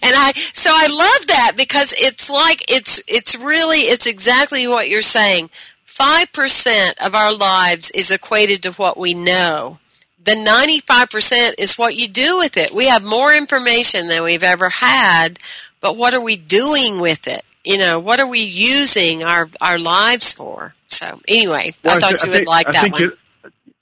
and 0.03 0.15
I 0.17 0.33
so 0.53 0.71
I 0.73 0.87
love 0.89 1.27
that 1.29 1.53
because 1.57 1.95
it's 1.99 2.29
like 2.31 2.65
it's 2.71 3.01
it's 3.07 3.37
really 3.37 3.79
it's 3.81 4.07
exactly 4.07 4.67
what 4.67 4.89
you're 4.89 5.03
saying. 5.03 5.51
Five 5.85 6.33
percent 6.33 7.01
of 7.05 7.15
our 7.15 7.33
lives 7.35 7.91
is 7.91 8.11
equated 8.11 8.63
to 8.63 8.73
what 8.73 8.97
we 8.99 9.15
know. 9.15 9.79
The 10.23 10.35
ninety-five 10.37 11.09
percent 11.11 11.55
is 11.59 11.79
what 11.79 11.95
you 11.97 12.09
do 12.09 12.39
with 12.39 12.57
it. 12.57 12.73
We 12.73 12.87
have 12.89 13.05
more 13.05 13.33
information 13.35 14.09
than 14.09 14.23
we've 14.25 14.43
ever 14.43 14.69
had, 14.71 15.39
but 15.81 15.97
what 15.97 16.15
are 16.15 16.21
we 16.21 16.37
doing 16.37 17.01
with 17.01 17.27
it? 17.29 17.43
You 17.65 17.79
know, 17.79 17.99
what 18.01 18.21
are 18.21 18.27
we 18.27 18.41
using 18.41 19.25
our 19.25 19.49
our 19.61 19.79
lives 19.79 20.33
for? 20.33 20.75
So 20.89 21.21
anyway, 21.29 21.75
Well, 21.85 21.97
I 21.97 22.01
thought 22.01 22.21
thi- 22.21 22.27
you 22.27 22.33
would 22.33 22.39
think- 22.39 22.49
like 22.49 22.67
I 22.69 22.73
that 22.73 22.83
think 22.83 22.95
one. 22.95 23.05
it- 23.05 23.19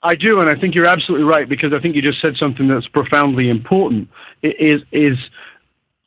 I 0.01 0.15
do, 0.15 0.39
and 0.39 0.49
I 0.49 0.59
think 0.59 0.75
you're 0.75 0.85
absolutely 0.85 1.25
right 1.25 1.47
because 1.47 1.73
I 1.73 1.79
think 1.81 1.95
you 1.95 2.01
just 2.01 2.21
said 2.21 2.35
something 2.37 2.67
that's 2.67 2.87
profoundly 2.87 3.49
important. 3.49 4.07
Is 4.41 4.81
is 4.91 5.17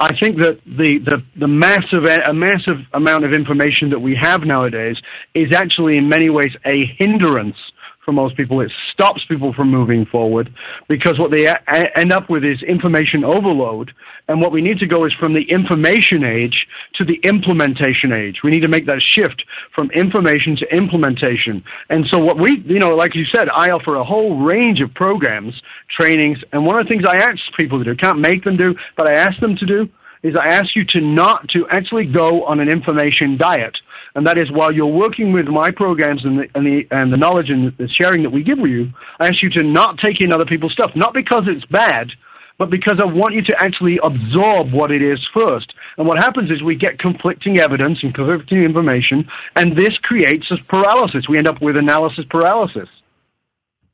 I 0.00 0.18
think 0.18 0.40
that 0.40 0.58
the, 0.66 0.98
the, 0.98 1.22
the 1.38 1.46
massive 1.46 2.04
a 2.04 2.32
massive 2.34 2.78
amount 2.92 3.24
of 3.24 3.32
information 3.32 3.90
that 3.90 4.00
we 4.00 4.16
have 4.20 4.42
nowadays 4.42 4.96
is 5.34 5.52
actually 5.52 5.96
in 5.96 6.08
many 6.08 6.28
ways 6.28 6.52
a 6.64 6.86
hindrance 6.98 7.56
for 8.04 8.12
most 8.12 8.36
people. 8.36 8.60
It 8.60 8.72
stops 8.92 9.24
people 9.28 9.52
from 9.52 9.70
moving 9.70 10.06
forward 10.06 10.52
because 10.88 11.18
what 11.18 11.30
they 11.30 11.46
a- 11.46 11.98
end 11.98 12.12
up 12.12 12.28
with 12.28 12.44
is 12.44 12.62
information 12.62 13.24
overload. 13.24 13.92
And 14.28 14.40
what 14.40 14.52
we 14.52 14.60
need 14.60 14.78
to 14.78 14.86
go 14.86 15.04
is 15.04 15.12
from 15.14 15.34
the 15.34 15.42
information 15.42 16.24
age 16.24 16.66
to 16.94 17.04
the 17.04 17.20
implementation 17.24 18.12
age. 18.12 18.40
We 18.42 18.50
need 18.50 18.62
to 18.62 18.68
make 18.68 18.86
that 18.86 19.02
shift 19.02 19.44
from 19.74 19.90
information 19.90 20.56
to 20.56 20.74
implementation. 20.74 21.62
And 21.90 22.06
so 22.10 22.18
what 22.18 22.38
we, 22.38 22.62
you 22.66 22.78
know, 22.78 22.94
like 22.94 23.14
you 23.14 23.24
said, 23.26 23.48
I 23.48 23.70
offer 23.70 23.96
a 23.96 24.04
whole 24.04 24.38
range 24.40 24.80
of 24.80 24.92
programs, 24.94 25.60
trainings, 25.90 26.38
and 26.52 26.66
one 26.66 26.78
of 26.78 26.86
the 26.86 26.88
things 26.88 27.04
I 27.06 27.16
ask 27.16 27.38
people 27.58 27.78
to 27.78 27.84
do, 27.84 27.94
can't 27.96 28.18
make 28.18 28.44
them 28.44 28.56
do, 28.56 28.74
but 28.96 29.08
I 29.08 29.16
ask 29.16 29.38
them 29.40 29.56
to 29.56 29.66
do, 29.66 29.88
is 30.22 30.36
I 30.36 30.46
ask 30.52 30.76
you 30.76 30.84
to 30.90 31.00
not, 31.00 31.48
to 31.48 31.66
actually 31.68 32.06
go 32.06 32.44
on 32.44 32.60
an 32.60 32.68
information 32.68 33.36
diet. 33.36 33.76
And 34.14 34.26
that 34.26 34.38
is 34.38 34.50
while 34.50 34.72
you're 34.72 34.86
working 34.86 35.32
with 35.32 35.46
my 35.46 35.70
programs 35.70 36.24
and 36.24 36.38
the, 36.40 36.48
and 36.54 36.66
the, 36.66 36.86
and 36.90 37.12
the 37.12 37.16
knowledge 37.16 37.50
and 37.50 37.76
the 37.78 37.88
sharing 37.88 38.22
that 38.22 38.30
we 38.30 38.42
give 38.42 38.58
you, 38.58 38.92
I 39.18 39.28
ask 39.28 39.42
you 39.42 39.50
to 39.50 39.62
not 39.62 39.98
take 39.98 40.20
in 40.20 40.32
other 40.32 40.44
people's 40.44 40.72
stuff. 40.72 40.92
Not 40.94 41.14
because 41.14 41.44
it's 41.46 41.64
bad, 41.66 42.12
but 42.58 42.70
because 42.70 43.00
I 43.00 43.06
want 43.06 43.34
you 43.34 43.42
to 43.42 43.54
actually 43.58 43.98
absorb 44.02 44.72
what 44.72 44.90
it 44.90 45.02
is 45.02 45.18
first. 45.34 45.72
And 45.96 46.06
what 46.06 46.18
happens 46.18 46.50
is 46.50 46.62
we 46.62 46.76
get 46.76 46.98
conflicting 46.98 47.58
evidence 47.58 48.02
and 48.02 48.14
conflicting 48.14 48.62
information, 48.62 49.28
and 49.56 49.76
this 49.76 49.96
creates 50.02 50.50
a 50.50 50.58
paralysis. 50.68 51.28
We 51.28 51.38
end 51.38 51.48
up 51.48 51.62
with 51.62 51.76
analysis 51.76 52.24
paralysis. 52.28 52.88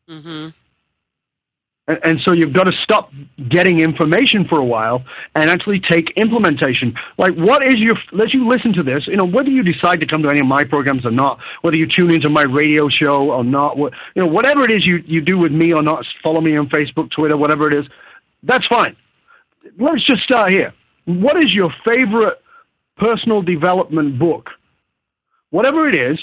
hmm 0.08 0.48
And, 1.88 1.98
and 2.04 2.20
so 2.20 2.32
you've 2.32 2.52
got 2.52 2.64
to 2.64 2.72
stop 2.84 3.10
getting 3.48 3.80
information 3.80 4.46
for 4.46 4.60
a 4.60 4.64
while 4.64 5.02
and 5.34 5.50
actually 5.50 5.80
take 5.80 6.10
implementation. 6.16 6.94
Like, 7.16 7.34
what 7.34 7.66
is 7.66 7.76
your, 7.76 7.96
let 8.12 8.32
you 8.32 8.46
listen 8.48 8.72
to 8.74 8.82
this, 8.82 9.06
you 9.08 9.16
know, 9.16 9.24
whether 9.24 9.48
you 9.48 9.62
decide 9.62 9.98
to 10.00 10.06
come 10.06 10.22
to 10.22 10.28
any 10.28 10.40
of 10.40 10.46
my 10.46 10.64
programs 10.64 11.04
or 11.04 11.10
not, 11.10 11.40
whether 11.62 11.76
you 11.76 11.86
tune 11.86 12.12
into 12.12 12.28
my 12.28 12.42
radio 12.42 12.88
show 12.88 13.32
or 13.32 13.42
not, 13.42 13.76
what, 13.76 13.94
you 14.14 14.22
know, 14.22 14.28
whatever 14.28 14.64
it 14.64 14.70
is 14.70 14.86
you, 14.86 14.98
you 15.06 15.20
do 15.20 15.38
with 15.38 15.50
me 15.50 15.72
or 15.72 15.82
not, 15.82 16.04
follow 16.22 16.40
me 16.40 16.56
on 16.56 16.68
Facebook, 16.68 17.10
Twitter, 17.10 17.36
whatever 17.36 17.66
it 17.66 17.74
is, 17.74 17.86
that's 18.42 18.66
fine. 18.66 18.94
Let's 19.78 20.04
just 20.04 20.22
start 20.22 20.50
here. 20.50 20.72
What 21.06 21.36
is 21.38 21.52
your 21.52 21.72
favorite 21.86 22.40
personal 22.98 23.42
development 23.42 24.18
book? 24.18 24.50
Whatever 25.50 25.88
it 25.88 25.96
is, 25.96 26.22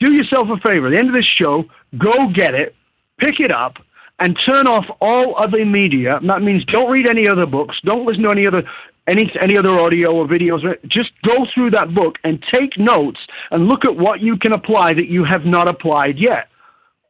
do 0.00 0.12
yourself 0.12 0.48
a 0.48 0.56
favor. 0.68 0.88
At 0.88 0.90
the 0.90 0.98
end 0.98 1.08
of 1.08 1.14
this 1.14 1.24
show, 1.24 1.64
go 1.96 2.28
get 2.28 2.54
it, 2.54 2.74
pick 3.18 3.38
it 3.38 3.52
up, 3.52 3.76
and 4.18 4.38
turn 4.46 4.66
off 4.66 4.84
all 5.00 5.36
other 5.36 5.64
media. 5.64 6.20
That 6.26 6.42
means 6.42 6.64
don't 6.66 6.90
read 6.90 7.06
any 7.06 7.28
other 7.28 7.46
books, 7.46 7.76
don't 7.84 8.06
listen 8.06 8.22
to 8.24 8.30
any 8.30 8.46
other 8.46 8.62
any 9.06 9.30
any 9.40 9.56
other 9.56 9.78
audio 9.78 10.12
or 10.12 10.26
videos. 10.26 10.62
Just 10.88 11.10
go 11.22 11.46
through 11.54 11.70
that 11.70 11.94
book 11.94 12.16
and 12.24 12.42
take 12.52 12.78
notes 12.78 13.20
and 13.50 13.68
look 13.68 13.84
at 13.84 13.96
what 13.96 14.20
you 14.20 14.36
can 14.38 14.52
apply 14.52 14.94
that 14.94 15.08
you 15.08 15.24
have 15.24 15.44
not 15.44 15.68
applied 15.68 16.18
yet. 16.18 16.48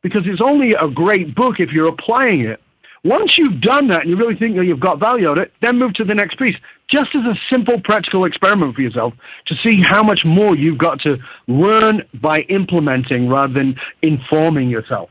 Because 0.03 0.23
it's 0.27 0.41
only 0.45 0.73
a 0.73 0.89
great 0.89 1.35
book 1.35 1.61
if 1.61 1.71
you're 1.71 1.89
applying 1.89 2.41
it. 2.41 2.61
Once 3.05 3.35
you've 3.37 3.61
done 3.61 3.89
that 3.89 4.01
and 4.01 4.11
you 4.11 4.17
really 4.17 4.35
think 4.35 4.57
that 4.57 4.65
you've 4.65 4.81
got 4.81 4.99
value 4.99 5.29
out 5.29 5.37
of 5.37 5.45
it, 5.45 5.53
then 5.61 5.79
move 5.79 5.93
to 5.93 6.05
the 6.05 6.15
next 6.15 6.39
piece. 6.39 6.57
Just 6.91 7.09
as 7.15 7.23
a 7.25 7.35
simple 7.53 7.79
practical 7.81 8.25
experiment 8.25 8.75
for 8.75 8.81
yourself 8.81 9.13
to 9.47 9.55
see 9.63 9.83
how 9.83 10.03
much 10.03 10.21
more 10.25 10.57
you've 10.57 10.79
got 10.79 11.01
to 11.01 11.17
learn 11.47 12.03
by 12.15 12.39
implementing 12.49 13.29
rather 13.29 13.53
than 13.53 13.77
informing 14.03 14.71
yourself. 14.71 15.11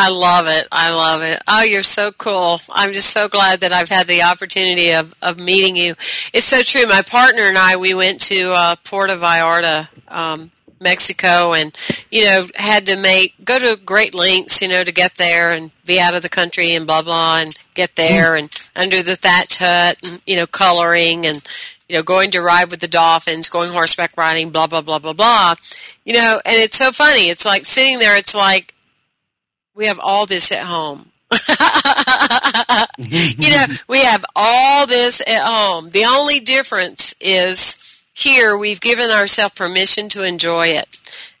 I 0.00 0.10
love 0.10 0.46
it. 0.46 0.68
I 0.70 0.94
love 0.94 1.22
it. 1.22 1.42
Oh, 1.48 1.64
you're 1.64 1.82
so 1.82 2.12
cool. 2.12 2.60
I'm 2.70 2.92
just 2.92 3.10
so 3.10 3.28
glad 3.28 3.60
that 3.60 3.72
I've 3.72 3.88
had 3.88 4.06
the 4.06 4.22
opportunity 4.22 4.92
of, 4.92 5.12
of 5.20 5.40
meeting 5.40 5.74
you. 5.74 5.96
It's 6.32 6.44
so 6.44 6.62
true. 6.62 6.86
My 6.86 7.02
partner 7.02 7.42
and 7.42 7.58
I, 7.58 7.78
we 7.78 7.94
went 7.94 8.20
to 8.20 8.52
uh, 8.54 8.76
Puerto 8.84 9.16
Vallarta, 9.16 9.88
um, 10.06 10.52
Mexico, 10.80 11.52
and 11.52 11.76
you 12.12 12.22
know 12.22 12.46
had 12.54 12.86
to 12.86 12.96
make 12.96 13.34
go 13.44 13.58
to 13.58 13.74
great 13.84 14.14
lengths, 14.14 14.62
you 14.62 14.68
know, 14.68 14.84
to 14.84 14.92
get 14.92 15.16
there 15.16 15.52
and 15.52 15.72
be 15.84 15.98
out 15.98 16.14
of 16.14 16.22
the 16.22 16.28
country 16.28 16.74
and 16.74 16.86
blah 16.86 17.02
blah, 17.02 17.40
and 17.40 17.58
get 17.74 17.96
there 17.96 18.36
and 18.36 18.56
under 18.76 19.02
the 19.02 19.16
thatch 19.16 19.56
hut, 19.58 19.98
and 20.08 20.22
you 20.28 20.36
know, 20.36 20.46
coloring 20.46 21.26
and 21.26 21.42
you 21.88 21.96
know, 21.96 22.04
going 22.04 22.30
to 22.30 22.40
ride 22.40 22.70
with 22.70 22.78
the 22.78 22.86
dolphins, 22.86 23.48
going 23.48 23.72
horseback 23.72 24.16
riding, 24.16 24.50
blah 24.50 24.68
blah 24.68 24.82
blah 24.82 25.00
blah 25.00 25.12
blah. 25.12 25.56
You 26.04 26.14
know, 26.14 26.40
and 26.44 26.56
it's 26.62 26.78
so 26.78 26.92
funny. 26.92 27.28
It's 27.28 27.44
like 27.44 27.66
sitting 27.66 27.98
there. 27.98 28.16
It's 28.16 28.36
like 28.36 28.74
we 29.78 29.86
have 29.86 30.00
all 30.02 30.26
this 30.26 30.50
at 30.50 30.64
home. 30.64 31.12
you 32.98 33.50
know, 33.50 33.64
we 33.88 34.00
have 34.00 34.24
all 34.34 34.88
this 34.88 35.20
at 35.20 35.42
home. 35.42 35.90
The 35.90 36.04
only 36.04 36.40
difference 36.40 37.14
is 37.20 38.02
here 38.12 38.58
we've 38.58 38.80
given 38.80 39.10
ourselves 39.10 39.54
permission 39.54 40.08
to 40.10 40.24
enjoy 40.24 40.68
it. 40.68 40.98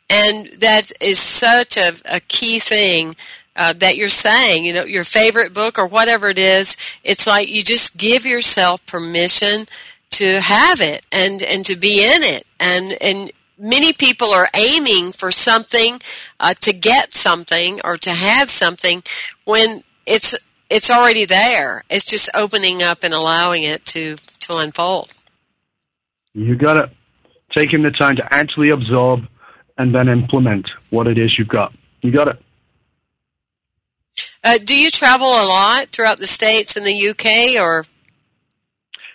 And 0.08 0.46
that 0.60 0.92
is 1.00 1.18
such 1.18 1.76
a, 1.76 1.92
a 2.04 2.20
key 2.20 2.60
thing 2.60 3.16
uh, 3.56 3.72
that 3.74 3.96
you're 3.96 4.08
saying, 4.08 4.64
you 4.64 4.72
know, 4.72 4.84
your 4.84 5.02
favorite 5.02 5.52
book 5.52 5.76
or 5.76 5.88
whatever 5.88 6.28
it 6.28 6.38
is, 6.38 6.76
it's 7.02 7.26
like 7.26 7.50
you 7.50 7.64
just 7.64 7.98
give 7.98 8.24
yourself 8.24 8.86
permission 8.86 9.66
to 10.10 10.40
have 10.40 10.80
it 10.80 11.04
and, 11.10 11.42
and 11.42 11.66
to 11.66 11.74
be 11.74 12.04
in 12.04 12.22
it. 12.22 12.46
And, 12.60 12.96
and 13.00 13.32
many 13.58 13.92
people 13.92 14.30
are 14.30 14.48
aiming 14.54 15.12
for 15.12 15.30
something 15.30 16.00
uh, 16.40 16.54
to 16.60 16.72
get 16.72 17.12
something 17.12 17.80
or 17.84 17.96
to 17.96 18.10
have 18.10 18.50
something 18.50 19.02
when 19.44 19.82
it's 20.06 20.34
it's 20.70 20.90
already 20.90 21.24
there. 21.24 21.82
It's 21.88 22.06
just 22.06 22.28
opening 22.34 22.82
up 22.82 23.02
and 23.02 23.12
allowing 23.12 23.62
it 23.62 23.84
to 23.86 24.16
to 24.40 24.58
unfold. 24.58 25.12
You 26.34 26.56
got 26.56 26.76
it. 26.76 26.90
Taking 27.50 27.82
the 27.82 27.90
time 27.90 28.16
to 28.16 28.34
actually 28.34 28.70
absorb 28.70 29.26
and 29.78 29.94
then 29.94 30.08
implement 30.08 30.68
what 30.90 31.06
it 31.06 31.18
is 31.18 31.38
you've 31.38 31.48
got. 31.48 31.72
You 32.02 32.12
got 32.12 32.28
it. 32.28 32.42
Uh, 34.44 34.58
do 34.62 34.78
you 34.78 34.90
travel 34.90 35.26
a 35.26 35.46
lot 35.46 35.88
throughout 35.88 36.18
the 36.18 36.26
states 36.26 36.76
and 36.76 36.86
the 36.86 37.08
UK, 37.10 37.60
or 37.60 37.84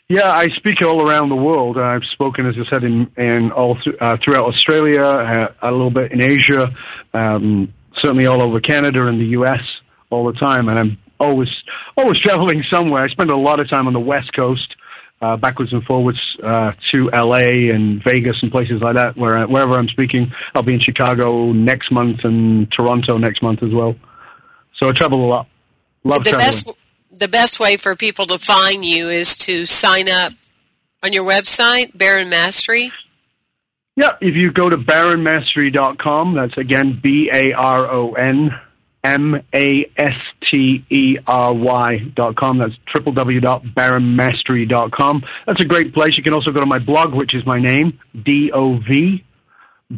Yeah, 0.10 0.32
I 0.32 0.50
speak 0.50 0.82
all 0.82 1.08
around 1.08 1.30
the 1.30 1.36
world. 1.36 1.78
I've 1.78 2.04
spoken, 2.12 2.46
as 2.46 2.56
I 2.60 2.70
said, 2.70 2.84
in, 2.84 3.10
in 3.18 3.52
all 3.52 3.76
th- 3.76 3.96
uh, 4.00 4.18
throughout 4.24 4.44
Australia, 4.46 5.02
uh, 5.02 5.48
a 5.62 5.72
little 5.72 5.92
bit 5.92 6.12
in 6.12 6.22
Asia, 6.22 6.68
um, 7.14 7.74
certainly 8.02 8.26
all 8.26 8.42
over 8.42 8.60
Canada 8.60 9.08
and 9.08 9.20
the 9.20 9.28
U.S. 9.28 9.62
all 10.10 10.26
the 10.26 10.38
time, 10.38 10.68
and 10.68 10.78
I'm 10.78 10.98
always 11.20 11.50
always 11.98 12.20
traveling 12.20 12.64
somewhere. 12.70 13.04
I 13.04 13.08
spend 13.08 13.30
a 13.30 13.38
lot 13.38 13.60
of 13.60 13.70
time 13.70 13.88
on 13.88 13.94
the 13.94 14.00
West 14.00 14.34
Coast, 14.34 14.76
uh, 15.22 15.38
backwards 15.38 15.72
and 15.72 15.84
forwards 15.86 16.20
uh, 16.44 16.74
to 16.92 17.10
L.A. 17.14 17.70
and 17.70 18.04
Vegas 18.04 18.36
and 18.42 18.52
places 18.52 18.82
like 18.82 18.96
that. 18.98 19.16
Where 19.16 19.38
I, 19.38 19.46
wherever 19.46 19.74
I'm 19.80 19.88
speaking, 19.88 20.32
I'll 20.54 20.64
be 20.64 20.74
in 20.74 20.82
Chicago 20.82 21.54
next 21.54 21.92
month 21.92 22.20
and 22.26 22.70
Toronto 22.72 23.18
next 23.18 23.42
month 23.42 23.64
as 23.64 23.74
well. 23.74 23.96
So 24.76 24.90
I 24.90 24.92
travel 24.92 25.26
a 25.26 25.30
lot. 25.30 25.48
Love 26.04 26.26
the 26.26 26.32
traveling. 26.32 26.48
best 26.48 26.83
the 27.14 27.28
best 27.28 27.60
way 27.60 27.78
for 27.78 27.96
people 27.96 28.26
to 28.28 28.38
find 28.38 28.84
you 28.84 29.10
is 29.10 29.36
to 29.38 29.66
sign 29.66 30.10
up 30.10 30.34
on 31.04 31.14
your 31.14 31.26
website, 31.26 31.98
Baron 31.98 32.30
Mastery. 32.30 32.92
Yeah, 33.96 34.12
if 34.22 34.36
you 34.36 34.52
go 34.52 34.70
to 34.70 34.78
baronmastery.com, 34.78 36.36
that's 36.36 36.56
again 36.58 37.00
B 37.02 37.32
A 37.32 37.54
R 37.54 37.92
O 37.92 38.14
N 38.14 38.52
M 39.04 39.36
A 39.54 39.92
S 39.98 40.16
T 40.50 40.84
E 40.90 41.18
R 41.28 41.54
Y 41.54 42.00
dot 42.16 42.36
com. 42.36 42.58
That's 42.58 42.74
www.baronmastery.com. 42.96 45.24
That's 45.46 45.62
a 45.62 45.66
great 45.66 45.94
place. 45.94 46.18
You 46.18 46.24
can 46.24 46.34
also 46.34 46.52
go 46.52 46.62
to 46.62 46.66
my 46.66 46.80
blog, 46.80 47.14
which 47.14 47.36
is 47.36 47.46
my 47.46 47.60
name, 47.60 48.00
D 48.20 48.52
O 48.52 48.80
V 48.80 49.24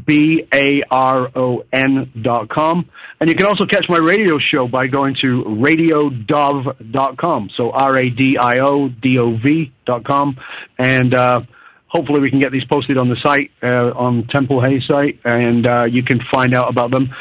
B 0.05 0.47
A 0.53 0.83
R 0.89 1.31
O 1.35 1.63
N 1.71 2.11
dot 2.21 2.49
com. 2.49 2.89
And 3.19 3.29
you 3.29 3.35
can 3.35 3.45
also 3.45 3.65
catch 3.65 3.85
my 3.87 3.97
radio 3.97 4.39
show 4.39 4.67
by 4.67 4.87
going 4.87 5.15
to 5.21 5.43
radiodov 5.43 6.91
dot 6.91 7.17
com. 7.17 7.49
So 7.55 7.71
R 7.71 7.97
A 7.97 8.09
D 8.09 8.37
I 8.37 8.59
O 8.59 8.89
D 8.89 9.17
O 9.19 9.37
V 9.37 9.71
dot 9.85 10.03
com. 10.03 10.37
And, 10.77 11.13
uh, 11.13 11.41
hopefully 11.87 12.19
we 12.19 12.29
can 12.29 12.39
get 12.39 12.51
these 12.51 12.65
posted 12.65 12.97
on 12.97 13.07
the 13.07 13.15
site, 13.17 13.51
uh, 13.63 13.91
on 13.95 14.27
Temple 14.27 14.61
Hayes 14.61 14.85
site, 14.85 15.19
and, 15.23 15.65
uh, 15.65 15.83
you 15.85 16.03
can 16.03 16.19
find 16.29 16.53
out 16.53 16.69
about 16.69 16.91
them. 16.91 17.13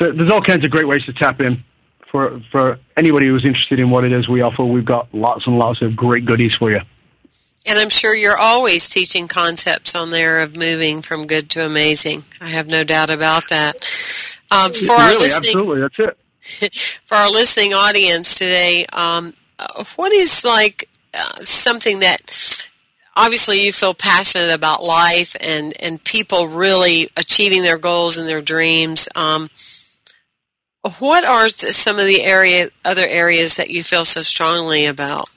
There's 0.00 0.32
all 0.32 0.42
kinds 0.42 0.64
of 0.64 0.70
great 0.70 0.88
ways 0.88 1.04
to 1.06 1.12
tap 1.12 1.40
in. 1.40 1.62
For, 2.10 2.40
for 2.50 2.78
anybody 2.96 3.26
who's 3.28 3.44
interested 3.44 3.78
in 3.78 3.90
what 3.90 4.02
it 4.02 4.12
is 4.12 4.28
we 4.28 4.40
offer, 4.40 4.64
we've 4.64 4.84
got 4.84 5.12
lots 5.12 5.46
and 5.46 5.58
lots 5.58 5.82
of 5.82 5.94
great 5.94 6.24
goodies 6.24 6.54
for 6.58 6.70
you. 6.70 6.80
And 7.68 7.78
I'm 7.78 7.90
sure 7.90 8.14
you're 8.14 8.38
always 8.38 8.88
teaching 8.88 9.28
concepts 9.28 9.94
on 9.94 10.10
there 10.10 10.40
of 10.40 10.56
moving 10.56 11.02
from 11.02 11.26
good 11.26 11.50
to 11.50 11.66
amazing. 11.66 12.24
I 12.40 12.48
have 12.48 12.66
no 12.66 12.82
doubt 12.82 13.10
about 13.10 13.48
that. 13.50 13.76
Um, 14.50 14.72
for 14.72 14.96
really, 14.96 15.14
our 15.14 15.18
listening, 15.18 15.56
absolutely, 15.56 15.80
that's 15.80 15.98
it. 15.98 16.74
for 17.04 17.16
our 17.16 17.30
listening 17.30 17.74
audience 17.74 18.34
today, 18.34 18.86
um, 18.92 19.34
what 19.96 20.12
is 20.12 20.44
like 20.44 20.88
uh, 21.12 21.44
something 21.44 22.00
that 22.00 22.68
obviously 23.14 23.64
you 23.64 23.72
feel 23.72 23.92
passionate 23.92 24.54
about 24.54 24.82
life 24.82 25.36
and 25.40 25.74
and 25.80 26.02
people 26.02 26.48
really 26.48 27.08
achieving 27.16 27.62
their 27.62 27.78
goals 27.78 28.16
and 28.16 28.28
their 28.28 28.40
dreams. 28.40 29.08
Um, 29.14 29.50
what 31.00 31.24
are 31.24 31.48
some 31.48 31.98
of 31.98 32.06
the 32.06 32.22
area 32.22 32.70
other 32.84 33.06
areas 33.06 33.56
that 33.56 33.68
you 33.68 33.82
feel 33.82 34.04
so 34.04 34.22
strongly 34.22 34.86
about? 34.86 35.28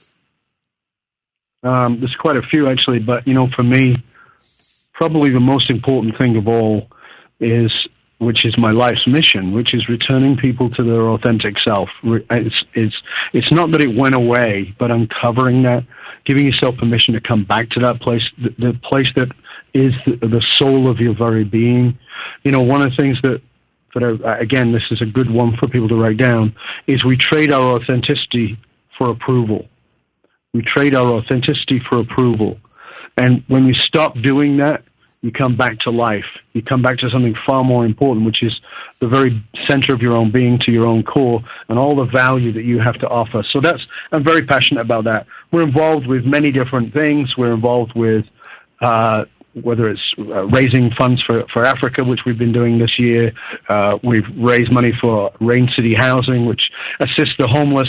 Um, 1.62 2.00
there's 2.00 2.16
quite 2.16 2.36
a 2.36 2.42
few 2.42 2.68
actually, 2.68 2.98
but 2.98 3.26
you 3.26 3.34
know, 3.34 3.48
for 3.54 3.62
me, 3.62 3.96
probably 4.94 5.30
the 5.30 5.40
most 5.40 5.70
important 5.70 6.18
thing 6.18 6.36
of 6.36 6.48
all 6.48 6.88
is, 7.40 7.72
which 8.18 8.44
is 8.44 8.56
my 8.58 8.70
life's 8.70 9.06
mission, 9.06 9.52
which 9.52 9.74
is 9.74 9.88
returning 9.88 10.36
people 10.36 10.70
to 10.70 10.82
their 10.82 11.08
authentic 11.08 11.58
self. 11.58 11.88
It's 12.02 12.64
it's 12.74 12.96
it's 13.32 13.52
not 13.52 13.70
that 13.72 13.80
it 13.80 13.96
went 13.96 14.14
away, 14.14 14.74
but 14.78 14.90
uncovering 14.90 15.62
that, 15.64 15.84
giving 16.24 16.46
yourself 16.46 16.76
permission 16.76 17.14
to 17.14 17.20
come 17.20 17.44
back 17.44 17.70
to 17.70 17.80
that 17.80 18.00
place, 18.00 18.22
the, 18.42 18.50
the 18.58 18.78
place 18.82 19.08
that 19.16 19.28
is 19.74 19.92
the, 20.06 20.16
the 20.26 20.44
soul 20.56 20.88
of 20.88 20.98
your 20.98 21.16
very 21.16 21.44
being. 21.44 21.98
You 22.44 22.52
know, 22.52 22.62
one 22.62 22.82
of 22.82 22.90
the 22.90 22.96
things 22.96 23.18
that 23.22 23.40
that 23.94 24.38
again, 24.40 24.72
this 24.72 24.84
is 24.90 25.02
a 25.02 25.06
good 25.06 25.30
one 25.30 25.56
for 25.58 25.68
people 25.68 25.88
to 25.88 25.96
write 25.96 26.16
down, 26.16 26.54
is 26.86 27.04
we 27.04 27.16
trade 27.16 27.52
our 27.52 27.76
authenticity 27.76 28.58
for 28.96 29.10
approval. 29.10 29.68
We 30.52 30.62
trade 30.62 30.94
our 30.94 31.06
authenticity 31.06 31.80
for 31.88 31.98
approval. 31.98 32.58
And 33.16 33.42
when 33.48 33.66
you 33.66 33.74
stop 33.74 34.14
doing 34.20 34.58
that, 34.58 34.84
you 35.22 35.30
come 35.30 35.56
back 35.56 35.78
to 35.80 35.90
life. 35.90 36.26
You 36.52 36.62
come 36.62 36.82
back 36.82 36.98
to 36.98 37.08
something 37.08 37.36
far 37.46 37.62
more 37.62 37.86
important, 37.86 38.26
which 38.26 38.42
is 38.42 38.60
the 38.98 39.06
very 39.06 39.42
center 39.68 39.94
of 39.94 40.02
your 40.02 40.14
own 40.14 40.32
being, 40.32 40.58
to 40.60 40.72
your 40.72 40.84
own 40.84 41.04
core, 41.04 41.42
and 41.68 41.78
all 41.78 41.94
the 41.94 42.04
value 42.04 42.52
that 42.52 42.64
you 42.64 42.80
have 42.80 42.98
to 42.98 43.08
offer. 43.08 43.44
So 43.50 43.60
that's, 43.60 43.80
I'm 44.10 44.24
very 44.24 44.44
passionate 44.44 44.80
about 44.80 45.04
that. 45.04 45.26
We're 45.52 45.62
involved 45.62 46.06
with 46.06 46.24
many 46.24 46.50
different 46.50 46.92
things. 46.92 47.36
We're 47.36 47.54
involved 47.54 47.94
with 47.94 48.26
uh, 48.80 49.26
whether 49.54 49.88
it's 49.88 50.14
uh, 50.18 50.46
raising 50.46 50.90
funds 50.96 51.22
for, 51.22 51.44
for 51.52 51.64
Africa, 51.64 52.04
which 52.04 52.20
we've 52.24 52.38
been 52.38 52.52
doing 52.52 52.78
this 52.78 52.98
year. 52.98 53.32
Uh, 53.68 53.98
we've 54.02 54.24
raised 54.36 54.72
money 54.72 54.92
for 55.00 55.30
Rain 55.40 55.68
City 55.76 55.94
Housing, 55.94 56.46
which 56.46 56.62
assists 57.00 57.34
the 57.38 57.46
homeless, 57.46 57.88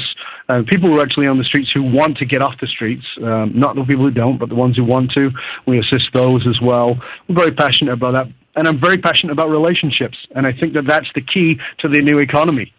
uh, 0.49 0.61
people 0.67 0.89
who 0.89 0.99
are 0.99 1.01
actually 1.01 1.27
on 1.27 1.37
the 1.37 1.43
streets 1.43 1.71
who 1.73 1.83
want 1.83 2.17
to 2.17 2.25
get 2.25 2.41
off 2.41 2.55
the 2.59 2.67
streets, 2.67 3.05
um, 3.23 3.51
not 3.55 3.75
the 3.75 3.83
people 3.83 4.03
who 4.03 4.11
don't, 4.11 4.37
but 4.37 4.49
the 4.49 4.55
ones 4.55 4.75
who 4.75 4.83
want 4.83 5.11
to. 5.11 5.29
We 5.65 5.79
assist 5.79 6.09
those 6.13 6.45
as 6.47 6.59
well. 6.61 6.99
We're 7.27 7.35
very 7.35 7.51
passionate 7.51 7.93
about 7.93 8.11
that. 8.11 8.27
And 8.55 8.67
I'm 8.67 8.79
very 8.79 8.97
passionate 8.97 9.33
about 9.33 9.49
relationships. 9.49 10.17
And 10.35 10.45
I 10.45 10.53
think 10.53 10.73
that 10.73 10.85
that's 10.85 11.07
the 11.15 11.21
key 11.21 11.59
to 11.79 11.87
the 11.87 12.01
new 12.01 12.19
economy 12.19 12.73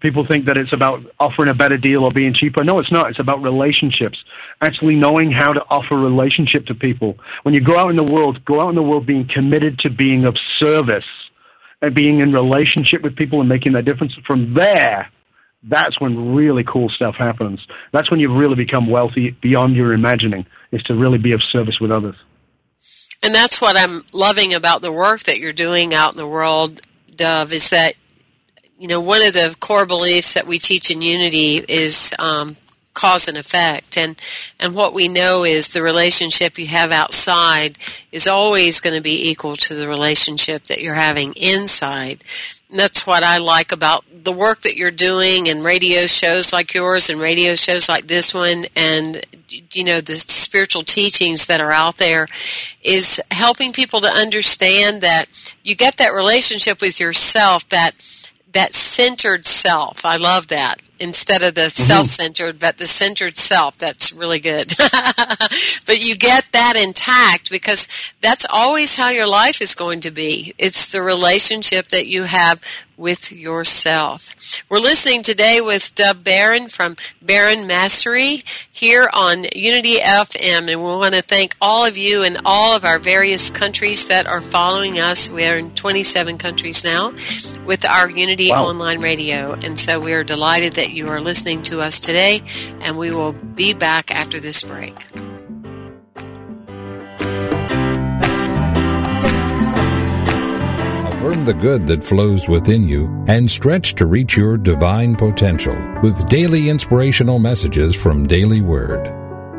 people 0.00 0.26
think 0.26 0.46
that 0.46 0.56
it's 0.56 0.72
about 0.72 1.00
offering 1.18 1.48
a 1.48 1.54
better 1.54 1.76
deal 1.76 2.04
or 2.04 2.12
being 2.12 2.34
cheaper. 2.34 2.62
No, 2.64 2.78
it's 2.78 2.92
not. 2.92 3.10
It's 3.10 3.18
about 3.18 3.42
relationships. 3.42 4.18
Actually 4.60 4.96
knowing 4.96 5.32
how 5.32 5.52
to 5.52 5.60
offer 5.68 5.96
relationship 5.96 6.66
to 6.66 6.74
people. 6.74 7.16
When 7.42 7.54
you 7.54 7.60
go 7.60 7.78
out 7.78 7.90
in 7.90 7.96
the 7.96 8.04
world, 8.04 8.44
go 8.44 8.60
out 8.60 8.68
in 8.68 8.74
the 8.74 8.82
world 8.82 9.06
being 9.06 9.28
committed 9.32 9.78
to 9.80 9.90
being 9.90 10.24
of 10.24 10.36
service 10.58 11.04
and 11.80 11.94
being 11.94 12.20
in 12.20 12.32
relationship 12.32 13.02
with 13.02 13.16
people 13.16 13.40
and 13.40 13.48
making 13.48 13.72
that 13.72 13.84
difference. 13.84 14.14
From 14.26 14.54
there, 14.54 15.10
that's 15.62 16.00
when 16.00 16.34
really 16.34 16.64
cool 16.64 16.88
stuff 16.88 17.14
happens. 17.16 17.60
That's 17.92 18.10
when 18.10 18.20
you 18.20 18.36
really 18.36 18.56
become 18.56 18.88
wealthy 18.88 19.30
beyond 19.42 19.74
your 19.76 19.92
imagining, 19.92 20.46
is 20.72 20.82
to 20.84 20.94
really 20.94 21.18
be 21.18 21.32
of 21.32 21.42
service 21.50 21.80
with 21.80 21.90
others. 21.90 22.16
And 23.22 23.34
that's 23.34 23.60
what 23.60 23.76
I'm 23.76 24.02
loving 24.12 24.54
about 24.54 24.82
the 24.82 24.92
work 24.92 25.24
that 25.24 25.38
you're 25.38 25.52
doing 25.52 25.92
out 25.92 26.12
in 26.12 26.18
the 26.18 26.26
world, 26.28 26.80
Dov, 27.14 27.52
is 27.52 27.70
that 27.70 27.94
you 28.78 28.86
know, 28.86 29.00
one 29.00 29.26
of 29.26 29.32
the 29.32 29.56
core 29.58 29.86
beliefs 29.86 30.34
that 30.34 30.46
we 30.46 30.58
teach 30.58 30.90
in 30.90 31.02
Unity 31.02 31.56
is 31.56 32.14
um, 32.18 32.56
cause 32.94 33.26
and 33.26 33.36
effect, 33.36 33.98
and 33.98 34.20
and 34.60 34.74
what 34.74 34.94
we 34.94 35.08
know 35.08 35.44
is 35.44 35.68
the 35.68 35.82
relationship 35.82 36.58
you 36.58 36.66
have 36.68 36.92
outside 36.92 37.76
is 38.12 38.28
always 38.28 38.80
going 38.80 38.94
to 38.94 39.02
be 39.02 39.30
equal 39.30 39.56
to 39.56 39.74
the 39.74 39.88
relationship 39.88 40.64
that 40.64 40.80
you're 40.80 40.94
having 40.94 41.32
inside. 41.34 42.22
And 42.70 42.78
that's 42.78 43.06
what 43.06 43.24
I 43.24 43.38
like 43.38 43.72
about 43.72 44.04
the 44.12 44.32
work 44.32 44.60
that 44.60 44.76
you're 44.76 44.90
doing 44.90 45.48
and 45.48 45.64
radio 45.64 46.06
shows 46.06 46.52
like 46.52 46.74
yours 46.74 47.08
and 47.08 47.20
radio 47.20 47.54
shows 47.54 47.88
like 47.88 48.06
this 48.06 48.34
one 48.34 48.66
and 48.76 49.24
you 49.72 49.84
know 49.84 50.00
the 50.02 50.16
spiritual 50.16 50.82
teachings 50.82 51.46
that 51.46 51.62
are 51.62 51.72
out 51.72 51.96
there 51.96 52.26
is 52.82 53.22
helping 53.30 53.72
people 53.72 54.02
to 54.02 54.08
understand 54.08 55.00
that 55.00 55.26
you 55.64 55.74
get 55.74 55.96
that 55.96 56.12
relationship 56.12 56.80
with 56.82 57.00
yourself 57.00 57.66
that 57.70 57.92
that 58.52 58.74
centered 58.74 59.44
self. 59.46 60.04
I 60.04 60.16
love 60.16 60.48
that. 60.48 60.80
Instead 61.00 61.42
of 61.42 61.54
the 61.54 61.62
mm-hmm. 61.62 61.82
self-centered, 61.82 62.58
but 62.58 62.78
the 62.78 62.86
centered 62.86 63.36
self. 63.36 63.78
That's 63.78 64.12
really 64.12 64.40
good. 64.40 64.72
but 65.86 66.00
you 66.00 66.16
get 66.16 66.46
that 66.52 66.74
intact 66.76 67.50
because 67.50 67.88
that's 68.20 68.46
always 68.50 68.96
how 68.96 69.10
your 69.10 69.26
life 69.26 69.60
is 69.60 69.74
going 69.74 70.00
to 70.00 70.10
be. 70.10 70.54
It's 70.58 70.92
the 70.92 71.02
relationship 71.02 71.88
that 71.88 72.06
you 72.06 72.24
have 72.24 72.62
with 72.98 73.30
yourself. 73.30 74.34
We're 74.68 74.80
listening 74.80 75.22
today 75.22 75.60
with 75.60 75.94
Dov 75.94 76.24
Baron 76.24 76.66
from 76.66 76.96
Baron 77.22 77.66
Mastery 77.66 78.42
here 78.72 79.08
on 79.14 79.46
Unity 79.54 79.96
FM, 79.96 80.68
and 80.68 80.68
we 80.68 80.76
want 80.76 81.14
to 81.14 81.22
thank 81.22 81.54
all 81.60 81.86
of 81.86 81.96
you 81.96 82.24
in 82.24 82.38
all 82.44 82.76
of 82.76 82.84
our 82.84 82.98
various 82.98 83.50
countries 83.50 84.08
that 84.08 84.26
are 84.26 84.40
following 84.40 84.98
us. 84.98 85.30
We 85.30 85.46
are 85.46 85.56
in 85.56 85.70
27 85.70 86.38
countries 86.38 86.84
now 86.84 87.12
with 87.64 87.84
our 87.84 88.10
Unity 88.10 88.50
wow. 88.50 88.66
Online 88.66 89.00
Radio, 89.00 89.52
and 89.52 89.78
so 89.78 90.00
we 90.00 90.12
are 90.12 90.24
delighted 90.24 90.72
that 90.74 90.87
you 90.90 91.08
are 91.08 91.20
listening 91.20 91.62
to 91.64 91.80
us 91.80 92.00
today, 92.00 92.42
and 92.80 92.96
we 92.96 93.10
will 93.10 93.32
be 93.32 93.74
back 93.74 94.10
after 94.10 94.40
this 94.40 94.62
break. 94.62 94.94
Affirm 101.08 101.44
the 101.44 101.56
good 101.60 101.86
that 101.88 102.04
flows 102.04 102.48
within 102.48 102.88
you 102.88 103.24
and 103.26 103.50
stretch 103.50 103.94
to 103.96 104.06
reach 104.06 104.36
your 104.36 104.56
divine 104.56 105.16
potential 105.16 105.76
with 106.02 106.28
daily 106.28 106.68
inspirational 106.68 107.38
messages 107.38 107.94
from 107.94 108.26
Daily 108.26 108.60
Word. 108.60 109.06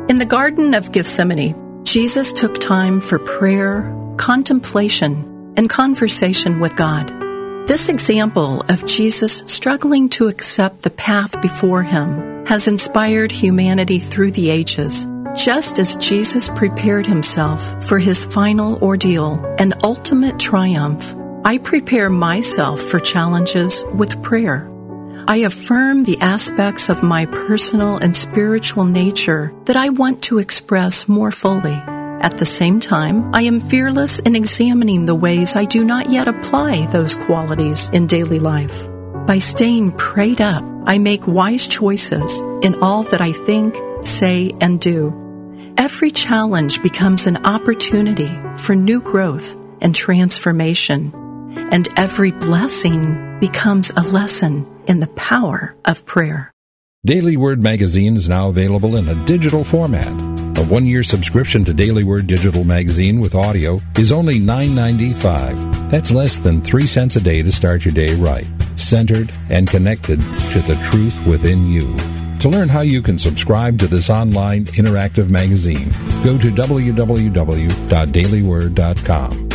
In 0.10 0.18
the 0.18 0.26
Garden 0.26 0.74
of 0.74 0.92
Gethsemane, 0.92 1.84
Jesus 1.84 2.34
took 2.34 2.58
time 2.60 3.02
for 3.02 3.20
prayer, 3.20 3.94
contemplation, 4.18 5.54
and 5.58 5.70
conversation 5.70 6.60
with 6.60 6.76
God. 6.76 7.29
This 7.70 7.88
example 7.88 8.66
of 8.68 8.84
Jesus 8.86 9.44
struggling 9.46 10.10
to 10.10 10.28
accept 10.28 10.82
the 10.82 10.90
path 10.90 11.40
before 11.40 11.84
him 11.84 12.46
has 12.48 12.68
inspired 12.68 13.32
humanity 13.32 14.00
through 14.00 14.32
the 14.32 14.50
ages 14.50 15.06
just 15.36 15.80
as 15.80 15.96
Jesus 15.96 16.50
prepared 16.50 17.06
himself 17.06 17.84
for 17.84 18.00
his 18.00 18.26
final 18.26 18.82
ordeal 18.84 19.40
and 19.60 19.76
ultimate 19.84 20.40
triumph, 20.40 21.16
I 21.46 21.60
prepare 21.60 22.10
myself 22.10 22.82
for 22.82 23.00
challenges 23.00 23.86
with 23.94 24.22
prayer. 24.24 24.70
I 25.28 25.38
affirm 25.38 26.04
the 26.04 26.18
aspects 26.20 26.90
of 26.90 27.04
my 27.04 27.28
personal 27.28 27.98
and 27.98 28.16
spiritual 28.16 28.86
nature 28.86 29.54
that 29.66 29.76
I 29.76 29.90
want 29.90 30.24
to 30.24 30.40
express 30.40 31.08
more 31.08 31.32
fully. 31.32 31.80
At 32.22 32.36
the 32.36 32.46
same 32.46 32.82
time, 32.82 33.34
I 33.34 33.44
am 33.44 33.62
fearless 33.62 34.20
in 34.20 34.36
examining 34.36 35.06
the 35.06 35.16
ways 35.16 35.56
I 35.56 35.64
do 35.64 35.86
not 35.86 36.10
yet 36.10 36.28
apply 36.28 36.86
those 36.88 37.16
qualities 37.16 37.90
in 37.90 38.08
daily 38.08 38.40
life. 38.40 38.88
By 39.26 39.40
staying 39.40 39.94
prayed 39.94 40.42
up, 40.42 40.64
I 40.86 40.98
make 40.98 41.28
wise 41.28 41.66
choices 41.66 42.40
in 42.62 42.76
all 42.82 43.04
that 43.04 43.22
I 43.22 43.32
think, 43.32 43.76
say, 44.02 44.54
and 44.60 44.82
do. 44.82 45.14
Every 45.78 46.12
challenge 46.12 46.84
becomes 46.84 47.26
an 47.26 47.46
opportunity 47.46 48.30
for 48.58 48.76
new 48.76 49.02
growth 49.02 49.56
and 49.80 49.96
transformation. 49.96 51.14
And 51.72 51.88
every 51.96 52.32
blessing 52.32 53.40
becomes 53.40 53.92
a 53.92 54.02
lesson 54.02 54.68
in 54.88 55.00
the 55.00 55.08
power 55.08 55.74
of 55.86 56.06
prayer. 56.06 56.52
Daily 57.06 57.38
Word 57.38 57.64
magazine 57.64 58.18
is 58.18 58.28
now 58.28 58.50
available 58.50 58.98
in 58.98 59.08
a 59.08 59.16
digital 59.26 59.64
format. 59.64 60.10
A 60.58 60.66
one-year 60.66 61.04
subscription 61.04 61.64
to 61.64 61.74
Daily 61.74 62.04
Word 62.04 62.28
digital 62.28 62.66
magazine 62.66 63.22
with 63.22 63.36
audio 63.36 63.80
is 63.98 64.12
only 64.12 64.38
$9.95. 64.38 65.90
That's 65.90 66.12
less 66.12 66.40
than 66.40 66.62
3 66.62 66.82
cents 66.82 67.16
a 67.16 67.22
day 67.22 67.42
to 67.42 67.54
start 67.54 67.86
your 67.86 67.94
day 67.94 68.16
right, 68.16 68.46
centered 68.76 69.32
and 69.50 69.70
connected 69.70 70.20
to 70.20 70.60
the 70.60 70.76
truth 70.92 71.16
within 71.26 71.68
you. 71.68 71.96
To 72.42 72.50
learn 72.50 72.68
how 72.68 72.82
you 72.82 73.02
can 73.02 73.18
subscribe 73.18 73.80
to 73.80 73.88
this 73.88 74.10
online 74.10 74.66
interactive 74.66 75.30
magazine, 75.30 75.92
go 76.22 76.38
to 76.38 76.52
www.dailyword.com. 76.52 79.49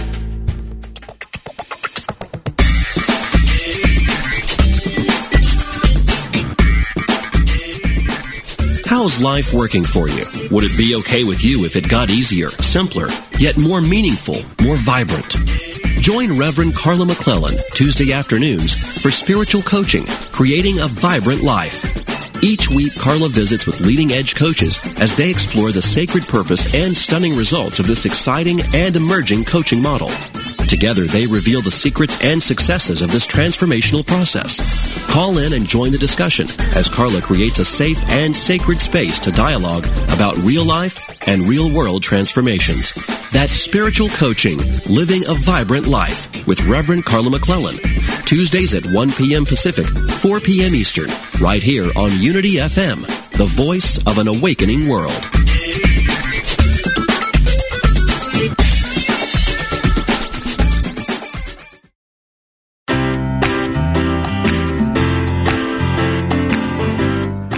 How's 9.05 9.21
life 9.21 9.53
working 9.53 9.85
for 9.85 10.09
you? 10.09 10.25
Would 10.51 10.65
it 10.65 10.79
be 10.79 10.95
okay 11.01 11.25
with 11.25 11.45
you 11.45 11.67
if 11.67 11.77
it 11.77 11.91
got 11.91 12.09
easier, 12.09 12.49
simpler, 12.49 13.09
yet 13.39 13.59
more 13.59 13.83
meaningful, 13.83 14.37
more 14.63 14.79
vibrant? 14.79 15.29
Join 16.01 16.39
Reverend 16.39 16.75
Carla 16.75 17.05
McClellan 17.05 17.59
Tuesday 17.73 18.15
afternoons 18.15 18.73
for 19.03 19.11
spiritual 19.11 19.61
coaching, 19.61 20.07
creating 20.33 20.79
a 20.79 20.89
vibrant 20.89 21.43
life. 21.43 21.85
Each 22.43 22.71
week, 22.71 22.95
Carla 22.95 23.29
visits 23.29 23.67
with 23.67 23.83
leading 23.83 24.11
edge 24.13 24.37
coaches 24.37 24.81
as 24.99 25.15
they 25.15 25.29
explore 25.29 25.71
the 25.71 25.83
sacred 25.83 26.27
purpose 26.27 26.75
and 26.75 26.97
stunning 26.97 27.37
results 27.37 27.79
of 27.79 27.87
this 27.87 28.07
exciting 28.07 28.61
and 28.73 28.97
emerging 28.97 29.45
coaching 29.45 29.83
model. 29.83 30.09
Together, 30.69 31.05
they 31.05 31.27
reveal 31.27 31.61
the 31.61 31.71
secrets 31.71 32.19
and 32.23 32.43
successes 32.43 33.03
of 33.03 33.11
this 33.11 33.27
transformational 33.27 34.07
process. 34.07 34.61
Call 35.11 35.39
in 35.39 35.53
and 35.53 35.69
join 35.69 35.93
the 35.93 35.99
discussion 35.99 36.47
as 36.75 36.89
Carla 36.89 37.21
creates 37.21 37.59
a 37.59 37.65
safe 37.65 37.99
and 38.11 38.35
sacred 38.35 38.81
space 38.81 39.19
to 39.21 39.31
dialogue 39.31 39.87
about 40.13 40.37
real 40.39 40.65
life 40.65 40.99
and 41.29 41.43
real 41.43 41.73
world 41.73 42.03
transformations. 42.03 42.93
That's 43.31 43.55
spiritual 43.55 44.09
coaching, 44.11 44.59
living 44.89 45.23
a 45.29 45.35
vibrant 45.35 45.87
life 45.87 46.47
with 46.47 46.65
Reverend 46.67 47.05
Carla 47.05 47.31
McClellan. 47.31 47.77
Tuesdays 48.25 48.75
at 48.75 48.87
1 48.87 49.13
p.m. 49.13 49.45
Pacific, 49.45 49.87
4 49.87 50.41
p.m. 50.41 50.75
Eastern, 50.75 51.11
right 51.41 51.63
here 51.63 51.91
on 51.97 52.11
Unity 52.21 52.55
FM, 52.55 53.03
the 53.37 53.47
voice 53.47 53.99
of 54.07 54.19
an 54.19 54.29
awakening 54.29 54.89
world. 54.89 55.13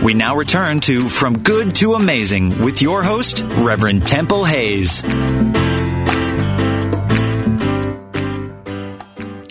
We 0.06 0.14
now 0.14 0.36
return 0.36 0.78
to 0.82 1.08
From 1.08 1.36
Good 1.36 1.74
to 1.76 1.94
Amazing 1.94 2.62
with 2.62 2.80
your 2.80 3.02
host, 3.02 3.42
Reverend 3.44 4.06
Temple 4.06 4.44
Hayes. 4.44 5.02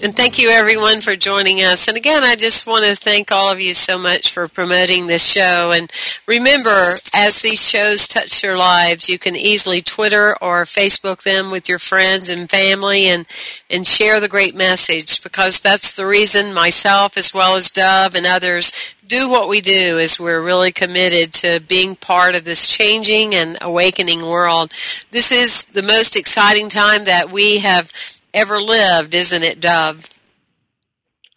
And 0.06 0.16
thank 0.16 0.38
you 0.38 0.49
everyone 0.49 1.01
for 1.01 1.16
joining 1.16 1.64
us. 1.64 1.88
And 1.88 1.97
again, 1.97 2.24
I 2.24 2.36
just 2.36 2.68
want 2.68 2.86
to 2.86 2.95
thank 2.95 3.32
all 3.32 3.51
of 3.51 3.60
you 3.60 3.74
so 3.74 3.97
much 3.97 4.32
for 4.32 4.47
promoting 4.47 5.08
this 5.08 5.26
show. 5.26 5.72
And 5.74 5.91
remember, 6.28 6.93
as 7.16 7.41
these 7.41 7.68
shows 7.68 8.08
touch 8.08 8.43
your 8.43 8.56
lives, 8.56 9.10
you 9.10 9.18
can 9.18 9.36
easily 9.36 9.82
Twitter 9.82 10.38
or 10.43 10.66
Facebook 10.66 11.24
them 11.24 11.49
with 11.49 11.68
your 11.68 11.80
friends 11.80 12.30
and 12.30 12.47
family 12.47 13.08
and, 13.08 13.26
and 13.68 13.88
share 13.88 14.20
the 14.20 14.28
great 14.28 14.53
message 14.53 15.24
because 15.24 15.60
that's 15.60 15.95
the 15.95 16.06
reason 16.06 16.53
myself 16.53 17.18
as 17.18 17.34
well 17.34 17.56
as 17.56 17.72
Dov 17.72 18.14
and 18.14 18.28
others 18.28 18.72
do 19.08 19.28
what 19.30 19.49
we 19.49 19.62
do 19.62 19.97
is 19.99 20.20
we're 20.20 20.41
really 20.41 20.72
committed 20.72 21.32
to 21.32 21.60
being 21.68 21.95
part 21.95 22.36
of 22.36 22.43
this 22.43 22.68
changing 22.68 23.34
and 23.36 23.58
awakening 23.62 24.22
world. 24.22 24.72
This 25.12 25.32
is 25.32 25.66
the 25.66 25.84
most 25.84 26.16
exciting 26.16 26.70
time 26.70 27.06
that 27.06 27.32
we 27.32 27.60
have 27.60 27.91
ever 28.36 28.61
lived, 28.61 29.15
isn't 29.15 29.43
it, 29.43 29.59
Dov? 29.59 30.09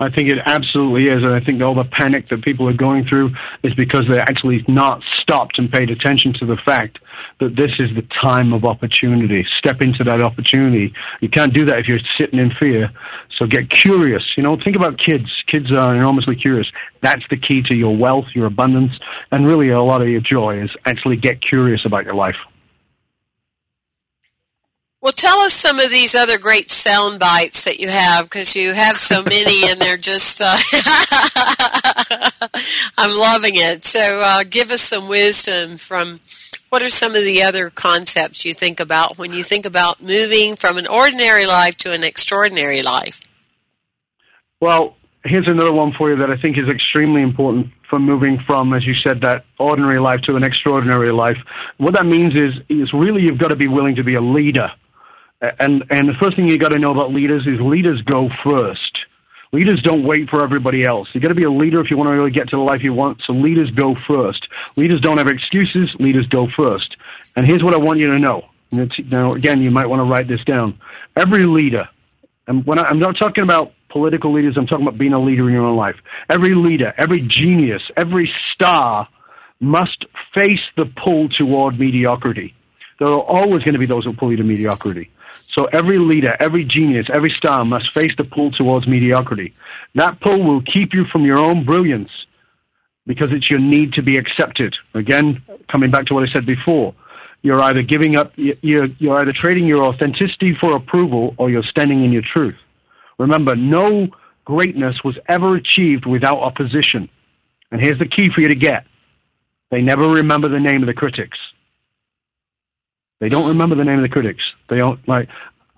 I 0.01 0.11
think 0.11 0.31
it 0.31 0.39
absolutely 0.47 1.09
is, 1.09 1.25
and 1.25 1.35
I 1.35 1.41
think 1.41 1.61
all 1.61 1.75
the 1.75 1.83
panic 1.83 2.29
that 2.29 2.45
people 2.45 2.69
are 2.69 2.73
going 2.73 3.05
through 3.09 3.31
is 3.65 3.75
because 3.75 4.03
they're 4.09 4.23
actually 4.23 4.65
not 4.69 5.03
stopped 5.21 5.59
and 5.59 5.69
paid 5.73 5.91
attention 5.91 6.35
to 6.35 6.47
the 6.47 6.57
fact 6.65 7.01
that 7.41 7.57
this 7.57 7.73
is 7.81 7.91
the 7.97 8.07
time 8.23 8.53
of 8.53 8.65
opportunity. 8.65 9.45
Step 9.59 9.81
into 9.81 10.05
that 10.05 10.21
opportunity. 10.21 10.93
You 11.21 11.29
can't 11.29 11.53
do 11.53 11.65
that 11.65 11.81
if 11.81 11.89
you're 11.89 11.99
sitting 12.17 12.39
in 12.39 12.53
fear. 12.61 12.91
So 13.39 13.47
get 13.47 13.71
curious. 13.71 14.23
You 14.37 14.45
know, 14.45 14.57
think 14.63 14.77
about 14.77 15.01
kids. 15.01 15.27
Kids 15.49 15.73
are 15.77 15.97
enormously 15.97 16.37
curious. 16.37 16.69
That's 17.03 17.25
the 17.29 17.37
key 17.37 17.63
to 17.63 17.75
your 17.75 17.97
wealth, 17.97 18.27
your 18.37 18.47
abundance, 18.47 18.93
and 19.33 19.47
really 19.47 19.71
a 19.71 19.83
lot 19.83 20.01
of 20.01 20.07
your 20.07 20.21
joy 20.21 20.63
is 20.63 20.71
actually 20.87 21.17
get 21.17 21.43
curious 21.43 21.85
about 21.85 22.05
your 22.05 22.15
life. 22.15 22.37
Well, 25.01 25.13
tell 25.13 25.39
us 25.39 25.53
some 25.53 25.79
of 25.79 25.91
these 25.91 26.17
other 26.17 26.39
great 26.39 26.69
sound 26.69 27.21
bites 27.21 27.65
that 27.65 27.79
you 27.79 27.89
have 27.89 28.25
because 28.25 28.57
you 28.57 28.73
have 28.73 28.99
so 28.99 29.23
many 29.23 29.71
and 29.71 29.81
they're 29.81 29.97
just, 29.97 30.41
uh, 30.43 30.57
I'm 32.99 33.17
loving 33.17 33.55
it. 33.55 33.85
So 33.85 34.21
uh, 34.21 34.43
give 34.43 34.73
us 34.73 34.81
some 34.81 35.09
wisdom 35.09 35.77
from 35.77 36.19
what 36.71 36.83
are 36.83 36.89
some 36.89 37.15
of 37.15 37.23
the 37.23 37.45
other 37.45 37.71
concepts 37.71 38.45
you 38.45 38.55
think 38.55 38.81
about 38.81 39.19
when 39.19 39.33
you 39.33 39.45
think 39.45 39.67
about 39.67 40.03
moving 40.03 40.57
from 40.57 40.79
an 40.79 40.89
ordinary 40.89 41.47
life 41.47 41.77
to 41.79 41.93
an 41.93 42.03
extraordinary 42.03 42.83
life? 42.83 43.21
Well, 44.61 44.97
here's 45.25 45.47
another 45.47 45.73
one 45.73 45.93
for 45.93 46.11
you 46.11 46.17
that 46.17 46.31
I 46.31 46.37
think 46.37 46.59
is 46.59 46.69
extremely 46.69 47.23
important 47.23 47.69
for 47.89 48.01
moving 48.01 48.41
from, 48.49 48.75
as 48.75 48.85
you 48.85 48.95
said, 48.95 49.21
that 49.21 49.45
ordinary 49.61 50.01
life 50.01 50.23
to 50.23 50.35
an 50.35 50.43
extraordinary 50.43 51.13
life. 51.13 51.39
What 51.77 51.95
that 51.95 52.05
means 52.05 52.35
is, 52.35 52.55
is 52.69 52.93
really 52.93 53.23
you've 53.23 53.39
got 53.39 53.49
to 53.49 53.57
be 53.57 53.69
willing 53.69 53.95
to 53.95 54.03
be 54.03 54.17
a 54.17 54.21
leader 54.21 54.73
and 55.41 55.85
and 55.91 56.09
the 56.09 56.15
first 56.21 56.37
thing 56.37 56.49
you 56.49 56.59
got 56.59 56.71
to 56.71 56.79
know 56.79 56.91
about 56.91 57.13
leaders 57.13 57.47
is 57.47 57.61
leaders 57.61 58.03
go 58.03 58.29
first. 58.45 58.99
Leaders 59.53 59.81
don't 59.83 60.05
wait 60.05 60.29
for 60.29 60.45
everybody 60.45 60.85
else. 60.85 61.09
You 61.15 61.21
got 61.21 61.29
to 61.29 61.35
be 61.35 61.45
a 61.45 61.51
leader 61.51 61.81
if 61.81 61.91
you 61.91 61.97
want 61.97 62.11
to 62.11 62.15
really 62.15 62.31
get 62.31 62.51
to 62.51 62.57
the 62.57 62.63
life 62.63 62.83
you 62.83 62.93
want. 62.93 63.23
So 63.27 63.33
leaders 63.33 63.71
go 63.71 63.97
first. 64.07 64.47
Leaders 64.77 65.01
don't 65.01 65.17
have 65.17 65.29
excuses. 65.29 65.89
Leaders 65.99 66.29
go 66.29 66.49
first. 66.55 66.97
And 67.35 67.47
here's 67.47 67.63
what 67.63 67.73
I 67.73 67.79
want 67.79 67.99
you 67.99 68.13
to 68.13 68.19
know. 68.19 68.51
Now, 68.71 69.33
again, 69.33 69.63
you 69.63 69.71
might 69.71 69.87
want 69.87 70.01
to 70.01 70.05
write 70.05 70.29
this 70.29 70.45
down. 70.45 70.79
Every 71.17 71.45
leader, 71.45 71.89
and 72.47 72.67
when 72.67 72.79
I, 72.79 72.83
I'm 72.83 72.99
not 72.99 73.17
talking 73.19 73.43
about 73.43 73.73
political 73.89 74.35
leaders, 74.35 74.59
I'm 74.59 74.67
talking 74.67 74.87
about 74.87 74.99
being 74.99 75.15
a 75.15 75.19
leader 75.19 75.49
in 75.49 75.55
your 75.55 75.65
own 75.65 75.77
life. 75.77 75.97
Every 76.29 76.55
leader, 76.55 76.93
every 76.99 77.23
genius, 77.23 77.83
every 77.97 78.31
star 78.53 79.09
must 79.61 80.05
face 80.35 80.61
the 80.77 80.85
pull 81.03 81.31
toward 81.31 81.79
mediocrity. 81.79 82.55
There 82.99 83.09
are 83.09 83.23
always 83.23 83.63
going 83.63 83.73
to 83.73 83.79
be 83.79 83.87
those 83.87 84.05
who 84.05 84.13
pull 84.13 84.31
you 84.31 84.37
to 84.37 84.45
mediocrity. 84.45 85.11
So 85.51 85.65
every 85.67 85.99
leader, 85.99 86.37
every 86.39 86.65
genius, 86.65 87.07
every 87.13 87.31
star 87.31 87.65
must 87.65 87.93
face 87.95 88.13
the 88.17 88.25
pull 88.25 88.51
towards 88.51 88.87
mediocrity. 88.87 89.55
That 89.95 90.21
pull 90.21 90.43
will 90.43 90.63
keep 90.63 90.95
you 90.95 91.05
from 91.07 91.25
your 91.25 91.39
own 91.39 91.65
brilliance 91.65 92.11
because 93.07 93.33
it's 93.33 93.51
your 93.51 93.59
need 93.59 93.95
to 93.95 94.03
be 94.03 94.19
accepted. 94.19 94.77
Again, 94.95 95.43
coming 95.71 95.91
back 95.91 96.07
to 96.07 96.15
what 96.15 96.29
I 96.29 96.33
said 96.33 96.47
before, 96.47 96.95
you're 97.43 97.61
either 97.63 97.83
giving 97.83 98.17
up, 98.17 98.33
you're, 98.37 98.85
you're 98.99 99.19
either 99.19 99.33
trading 99.33 99.67
your 99.67 99.83
authenticity 99.83 100.55
for 100.61 100.77
approval 100.77 101.35
or 101.39 101.51
you're 101.51 101.63
standing 101.63 102.05
in 102.05 102.13
your 102.13 102.23
truth. 102.23 102.57
Remember, 103.19 103.57
no 103.57 104.09
greatness 104.45 105.03
was 105.05 105.17
ever 105.29 105.57
achieved 105.57 106.07
without 106.07 106.39
opposition. 106.39 107.09
And 107.71 107.81
here's 107.81 107.99
the 107.99 108.09
key 108.09 108.31
for 108.35 108.41
you 108.41 108.49
to 108.49 108.55
get. 108.55 108.85
They 109.71 109.83
never 109.83 110.09
remember 110.09 110.49
the 110.49 110.61
name 110.61 110.83
of 110.83 110.87
the 110.87 110.95
critics. 110.95 111.39
They 113.21 113.29
don't 113.29 113.49
remember 113.49 113.75
the 113.75 113.85
name 113.85 113.99
of 113.99 114.03
the 114.03 114.09
critics. 114.09 114.43
They 114.69 114.79
don't 114.79 115.07
like. 115.09 115.29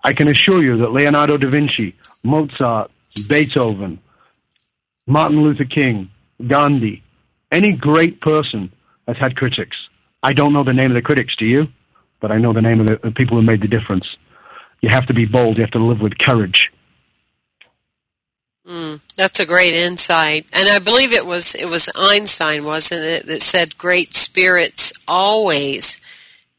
I 0.04 0.12
can 0.12 0.28
assure 0.28 0.62
you 0.62 0.78
that 0.78 0.92
Leonardo 0.92 1.36
da 1.36 1.50
Vinci, 1.50 1.94
Mozart, 2.22 2.90
Beethoven, 3.28 3.98
Martin 5.06 5.42
Luther 5.42 5.64
King, 5.64 6.10
Gandhi, 6.46 7.02
any 7.52 7.72
great 7.72 8.20
person 8.20 8.72
has 9.06 9.16
had 9.18 9.36
critics. 9.36 9.76
I 10.22 10.32
don't 10.32 10.52
know 10.52 10.64
the 10.64 10.72
name 10.72 10.90
of 10.90 10.94
the 10.94 11.02
critics, 11.02 11.34
do 11.36 11.46
you? 11.46 11.66
But 12.20 12.30
I 12.30 12.38
know 12.38 12.52
the 12.52 12.62
name 12.62 12.80
of 12.80 12.86
the, 12.86 12.98
the 13.02 13.10
people 13.10 13.36
who 13.36 13.42
made 13.42 13.62
the 13.62 13.68
difference. 13.68 14.06
You 14.80 14.90
have 14.90 15.06
to 15.06 15.14
be 15.14 15.24
bold. 15.24 15.56
You 15.56 15.62
have 15.62 15.72
to 15.72 15.84
live 15.84 16.00
with 16.00 16.18
courage. 16.18 16.70
Mm, 18.66 19.00
that's 19.16 19.40
a 19.40 19.46
great 19.46 19.72
insight, 19.72 20.46
and 20.52 20.68
I 20.68 20.78
believe 20.78 21.12
it 21.12 21.26
was 21.26 21.54
it 21.54 21.64
was 21.64 21.88
Einstein, 21.96 22.62
wasn't 22.64 23.02
it, 23.02 23.26
that 23.26 23.40
said, 23.40 23.78
"Great 23.78 24.12
spirits 24.14 24.92
always 25.08 25.98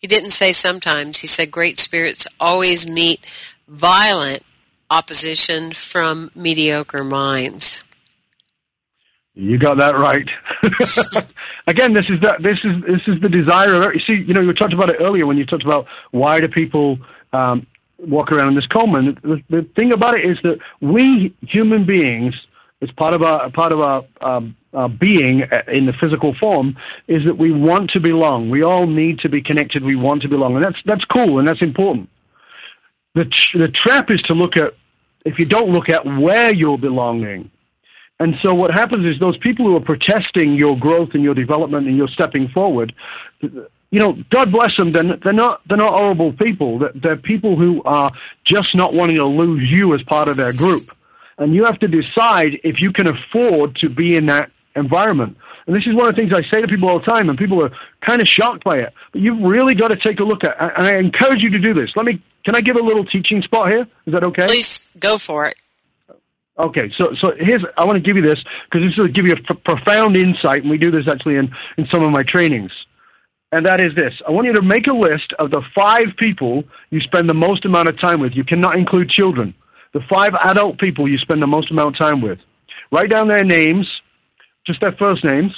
he 0.01 0.07
didn't 0.07 0.31
say 0.31 0.51
sometimes. 0.51 1.19
He 1.19 1.27
said 1.27 1.51
great 1.51 1.77
spirits 1.77 2.27
always 2.39 2.89
meet 2.89 3.25
violent 3.67 4.43
opposition 4.89 5.71
from 5.71 6.31
mediocre 6.35 7.03
minds. 7.03 7.83
You 9.33 9.57
got 9.57 9.77
that 9.77 9.95
right. 9.95 10.29
Again, 11.67 11.93
this 11.93 12.05
is 12.09 12.19
the, 12.19 12.35
this 12.41 12.59
is 12.63 12.83
this 12.85 13.01
is 13.07 13.21
the 13.21 13.29
desire. 13.29 13.75
Of, 13.75 13.93
you 13.93 14.01
see, 14.01 14.23
you 14.27 14.33
know, 14.33 14.41
you 14.41 14.51
talked 14.53 14.73
about 14.73 14.89
it 14.89 14.97
earlier 14.99 15.25
when 15.25 15.37
you 15.37 15.45
talked 15.45 15.63
about 15.63 15.85
why 16.11 16.41
do 16.41 16.49
people 16.49 16.99
um, 17.31 17.65
walk 17.97 18.31
around 18.31 18.49
in 18.49 18.55
this 18.55 18.67
coma. 18.67 18.99
And 18.99 19.17
the, 19.23 19.41
the 19.49 19.67
thing 19.75 19.93
about 19.93 20.15
it 20.15 20.25
is 20.25 20.37
that 20.43 20.59
we 20.81 21.33
human 21.47 21.85
beings, 21.85 22.35
as 22.81 22.91
part 22.91 23.13
of 23.13 23.21
our 23.21 23.49
part 23.51 23.71
of 23.71 23.79
our, 23.79 24.03
um, 24.19 24.55
our 24.73 24.89
being 24.89 25.43
uh, 25.43 25.71
in 25.71 25.85
the 25.85 25.93
physical 25.93 26.35
form, 26.39 26.77
is 27.07 27.25
that 27.25 27.37
we 27.37 27.51
want 27.51 27.91
to 27.91 27.99
belong. 27.99 28.49
We 28.49 28.63
all 28.63 28.87
need 28.87 29.19
to 29.19 29.29
be 29.29 29.41
connected. 29.41 29.83
We 29.83 29.95
want 29.95 30.21
to 30.23 30.29
belong, 30.29 30.55
and 30.55 30.63
that's 30.63 30.79
that's 30.85 31.05
cool 31.05 31.39
and 31.39 31.47
that's 31.47 31.61
important. 31.61 32.09
The 33.15 33.29
the 33.53 33.67
trap 33.67 34.09
is 34.09 34.21
to 34.23 34.33
look 34.33 34.57
at 34.57 34.73
if 35.25 35.37
you 35.39 35.45
don't 35.45 35.71
look 35.71 35.89
at 35.89 36.05
where 36.05 36.53
you're 36.53 36.77
belonging. 36.77 37.51
And 38.19 38.35
so 38.43 38.53
what 38.53 38.69
happens 38.71 39.05
is 39.05 39.19
those 39.19 39.37
people 39.37 39.65
who 39.65 39.75
are 39.75 39.81
protesting 39.81 40.53
your 40.53 40.77
growth 40.77 41.09
and 41.15 41.23
your 41.23 41.33
development 41.33 41.87
and 41.87 41.97
your 41.97 42.07
stepping 42.07 42.49
forward, 42.49 42.93
you 43.41 43.99
know, 43.99 44.15
God 44.29 44.51
bless 44.51 44.77
them. 44.77 44.93
They're, 44.93 45.17
they're 45.23 45.33
not 45.33 45.61
they're 45.67 45.77
not 45.77 45.93
horrible 45.93 46.31
people. 46.33 46.79
They're, 46.79 46.91
they're 46.95 47.17
people 47.17 47.57
who 47.57 47.81
are 47.83 48.11
just 48.45 48.75
not 48.75 48.93
wanting 48.93 49.17
to 49.17 49.25
lose 49.25 49.69
you 49.69 49.93
as 49.95 50.03
part 50.03 50.27
of 50.27 50.37
their 50.37 50.53
group. 50.53 50.83
And 51.37 51.55
you 51.55 51.65
have 51.65 51.79
to 51.79 51.87
decide 51.87 52.59
if 52.63 52.79
you 52.79 52.93
can 52.93 53.07
afford 53.07 53.75
to 53.77 53.89
be 53.89 54.15
in 54.15 54.27
that 54.27 54.51
environment. 54.75 55.37
And 55.67 55.75
this 55.75 55.85
is 55.85 55.95
one 55.95 56.07
of 56.07 56.15
the 56.15 56.21
things 56.21 56.33
I 56.33 56.41
say 56.53 56.61
to 56.61 56.67
people 56.67 56.89
all 56.89 56.99
the 56.99 57.05
time, 57.05 57.29
and 57.29 57.37
people 57.37 57.63
are 57.63 57.71
kind 58.05 58.21
of 58.21 58.27
shocked 58.27 58.63
by 58.63 58.77
it. 58.77 58.93
But 59.11 59.21
you've 59.21 59.41
really 59.41 59.75
got 59.75 59.89
to 59.89 59.97
take 59.97 60.19
a 60.19 60.23
look 60.23 60.43
at. 60.43 60.55
And 60.59 60.87
I 60.87 60.97
encourage 60.97 61.43
you 61.43 61.49
to 61.51 61.59
do 61.59 61.73
this. 61.73 61.91
Let 61.95 62.05
me. 62.05 62.21
Can 62.43 62.55
I 62.55 62.61
give 62.61 62.75
a 62.75 62.83
little 62.83 63.05
teaching 63.05 63.41
spot 63.43 63.69
here? 63.69 63.87
Is 64.07 64.13
that 64.13 64.23
okay? 64.23 64.47
Please 64.47 64.87
go 64.99 65.17
for 65.17 65.45
it. 65.45 65.55
Okay, 66.59 66.91
so 66.97 67.15
so 67.19 67.31
here's 67.39 67.63
I 67.77 67.85
want 67.85 67.95
to 67.95 68.01
give 68.01 68.15
you 68.15 68.21
this 68.21 68.39
because 68.69 68.87
this 68.87 68.97
will 68.97 69.07
give 69.07 69.25
you 69.25 69.33
a 69.33 69.53
profound 69.55 70.17
insight, 70.17 70.61
and 70.61 70.69
we 70.69 70.77
do 70.77 70.91
this 70.91 71.07
actually 71.07 71.35
in 71.35 71.51
in 71.77 71.87
some 71.91 72.03
of 72.03 72.11
my 72.11 72.23
trainings. 72.23 72.71
And 73.51 73.65
that 73.65 73.79
is 73.79 73.95
this: 73.95 74.13
I 74.27 74.31
want 74.31 74.47
you 74.47 74.53
to 74.53 74.61
make 74.61 74.87
a 74.87 74.93
list 74.93 75.33
of 75.39 75.51
the 75.51 75.61
five 75.73 76.07
people 76.17 76.63
you 76.89 76.99
spend 77.01 77.29
the 77.29 77.33
most 77.33 77.65
amount 77.65 77.89
of 77.89 77.99
time 77.99 78.19
with. 78.19 78.33
You 78.35 78.43
cannot 78.43 78.77
include 78.77 79.09
children. 79.09 79.53
The 79.93 80.01
five 80.09 80.33
adult 80.43 80.79
people 80.79 81.07
you 81.07 81.17
spend 81.17 81.41
the 81.41 81.47
most 81.47 81.71
amount 81.71 81.95
of 81.95 81.97
time 81.97 82.21
with. 82.21 82.39
Write 82.91 83.09
down 83.09 83.27
their 83.27 83.43
names, 83.43 83.87
just 84.65 84.81
their 84.81 84.93
first 84.93 85.23
names, 85.23 85.53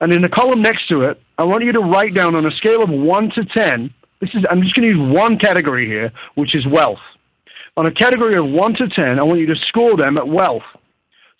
and 0.00 0.12
in 0.12 0.22
the 0.22 0.28
column 0.28 0.62
next 0.62 0.88
to 0.88 1.02
it, 1.02 1.20
I 1.38 1.44
want 1.44 1.64
you 1.64 1.72
to 1.72 1.80
write 1.80 2.14
down 2.14 2.34
on 2.34 2.46
a 2.46 2.50
scale 2.52 2.82
of 2.82 2.90
one 2.90 3.30
to 3.34 3.44
ten. 3.44 3.92
This 4.20 4.30
is 4.34 4.44
I'm 4.50 4.62
just 4.62 4.74
going 4.74 4.88
to 4.90 4.96
use 4.96 5.14
one 5.14 5.38
category 5.38 5.86
here, 5.86 6.12
which 6.34 6.54
is 6.54 6.66
wealth 6.66 7.00
on 7.76 7.86
a 7.86 7.92
category 7.92 8.36
of 8.36 8.46
1 8.46 8.74
to 8.74 8.88
10, 8.88 9.18
I 9.18 9.22
want 9.22 9.38
you 9.38 9.46
to 9.46 9.56
score 9.68 9.96
them 9.96 10.16
at 10.16 10.26
wealth. 10.26 10.62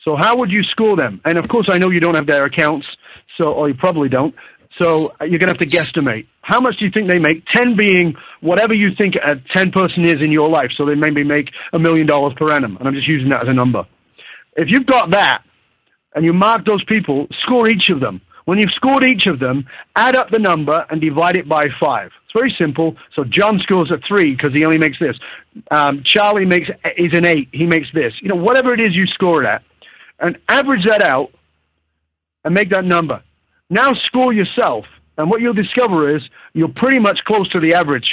So 0.04 0.16
how 0.16 0.36
would 0.36 0.50
you 0.50 0.62
score 0.62 0.96
them? 0.96 1.20
And 1.24 1.38
of 1.38 1.48
course, 1.48 1.68
I 1.70 1.78
know 1.78 1.90
you 1.90 2.00
don't 2.00 2.14
have 2.14 2.26
their 2.26 2.44
accounts, 2.44 2.86
so 3.38 3.52
or 3.52 3.68
you 3.68 3.74
probably 3.74 4.08
don't. 4.08 4.34
So 4.80 5.10
uh, 5.20 5.24
you're 5.24 5.38
going 5.38 5.52
to 5.52 5.58
have 5.58 5.58
to 5.58 5.64
guesstimate. 5.64 6.26
How 6.42 6.60
much 6.60 6.76
do 6.78 6.84
you 6.84 6.90
think 6.90 7.08
they 7.08 7.18
make? 7.18 7.44
10 7.54 7.76
being 7.76 8.14
whatever 8.40 8.74
you 8.74 8.90
think 8.96 9.14
a 9.14 9.36
10 9.56 9.72
person 9.72 10.04
is 10.04 10.16
in 10.20 10.30
your 10.30 10.50
life. 10.50 10.70
So 10.76 10.84
they 10.84 10.94
maybe 10.94 11.24
make 11.24 11.50
a 11.72 11.78
million 11.78 12.06
dollars 12.06 12.34
per 12.36 12.52
annum. 12.52 12.76
And 12.76 12.86
I'm 12.86 12.94
just 12.94 13.08
using 13.08 13.30
that 13.30 13.42
as 13.42 13.48
a 13.48 13.54
number. 13.54 13.84
If 14.54 14.68
you've 14.70 14.86
got 14.86 15.10
that 15.12 15.42
and 16.16 16.24
you 16.24 16.32
mark 16.32 16.64
those 16.64 16.82
people, 16.84 17.28
score 17.42 17.68
each 17.68 17.90
of 17.90 18.00
them. 18.00 18.20
When 18.46 18.58
you've 18.58 18.72
scored 18.72 19.04
each 19.04 19.26
of 19.26 19.38
them, 19.38 19.66
add 19.94 20.16
up 20.16 20.30
the 20.30 20.38
number 20.38 20.86
and 20.88 21.00
divide 21.00 21.36
it 21.36 21.48
by 21.48 21.66
five. 21.78 22.10
It's 22.24 22.32
very 22.32 22.54
simple. 22.56 22.96
So 23.14 23.24
John 23.24 23.58
scores 23.58 23.90
a 23.90 23.98
three 24.08 24.34
because 24.34 24.52
he 24.52 24.64
only 24.64 24.78
makes 24.78 24.98
this. 24.98 25.16
Um, 25.70 26.02
Charlie 26.04 26.46
makes 26.46 26.68
is 26.96 27.12
an 27.12 27.26
eight. 27.26 27.48
He 27.52 27.66
makes 27.66 27.88
this. 27.92 28.14
You 28.22 28.28
know, 28.28 28.36
whatever 28.36 28.72
it 28.72 28.80
is 28.80 28.94
you 28.94 29.06
score 29.06 29.42
it 29.42 29.46
at, 29.46 29.62
and 30.18 30.38
average 30.48 30.86
that 30.86 31.02
out 31.02 31.30
and 32.44 32.54
make 32.54 32.70
that 32.70 32.84
number. 32.84 33.22
Now 33.68 33.92
score 34.06 34.32
yourself, 34.32 34.86
and 35.18 35.28
what 35.28 35.40
you'll 35.40 35.52
discover 35.52 36.16
is 36.16 36.22
you're 36.54 36.68
pretty 36.68 37.00
much 37.00 37.18
close 37.24 37.48
to 37.50 37.60
the 37.60 37.74
average. 37.74 38.08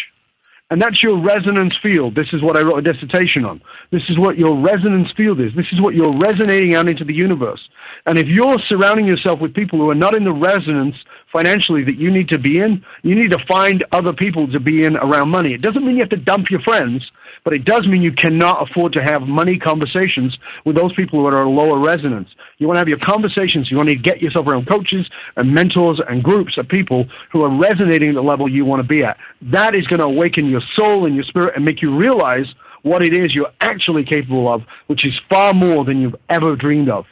And 0.74 0.82
that's 0.82 1.03
your 1.03 1.21
resonance 1.21 1.76
field. 1.84 2.15
This 2.15 2.34
is 2.34 2.41
what 2.41 2.57
I 2.57 2.63
wrote 2.63 2.80
a 2.80 2.93
dissertation 2.93 3.45
on. 3.45 3.61
This 3.91 4.01
is 4.09 4.17
what 4.17 4.39
your 4.39 4.59
resonance 4.59 5.09
field 5.15 5.39
is. 5.39 5.51
This 5.55 5.67
is 5.71 5.80
what 5.80 5.93
you're 5.93 6.11
resonating 6.17 6.74
out 6.74 6.89
into 6.89 7.05
the 7.05 7.13
universe. 7.13 7.61
And 8.07 8.17
if 8.17 8.26
you're 8.26 8.57
surrounding 8.67 9.05
yourself 9.05 9.39
with 9.39 9.53
people 9.53 9.78
who 9.78 9.91
are 9.91 9.93
not 9.93 10.15
in 10.15 10.24
the 10.24 10.34
resonance 10.34 10.95
financially 11.32 11.84
that 11.84 11.99
you 11.99 12.09
need 12.09 12.30
to 12.30 12.39
be 12.39 12.57
in, 12.57 12.84
you 13.03 13.13
need 13.13 13.30
to 13.30 13.45
find 13.47 13.86
other 13.91 14.13
people 14.13 14.51
to 14.51 14.59
be 14.59 14.84
in 14.84 14.97
around 14.97 15.30
money. 15.30 15.53
It 15.53 15.61
doesn't 15.61 15.86
mean 15.86 15.97
you 15.97 16.01
have 16.01 16.09
to 16.09 16.17
dump 16.17 16.49
your 16.49 16.61
friends, 16.61 17.03
but 17.43 17.53
it 17.53 17.65
does 17.65 17.86
mean 17.86 18.01
you 18.01 18.13
cannot 18.13 18.67
afford 18.67 18.93
to 18.93 19.03
have 19.03 19.21
money 19.24 19.55
conversations 19.55 20.36
with 20.65 20.76
those 20.76 20.93
people 20.93 21.19
who 21.19 21.28
are 21.28 21.43
a 21.43 21.49
lower 21.49 21.80
resonance. 21.80 22.30
You 22.57 22.67
want 22.67 22.78
to 22.78 22.80
have 22.80 22.88
your 22.88 22.97
conversations. 22.97 23.69
You 23.69 23.78
want 23.78 23.89
to 23.89 23.95
get 23.95 24.21
yourself 24.21 24.47
around 24.47 24.67
coaches 24.67 25.07
and 25.36 25.53
mentors 25.53 26.01
and 26.07 26.24
groups 26.24 26.57
of 26.57 26.67
people 26.67 27.05
who 27.32 27.43
are 27.43 27.59
resonating 27.59 28.09
at 28.09 28.15
the 28.15 28.21
level 28.21 28.49
you 28.49 28.65
want 28.65 28.82
to 28.82 28.88
be 28.88 29.03
at. 29.03 29.17
That 29.41 29.76
is 29.76 29.86
going 29.88 29.99
to 29.99 30.17
awaken 30.17 30.49
your 30.49 30.61
soul 30.76 31.05
and 31.05 31.16
your 31.16 31.24
spirit 31.24 31.55
and 31.55 31.66
make 31.66 31.82
you 31.82 31.95
realize 31.95 32.45
what 32.82 33.01
it 33.01 33.14
is 33.14 33.34
you're 33.34 33.51
actually 33.61 34.03
capable 34.03 34.51
of, 34.51 34.61
which 34.88 35.05
is 35.05 35.14
far 35.30 35.53
more 35.53 35.86
than 35.86 36.01
you've 36.01 36.16
ever 36.30 36.55
dreamed 36.55 36.89
of. 36.89 37.05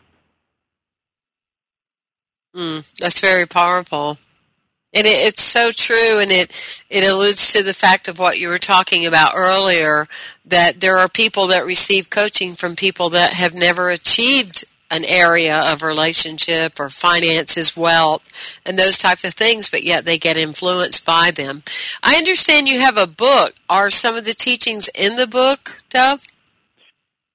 Mm, 2.56 2.92
that's 2.98 3.22
very 3.22 3.46
powerful. 3.46 4.18
And 4.94 5.08
it, 5.08 5.28
it's 5.28 5.42
so 5.42 5.72
true, 5.72 6.20
and 6.20 6.32
it 6.32 6.84
it 6.90 7.10
alludes 7.10 7.54
to 7.54 7.64
the 7.64 7.74
fact 7.74 8.10
of 8.10 8.20
what 8.20 8.40
you 8.40 8.50
were 8.50 8.58
talking 8.58 9.06
about 9.06 9.34
earlier 9.36 10.08
that 10.46 10.82
there 10.82 10.98
are 10.98 11.08
people 11.08 11.48
that 11.48 11.66
receive 11.66 12.10
coaching 12.10 12.54
from 12.54 12.76
people 12.76 13.12
that 13.12 13.32
have 13.32 13.54
never 13.54 13.90
achieved 13.90 14.66
an 14.92 15.06
area 15.06 15.58
of 15.72 15.82
relationship 15.82 16.80
or 16.80 16.90
finances, 16.90 17.76
wealth, 17.76 18.28
and 18.66 18.78
those 18.78 19.00
types 19.00 19.24
of 19.24 19.34
things, 19.34 19.70
but 19.70 19.84
yet 19.84 20.06
they 20.06 20.18
get 20.18 20.38
influenced 20.38 21.06
by 21.06 21.32
them. 21.32 21.64
I 22.04 22.18
understand 22.18 22.68
you 22.68 22.80
have 22.80 22.98
a 22.98 23.08
book. 23.08 23.54
Are 23.70 23.90
some 23.90 24.16
of 24.16 24.26
the 24.26 24.34
teachings 24.34 24.90
in 24.94 25.16
the 25.16 25.28
book, 25.28 25.82
Dov? 25.90 26.26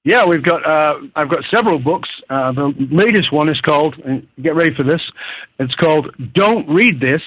Yeah, 0.03 0.25
we've 0.25 0.43
got. 0.43 0.65
Uh, 0.65 0.99
I've 1.17 1.29
got 1.29 1.43
several 1.53 1.79
books. 1.79 2.07
Uh, 2.29 2.53
the 2.53 2.73
latest 2.89 3.33
one 3.33 3.49
is 3.49 3.59
called. 3.59 3.95
get 4.41 4.55
ready 4.55 4.73
for 4.73 4.83
this. 4.83 5.01
It's 5.59 5.75
called 5.75 6.15
"Don't 6.33 6.69
Read 6.69 7.01
This 7.01 7.21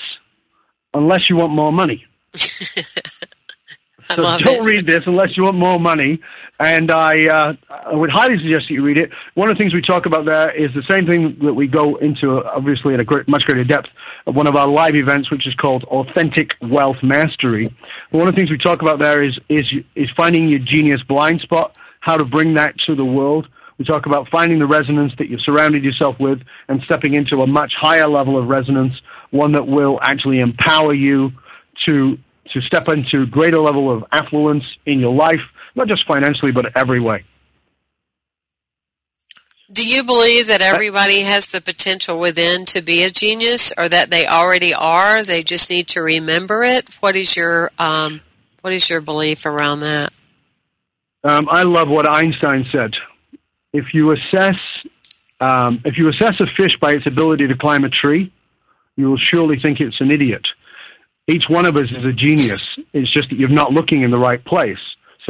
Unless 0.95 1.29
You 1.29 1.37
Want 1.37 1.53
More 1.53 1.73
Money." 1.73 2.07
so 2.35 4.17
don't 4.39 4.47
it. 4.47 4.65
read 4.65 4.87
this 4.87 5.03
unless 5.07 5.37
you 5.37 5.45
want 5.45 5.57
more 5.57 5.79
money. 5.79 6.21
And 6.61 6.91
I, 6.91 7.15
uh, 7.27 7.53
I 7.71 7.95
would 7.95 8.11
highly 8.11 8.37
suggest 8.37 8.69
that 8.69 8.75
you 8.75 8.85
read 8.85 8.99
it. 8.99 9.11
One 9.33 9.51
of 9.51 9.57
the 9.57 9.59
things 9.59 9.73
we 9.73 9.81
talk 9.81 10.05
about 10.05 10.27
there 10.27 10.51
is 10.55 10.71
the 10.75 10.83
same 10.91 11.07
thing 11.07 11.39
that 11.43 11.55
we 11.55 11.67
go 11.67 11.97
into, 11.97 12.45
obviously, 12.45 12.93
at 12.93 13.01
a 13.01 13.05
great, 13.05 13.27
much 13.29 13.45
greater 13.45 13.65
depth 13.65 13.89
at 14.27 14.35
one 14.35 14.47
of 14.47 14.55
our 14.57 14.69
live 14.69 14.95
events, 14.95 15.31
which 15.31 15.47
is 15.47 15.55
called 15.55 15.85
Authentic 15.85 16.51
Wealth 16.61 16.99
Mastery. 17.03 17.75
One 18.11 18.29
of 18.29 18.35
the 18.35 18.39
things 18.39 18.51
we 18.51 18.59
talk 18.59 18.83
about 18.83 18.99
there 18.99 19.23
is 19.23 19.39
is 19.49 19.65
is 19.97 20.11
finding 20.15 20.49
your 20.49 20.59
genius 20.59 21.03
blind 21.03 21.41
spot 21.41 21.79
how 22.01 22.19
to 22.19 22.25
bring 22.27 22.55
that 22.55 22.75
to 22.87 22.95
the 22.95 23.05
world. 23.05 23.49
We 23.79 23.87
talk 23.87 24.05
about 24.05 24.29
finding 24.29 24.59
the 24.59 24.67
resonance 24.67 25.15
that 25.17 25.31
you've 25.31 25.41
surrounded 25.41 25.83
yourself 25.83 26.17
with 26.21 26.41
and 26.69 26.83
stepping 26.83 27.15
into 27.15 27.41
a 27.41 27.47
much 27.47 27.73
higher 27.75 28.07
level 28.07 28.39
of 28.39 28.47
resonance, 28.49 28.93
one 29.31 29.53
that 29.53 29.67
will 29.67 29.99
actually 30.03 30.41
empower 30.41 30.93
you 30.93 31.31
to 31.87 32.19
to 32.53 32.61
step 32.63 32.89
into 32.89 33.27
greater 33.27 33.59
level 33.59 33.91
of 33.91 34.05
affluence 34.13 34.65
in 34.85 34.99
your 34.99 35.15
life, 35.15 35.41
not 35.75 35.89
just 35.89 36.07
financially, 36.07 36.53
but 36.53 36.77
every 36.77 37.01
way. 37.01 37.25
Do 39.73 39.85
you 39.85 40.03
believe 40.03 40.49
that 40.49 40.63
everybody 40.63 41.21
has 41.21 41.53
the 41.53 41.61
potential 41.61 42.19
within 42.19 42.65
to 42.67 42.83
be 42.83 43.05
a 43.05 43.11
genius, 43.11 43.73
or 43.79 43.89
that 43.89 44.11
they 44.11 44.27
already 44.27 44.75
are? 44.75 45.23
They 45.23 45.45
just 45.45 45.71
need 45.71 45.89
to 45.89 46.03
remember 46.03 46.65
it. 46.65 46.89
What 46.99 47.15
is 47.15 47.37
your 47.37 47.71
um, 47.79 48.21
what 48.63 48.73
is 48.73 48.91
your 48.91 49.01
belief 49.01 49.47
around 49.47 49.81
that? 49.81 50.13
Um, 51.23 51.49
I 51.49 51.63
love 51.63 51.89
what 51.89 52.11
Einstein 52.11 52.67
said. 52.73 52.95
If 53.73 53.95
you 53.95 54.11
assess 54.11 54.57
um, 55.41 55.81
if 55.85 55.97
you 55.97 56.09
assess 56.09 56.35
a 56.41 56.47
fish 56.57 56.73
by 56.81 56.93
its 56.93 57.07
ability 57.07 57.47
to 57.49 57.57
climb 57.57 57.85
a 57.85 57.89
tree, 57.89 58.33
you 58.97 59.09
will 59.09 59.19
surely 59.19 59.59
think 59.59 59.81
it's 59.81 60.01
an 60.01 60.11
idiot. 60.11 60.47
Each 61.29 61.45
one 61.49 61.65
of 61.65 61.77
us 61.77 61.91
is 61.91 62.05
a 62.05 62.13
genius. 62.13 62.69
It's 62.93 63.13
just 63.13 63.31
that 63.31 63.39
you're 63.39 63.49
not 63.49 63.73
looking 63.73 64.03
in 64.03 64.11
the 64.11 64.19
right 64.19 64.45
place. 64.45 64.81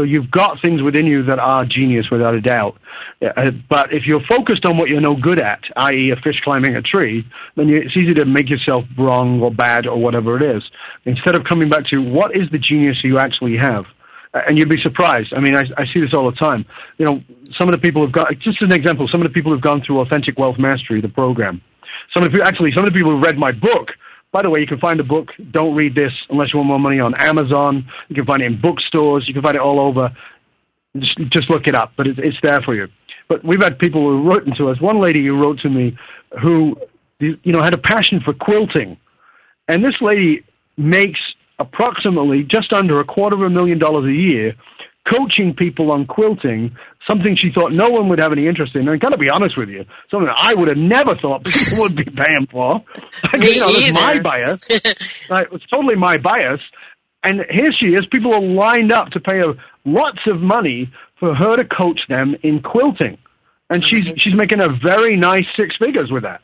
So 0.01 0.05
you've 0.05 0.30
got 0.30 0.62
things 0.62 0.80
within 0.80 1.05
you 1.05 1.22
that 1.24 1.38
are 1.38 1.66
genius 1.66 2.07
without 2.11 2.34
a 2.34 2.40
doubt. 2.40 2.78
Uh, 3.20 3.51
but 3.68 3.92
if 3.92 4.07
you're 4.07 4.24
focused 4.26 4.64
on 4.64 4.78
what 4.78 4.88
you're 4.88 4.98
no 4.98 5.14
good 5.14 5.38
at, 5.38 5.61
i.e., 5.76 6.11
a 6.11 6.16
fish 6.16 6.40
climbing 6.42 6.74
a 6.74 6.80
tree, 6.80 7.22
then 7.55 7.68
it's 7.68 7.94
easy 7.94 8.14
to 8.14 8.24
make 8.24 8.48
yourself 8.48 8.86
wrong 8.96 9.42
or 9.42 9.51
bad 9.51 9.86
or 9.86 9.98
whatever 9.98 10.42
it 10.42 10.57
is. 10.57 10.62
Instead 11.05 11.34
of 11.34 11.44
coming 11.44 11.68
back 11.68 11.84
to 11.88 11.98
what 11.98 12.34
is 12.34 12.48
the 12.51 12.57
genius 12.59 12.96
you 13.05 13.18
actually 13.18 13.59
have 13.59 13.84
and 14.32 14.57
you'd 14.57 14.70
be 14.70 14.80
surprised. 14.80 15.34
I 15.36 15.40
mean, 15.40 15.55
I, 15.55 15.66
I 15.76 15.84
see 15.92 16.01
this 16.01 16.14
all 16.14 16.24
the 16.24 16.36
time. 16.36 16.64
You 16.96 17.05
know, 17.05 17.22
some 17.59 17.68
of 17.68 17.72
the 17.72 17.78
people 17.78 18.01
have 18.01 18.12
got, 18.12 18.28
just 18.38 18.62
an 18.62 18.72
example, 18.72 19.07
some 19.07 19.20
of 19.20 19.28
the 19.28 19.34
people 19.34 19.53
who've 19.53 19.61
gone 19.61 19.82
through 19.82 20.01
Authentic 20.01 20.38
Wealth 20.38 20.59
Mastery, 20.59 21.03
the 21.03 21.11
program. 21.11 21.61
Some 22.14 22.22
of 22.22 22.32
the, 22.32 22.42
actually, 22.42 22.72
some 22.72 22.84
of 22.84 22.90
the 22.90 22.96
people 22.96 23.11
who 23.11 23.22
read 23.22 23.36
my 23.36 23.53
book, 23.53 23.90
by 24.33 24.43
the 24.43 24.51
way, 24.51 24.61
you 24.61 24.66
can 24.66 24.78
find 24.78 24.99
the 24.99 25.05
book, 25.05 25.31
Don't 25.51 25.74
Read 25.74 25.95
This 25.95 26.12
Unless 26.28 26.53
You 26.53 26.59
Want 26.59 26.68
More 26.68 26.78
Money, 26.78 27.01
on 27.01 27.14
Amazon. 27.20 27.89
You 28.09 28.14
can 28.14 28.26
find 28.26 28.43
it 28.43 28.47
in 28.47 28.61
bookstores. 28.61 29.26
You 29.26 29.35
can 29.35 29.43
find 29.43 29.57
it 29.57 29.61
all 29.61 29.81
over. 29.81 30.11
Just, 30.97 31.18
just 31.31 31.51
look 31.51 31.66
it 31.66 31.74
up, 31.74 31.93
but 31.97 32.07
it, 32.07 32.18
it's 32.18 32.39
there 32.43 32.61
for 32.62 32.74
you. 32.74 32.89
But 33.28 33.45
we've 33.45 33.62
had 33.62 33.78
people 33.78 34.03
who 34.03 34.28
wrote 34.28 34.45
to 34.57 34.68
us. 34.68 34.81
One 34.81 35.01
lady 35.01 35.24
who 35.24 35.41
wrote 35.41 35.61
to 35.61 35.68
me 35.68 35.97
who, 36.43 36.76
you 37.18 37.39
know, 37.47 37.62
had 37.62 37.74
a 37.74 37.78
passion 37.78 38.20
for 38.20 38.33
quilting. 38.33 38.97
And 39.68 39.85
this 39.85 40.01
lady 40.01 40.45
makes 40.76 41.20
approximately 41.59 42.43
just 42.43 42.72
under 42.72 43.01
a 43.01 43.05
quarter 43.05 43.37
of 43.37 43.43
a 43.43 43.51
million 43.51 43.78
dollars 43.78 44.07
a 44.07 44.12
year 44.12 44.55
coaching 45.09 45.55
people 45.55 45.90
on 45.90 46.07
quilting, 46.07 46.76
something 47.09 47.36
she 47.36 47.51
thought 47.53 47.72
no 47.72 47.88
one 47.88 48.09
would 48.09 48.18
have 48.18 48.32
any 48.32 48.46
interest 48.46 48.74
in. 48.74 48.82
And 48.82 48.90
I 48.90 48.96
got 48.96 49.11
to 49.11 49.18
be 49.18 49.30
honest 49.30 49.57
with 49.57 49.68
you, 49.68 49.84
something 50.11 50.28
I 50.34 50.55
would 50.55 50.68
have 50.68 50.76
never 50.76 51.14
thought 51.16 51.44
people 51.44 51.78
would 51.82 51.96
be 51.96 52.05
paying 52.05 52.46
for. 52.51 52.78
Me 53.38 53.55
you 53.55 53.61
know, 53.61 53.72
that's 53.72 53.92
my 53.92 54.20
bias. 54.20 54.68
right, 55.30 55.46
it's 55.53 55.66
totally 55.66 55.96
my 55.96 56.16
bias. 56.16 56.61
And 57.22 57.44
here 57.51 57.70
she 57.78 57.86
is. 57.86 58.07
People 58.11 58.34
are 58.34 58.40
lined 58.40 58.92
up 58.92 59.09
to 59.11 59.20
pay 59.20 59.38
her 59.38 59.55
lots 59.84 60.20
of 60.26 60.40
money 60.40 60.90
for 61.18 61.34
her 61.34 61.57
to 61.57 61.64
coach 61.64 62.01
them 62.09 62.34
in 62.42 62.62
quilting, 62.62 63.18
and 63.68 63.84
she's 63.84 64.11
she's 64.16 64.34
making 64.34 64.62
a 64.62 64.68
very 64.82 65.16
nice 65.16 65.44
six 65.55 65.76
figures 65.76 66.11
with 66.11 66.22
that. 66.22 66.40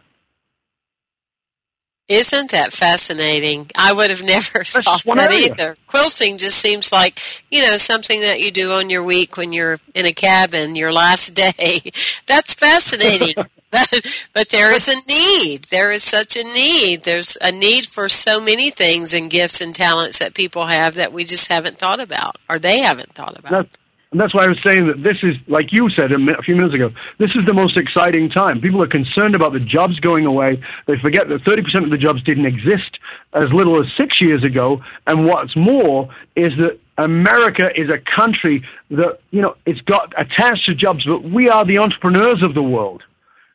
Isn't 2.08 2.52
that 2.52 2.72
fascinating? 2.72 3.68
I 3.76 3.92
would 3.92 4.10
have 4.10 4.22
never 4.24 4.62
thought 4.64 5.02
that 5.04 5.32
area. 5.32 5.46
either. 5.52 5.76
Quilting 5.86 6.38
just 6.38 6.58
seems 6.58 6.92
like, 6.92 7.20
you 7.50 7.62
know, 7.62 7.76
something 7.76 8.20
that 8.20 8.40
you 8.40 8.50
do 8.50 8.72
on 8.72 8.90
your 8.90 9.02
week 9.02 9.36
when 9.36 9.52
you're 9.52 9.80
in 9.94 10.06
a 10.06 10.12
cabin, 10.12 10.76
your 10.76 10.92
last 10.92 11.30
day. 11.34 11.90
That's 12.26 12.54
fascinating. 12.54 13.34
but, 13.70 14.06
but 14.32 14.48
there 14.50 14.72
is 14.72 14.88
a 14.88 14.94
need. 15.08 15.64
There 15.64 15.90
is 15.90 16.04
such 16.04 16.36
a 16.36 16.44
need. 16.44 17.02
There's 17.02 17.36
a 17.40 17.50
need 17.50 17.86
for 17.86 18.08
so 18.08 18.40
many 18.40 18.70
things 18.70 19.12
and 19.12 19.28
gifts 19.28 19.60
and 19.60 19.74
talents 19.74 20.18
that 20.20 20.34
people 20.34 20.66
have 20.66 20.94
that 20.94 21.12
we 21.12 21.24
just 21.24 21.50
haven't 21.50 21.78
thought 21.78 22.00
about, 22.00 22.36
or 22.48 22.60
they 22.60 22.80
haven't 22.80 23.12
thought 23.14 23.36
about. 23.36 23.50
That's, 23.50 23.76
and 24.12 24.20
that's 24.20 24.32
why 24.32 24.44
I 24.44 24.48
was 24.48 24.58
saying 24.64 24.86
that 24.86 25.02
this 25.02 25.18
is, 25.22 25.36
like 25.48 25.72
you 25.72 25.90
said 25.90 26.12
a, 26.12 26.42
few 26.42 26.54
minutes 26.54 26.74
ago, 26.74 26.90
this 27.18 27.30
is 27.30 27.44
the 27.46 27.54
most 27.54 27.76
exciting 27.76 28.30
time. 28.30 28.60
People 28.60 28.82
are 28.82 28.88
concerned 28.88 29.34
about 29.34 29.52
the 29.52 29.60
jobs 29.60 29.98
going 29.98 30.26
away. 30.26 30.62
They 30.86 30.94
forget 31.02 31.28
that 31.28 31.42
30% 31.42 31.84
of 31.84 31.90
the 31.90 31.98
jobs 31.98 32.22
didn't 32.22 32.46
exist 32.46 32.98
as 33.34 33.46
little 33.52 33.82
as 33.82 33.90
six 33.96 34.20
years 34.20 34.44
ago. 34.44 34.80
And 35.08 35.26
what's 35.26 35.56
more 35.56 36.08
is 36.36 36.50
that 36.58 36.78
America 36.98 37.64
is 37.74 37.90
a 37.90 37.98
country 37.98 38.64
that, 38.90 39.18
you 39.32 39.42
know, 39.42 39.56
it's 39.66 39.80
got 39.82 40.14
attached 40.16 40.66
to 40.66 40.74
jobs, 40.74 41.04
but 41.04 41.24
we 41.24 41.48
are 41.48 41.64
the 41.64 41.78
entrepreneurs 41.78 42.42
of 42.42 42.54
the 42.54 42.62
world. 42.62 43.02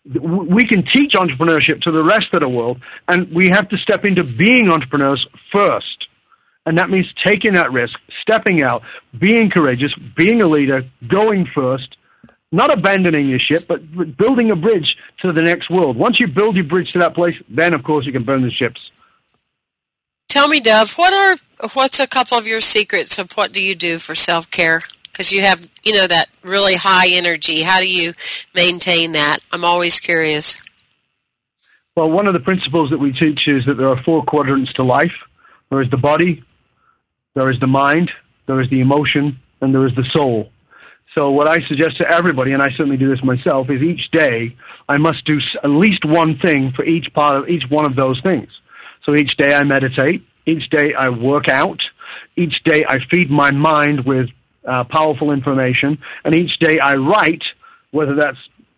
We 0.04 0.66
can 0.66 0.84
teach 0.86 1.14
entrepreneurship 1.14 1.82
to 1.84 1.92
the 1.92 2.04
rest 2.04 2.34
of 2.34 2.42
the 2.42 2.50
world, 2.50 2.82
and 3.08 3.34
we 3.34 3.50
have 3.54 3.70
to 3.70 3.78
step 3.78 4.04
into 4.04 4.24
being 4.24 4.70
entrepreneurs 4.70 5.26
first. 5.52 6.08
And 6.66 6.78
that 6.78 6.90
means 6.90 7.08
taking 7.26 7.54
that 7.54 7.72
risk, 7.72 7.98
stepping 8.22 8.62
out, 8.62 8.84
being 9.20 9.50
courageous, 9.50 9.94
being 10.16 10.42
a 10.42 10.48
leader, 10.48 10.84
going 11.08 11.48
first, 11.54 11.98
not 12.52 12.72
abandoning 12.72 13.28
your 13.28 13.40
ship, 13.40 13.66
but 13.68 13.82
building 14.18 14.52
a 14.52 14.56
bridge 14.56 14.96
to 15.22 15.32
the 15.32 15.42
next 15.42 15.70
world. 15.70 15.98
Once 15.98 16.20
you 16.20 16.28
build 16.28 16.56
your 16.56 16.66
bridge 16.66 16.92
to 16.92 17.00
that 17.00 17.16
place, 17.16 17.36
then 17.50 17.74
of 17.74 17.84
course 17.84 18.06
you 18.06 18.12
can 18.12 18.24
burn 18.24 18.44
the 18.44 18.52
ships. 18.52 18.92
Tell 20.28 20.48
me, 20.48 20.60
Dov, 20.60 20.94
what 20.98 21.14
are 21.14 21.68
what's 21.74 22.00
a 22.00 22.08
couple 22.08 22.38
of 22.38 22.48
your 22.48 22.62
secrets 22.62 23.20
of 23.20 23.32
what 23.34 23.52
do 23.52 23.62
you 23.62 23.76
do 23.76 23.98
for 23.98 24.16
self 24.16 24.50
care? 24.50 24.82
Because 25.12 25.34
you 25.34 25.42
have, 25.42 25.70
you 25.84 25.94
know, 25.94 26.08
that 26.08 26.30
really 26.42 26.76
high 26.76 27.10
energy. 27.10 27.64
How 27.64 27.80
do 27.80 27.90
you 27.90 28.14
maintain 28.56 29.12
that? 29.12 29.40
I'm 29.52 29.66
always 29.66 30.00
curious. 30.00 30.62
Well, 31.96 32.10
one 32.10 32.28
of 32.28 32.34
the 32.34 32.40
principles 32.40 32.90
that 32.92 32.98
we 32.98 33.12
teach 33.12 33.48
is 33.48 33.66
that 33.66 33.76
there 33.76 33.90
are 33.90 34.02
four 34.04 34.24
quadrants 34.24 34.72
to 34.74 34.84
life. 34.84 35.12
There 35.70 35.82
is 35.82 35.90
the 35.90 35.98
body, 35.98 36.44
there 37.36 37.50
is 37.50 37.60
the 37.60 37.68
mind, 37.68 38.12
there 38.48 38.62
is 38.62 38.70
the 38.70 38.82
emotion, 38.82 39.40
and 39.62 39.74
there 39.74 39.86
is 39.88 39.96
the 39.96 40.06
soul. 40.12 40.52
So 41.16 41.30
what 41.30 41.48
I 41.48 41.60
suggest 41.68 41.98
to 41.98 42.10
everybody, 42.10 42.54
and 42.54 42.62
I 42.62 42.70
certainly 42.70 42.98
do 42.98 43.10
this 43.10 43.24
myself, 43.24 43.70
is 43.70 43.82
each 43.82 44.10
day 44.12 44.56
I 44.88 44.98
must 44.98 45.26
do 45.26 45.40
at 45.64 45.70
least 45.70 46.06
one 46.06 46.38
thing 46.40 46.72
for 46.76 46.86
each 46.86 47.14
part 47.14 47.36
of 47.36 47.50
each 47.50 47.64
one 47.70 47.86
of 47.86 47.96
those 47.96 48.20
things. 48.22 48.50
So 49.06 49.16
each 49.16 49.36
day 49.38 49.54
I 49.54 49.64
meditate, 49.64 50.24
each 50.46 50.70
day 50.70 50.94
I 50.98 51.10
work 51.10 51.50
out, 51.50 51.82
each 52.38 52.64
day 52.64 52.84
I 52.88 53.00
feed 53.10 53.30
my 53.30 53.52
mind 53.52 54.06
with 54.06 54.30
uh, 54.68 54.86
powerful 54.86 55.32
information, 55.32 55.98
and 56.24 56.34
each 56.34 56.58
day 56.60 56.78
I 56.82 56.94
write, 56.94 57.44
whether 57.92 58.16
that's 58.16 58.38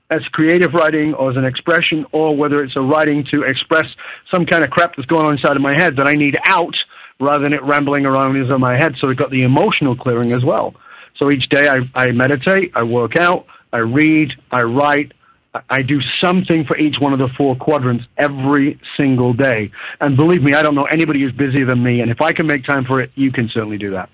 as 0.09 0.21
creative 0.31 0.73
writing 0.73 1.13
or 1.13 1.31
as 1.31 1.37
an 1.37 1.45
expression, 1.45 2.05
or 2.11 2.35
whether 2.35 2.63
it's 2.63 2.75
a 2.75 2.81
writing 2.81 3.25
to 3.31 3.43
express 3.43 3.85
some 4.31 4.45
kind 4.45 4.63
of 4.63 4.71
crap 4.71 4.95
that's 4.95 5.07
going 5.07 5.25
on 5.25 5.33
inside 5.33 5.55
of 5.55 5.61
my 5.61 5.73
head 5.75 5.97
that 5.97 6.07
I 6.07 6.15
need 6.15 6.37
out 6.45 6.75
rather 7.23 7.43
than 7.43 7.53
it 7.53 7.63
rambling 7.63 8.05
around 8.05 8.35
inside 8.35 8.57
my 8.57 8.77
head. 8.77 8.95
So 8.99 9.09
I've 9.09 9.17
got 9.17 9.31
the 9.31 9.43
emotional 9.43 9.95
clearing 9.95 10.31
as 10.31 10.45
well. 10.45 10.75
So 11.17 11.31
each 11.31 11.49
day 11.49 11.67
I, 11.67 11.79
I 11.95 12.11
meditate, 12.11 12.71
I 12.75 12.83
work 12.83 13.15
out, 13.15 13.45
I 13.71 13.77
read, 13.79 14.33
I 14.51 14.61
write, 14.63 15.11
I- 15.53 15.61
I 15.69 15.81
do 15.83 15.99
something 16.19 16.65
for 16.65 16.75
each 16.77 16.95
one 16.99 17.13
of 17.13 17.19
the 17.19 17.29
four 17.37 17.55
quadrants 17.55 18.05
every 18.17 18.79
single 18.97 19.33
day. 19.33 19.71
And 20.01 20.15
believe 20.17 20.41
me, 20.41 20.53
I 20.53 20.63
don't 20.63 20.75
know 20.75 20.85
anybody 20.85 21.21
who's 21.21 21.31
busier 21.31 21.65
than 21.65 21.81
me. 21.83 22.01
And 22.01 22.09
if 22.11 22.21
I 22.21 22.33
can 22.33 22.47
make 22.47 22.65
time 22.65 22.85
for 22.85 23.01
it, 23.01 23.11
you 23.15 23.31
can 23.31 23.49
certainly 23.49 23.77
do 23.77 23.91
that. 23.91 24.09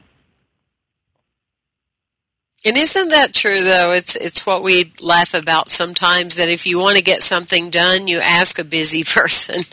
And 2.66 2.76
isn't 2.76 3.10
that 3.10 3.34
true 3.34 3.64
though? 3.64 3.93
It's 3.93 4.18
it's 4.18 4.45
what 4.45 4.64
we 4.64 4.91
laugh 4.99 5.34
about 5.34 5.70
sometimes 5.70 6.36
that 6.36 6.49
if 6.49 6.66
you 6.68 6.78
want 6.78 6.97
to 6.97 7.01
get 7.03 7.24
something 7.24 7.70
done, 7.70 8.07
you 8.10 8.20
ask 8.20 8.60
a 8.60 8.66
busy 8.66 9.03
person. 9.20 9.64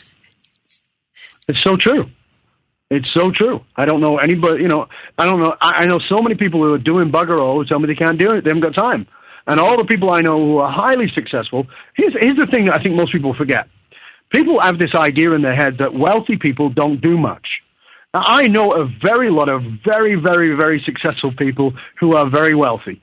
It's 1.49 1.61
so 1.63 1.75
true. 1.75 2.05
It's 2.89 3.07
so 3.13 3.31
true. 3.31 3.61
I 3.75 3.85
don't 3.85 3.99
know 3.99 4.17
anybody, 4.17 4.61
you 4.61 4.69
know, 4.69 4.87
I 5.17 5.25
don't 5.25 5.41
know. 5.41 5.55
I, 5.59 5.83
I 5.83 5.85
know 5.87 5.99
so 6.07 6.21
many 6.21 6.35
people 6.35 6.61
who 6.63 6.73
are 6.73 6.77
doing 6.77 7.11
bugger 7.11 7.37
all 7.39 7.55
who 7.57 7.65
tell 7.65 7.79
me 7.79 7.87
they 7.87 7.95
can't 7.95 8.19
do 8.19 8.31
it. 8.31 8.43
They 8.43 8.49
haven't 8.49 8.61
got 8.61 8.75
time. 8.75 9.07
And 9.45 9.59
all 9.59 9.77
the 9.77 9.85
people 9.85 10.11
I 10.11 10.21
know 10.21 10.37
who 10.37 10.57
are 10.57 10.71
highly 10.71 11.09
successful, 11.13 11.67
here's, 11.95 12.13
here's 12.19 12.37
the 12.37 12.47
thing 12.47 12.65
that 12.65 12.79
I 12.79 12.83
think 12.83 12.95
most 12.95 13.11
people 13.11 13.33
forget. 13.33 13.67
People 14.29 14.59
have 14.61 14.77
this 14.77 14.93
idea 14.93 15.31
in 15.31 15.41
their 15.41 15.55
head 15.55 15.77
that 15.79 15.93
wealthy 15.93 16.37
people 16.37 16.69
don't 16.69 17.01
do 17.01 17.17
much. 17.17 17.47
Now, 18.13 18.21
I 18.25 18.47
know 18.47 18.71
a 18.71 18.89
very 19.03 19.29
lot 19.29 19.47
of 19.49 19.61
very, 19.85 20.15
very, 20.15 20.55
very 20.55 20.81
successful 20.85 21.33
people 21.37 21.73
who 21.99 22.15
are 22.15 22.29
very 22.29 22.55
wealthy. 22.55 23.01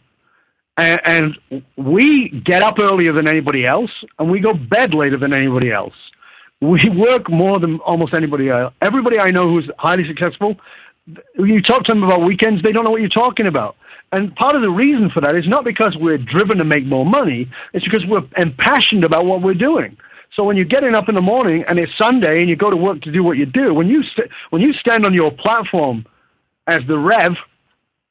And, 0.76 1.00
and 1.04 1.62
we 1.76 2.28
get 2.44 2.62
up 2.62 2.78
earlier 2.78 3.12
than 3.12 3.28
anybody 3.28 3.64
else, 3.66 3.90
and 4.18 4.30
we 4.30 4.40
go 4.40 4.54
bed 4.54 4.92
later 4.92 5.18
than 5.18 5.32
anybody 5.32 5.70
else. 5.70 5.94
We 6.60 6.88
work 6.88 7.30
more 7.30 7.58
than 7.58 7.78
almost 7.80 8.14
anybody 8.14 8.48
else. 8.48 8.72
Everybody 8.80 9.18
I 9.18 9.30
know 9.30 9.48
who's 9.48 9.68
highly 9.78 10.06
successful, 10.06 10.56
you 11.36 11.60
talk 11.62 11.84
to 11.84 11.92
them 11.92 12.02
about 12.02 12.22
weekends, 12.22 12.62
they 12.62 12.72
don't 12.72 12.84
know 12.84 12.90
what 12.90 13.00
you're 13.00 13.10
talking 13.10 13.46
about. 13.46 13.76
And 14.12 14.34
part 14.36 14.54
of 14.54 14.62
the 14.62 14.70
reason 14.70 15.10
for 15.10 15.20
that 15.22 15.34
is 15.34 15.46
not 15.46 15.64
because 15.64 15.96
we're 15.98 16.18
driven 16.18 16.58
to 16.58 16.64
make 16.64 16.86
more 16.86 17.04
money, 17.04 17.50
it's 17.72 17.84
because 17.84 18.06
we're 18.06 18.22
impassioned 18.36 19.04
about 19.04 19.26
what 19.26 19.42
we're 19.42 19.54
doing. 19.54 19.96
So 20.36 20.44
when 20.44 20.56
you're 20.56 20.66
getting 20.66 20.94
up 20.94 21.08
in 21.08 21.14
the 21.14 21.22
morning 21.22 21.64
and 21.66 21.78
it's 21.78 21.96
Sunday 21.96 22.40
and 22.40 22.48
you 22.48 22.56
go 22.56 22.70
to 22.70 22.76
work 22.76 23.02
to 23.02 23.12
do 23.12 23.22
what 23.22 23.36
you 23.36 23.46
do, 23.46 23.72
when 23.74 23.88
you 23.88 24.02
st- 24.02 24.30
when 24.50 24.62
you 24.62 24.72
stand 24.72 25.04
on 25.04 25.14
your 25.14 25.30
platform 25.30 26.06
as 26.66 26.80
the 26.88 26.98
Rev 26.98 27.32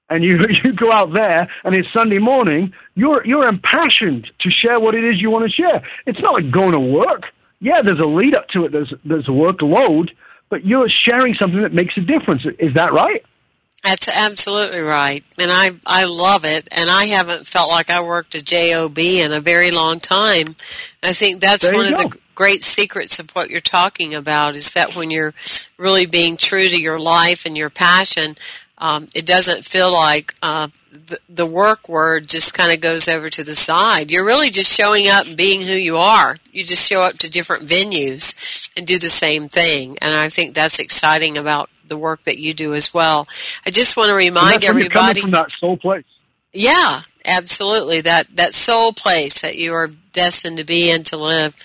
and 0.09 0.23
you 0.23 0.39
you 0.63 0.73
go 0.73 0.91
out 0.91 1.13
there 1.13 1.49
and 1.63 1.75
it's 1.75 1.87
Sunday 1.93 2.19
morning, 2.19 2.73
you're 2.95 3.25
you're 3.25 3.47
impassioned 3.47 4.29
to 4.39 4.49
share 4.49 4.79
what 4.79 4.95
it 4.95 5.03
is 5.03 5.21
you 5.21 5.31
want 5.31 5.49
to 5.49 5.51
share. 5.51 5.81
It's 6.05 6.19
not 6.21 6.33
like 6.33 6.51
going 6.51 6.73
to 6.73 6.79
work. 6.79 7.23
Yeah, 7.63 7.81
there's 7.81 7.99
a 7.99 8.05
lead 8.05 8.35
up 8.35 8.49
to 8.49 8.65
it. 8.65 8.73
There's 8.73 8.93
there's 9.05 9.27
a 9.29 9.31
workload, 9.31 10.09
but 10.49 10.65
you're 10.65 10.89
sharing 10.89 11.33
something 11.35 11.61
that 11.61 11.73
makes 11.73 11.95
a 11.95 12.01
difference. 12.01 12.45
Is 12.59 12.73
that 12.73 12.91
right? 12.91 13.23
That's 13.83 14.09
absolutely 14.09 14.81
right. 14.81 15.23
And 15.37 15.49
I 15.49 15.71
I 15.87 16.03
love 16.03 16.43
it 16.43 16.67
and 16.71 16.89
I 16.89 17.05
haven't 17.05 17.47
felt 17.47 17.69
like 17.69 17.89
I 17.89 18.01
worked 18.01 18.35
a 18.35 18.43
job 18.43 18.97
in 18.99 19.31
a 19.31 19.39
very 19.39 19.71
long 19.71 20.01
time. 20.01 20.57
I 21.01 21.13
think 21.13 21.39
that's 21.39 21.63
one 21.63 21.87
you 21.87 21.95
of 21.95 22.03
go. 22.03 22.09
the 22.09 22.17
great 22.35 22.63
secrets 22.63 23.19
of 23.19 23.29
what 23.31 23.49
you're 23.49 23.61
talking 23.61 24.13
about 24.13 24.57
is 24.57 24.73
that 24.73 24.93
when 24.95 25.09
you're 25.09 25.33
really 25.77 26.05
being 26.05 26.35
true 26.35 26.67
to 26.67 26.81
your 26.81 26.99
life 26.99 27.45
and 27.45 27.55
your 27.55 27.69
passion, 27.69 28.35
um, 28.77 29.07
it 29.15 29.25
doesn't 29.25 29.63
feel 29.63 29.91
like 29.91 30.33
uh, 30.41 30.67
the, 30.93 31.19
the 31.29 31.45
work 31.45 31.89
word 31.89 32.27
just 32.27 32.53
kind 32.53 32.71
of 32.71 32.81
goes 32.81 33.07
over 33.07 33.29
to 33.29 33.43
the 33.43 33.55
side. 33.55 34.11
You're 34.11 34.25
really 34.25 34.49
just 34.49 34.71
showing 34.73 35.07
up 35.07 35.25
and 35.25 35.35
being 35.35 35.61
who 35.61 35.73
you 35.73 35.97
are. 35.97 36.37
You 36.51 36.63
just 36.63 36.87
show 36.87 37.01
up 37.01 37.17
to 37.19 37.29
different 37.29 37.67
venues 37.67 38.69
and 38.77 38.85
do 38.87 38.99
the 38.99 39.09
same 39.09 39.49
thing. 39.49 39.97
And 40.01 40.13
I 40.13 40.29
think 40.29 40.53
that's 40.53 40.79
exciting 40.79 41.37
about 41.37 41.69
the 41.87 41.97
work 41.97 42.23
that 42.23 42.37
you 42.37 42.53
do 42.53 42.73
as 42.73 42.93
well. 42.93 43.27
I 43.65 43.69
just 43.71 43.97
want 43.97 44.07
to 44.07 44.11
And 44.13 44.17
remind 44.17 44.61
that's 44.61 44.67
when 44.69 44.77
you're 44.79 44.89
coming 44.89 45.09
everybody. 45.09 45.21
from 45.21 45.31
that 45.31 45.51
soul 45.59 45.77
place. 45.77 46.05
Yeah, 46.53 47.01
absolutely. 47.25 48.01
That 48.01 48.27
that 48.35 48.53
soul 48.53 48.93
place 48.93 49.41
that 49.41 49.57
you 49.57 49.73
are 49.73 49.89
destined 50.13 50.57
to 50.57 50.63
be 50.63 50.91
in 50.91 51.03
to 51.03 51.17
live. 51.17 51.55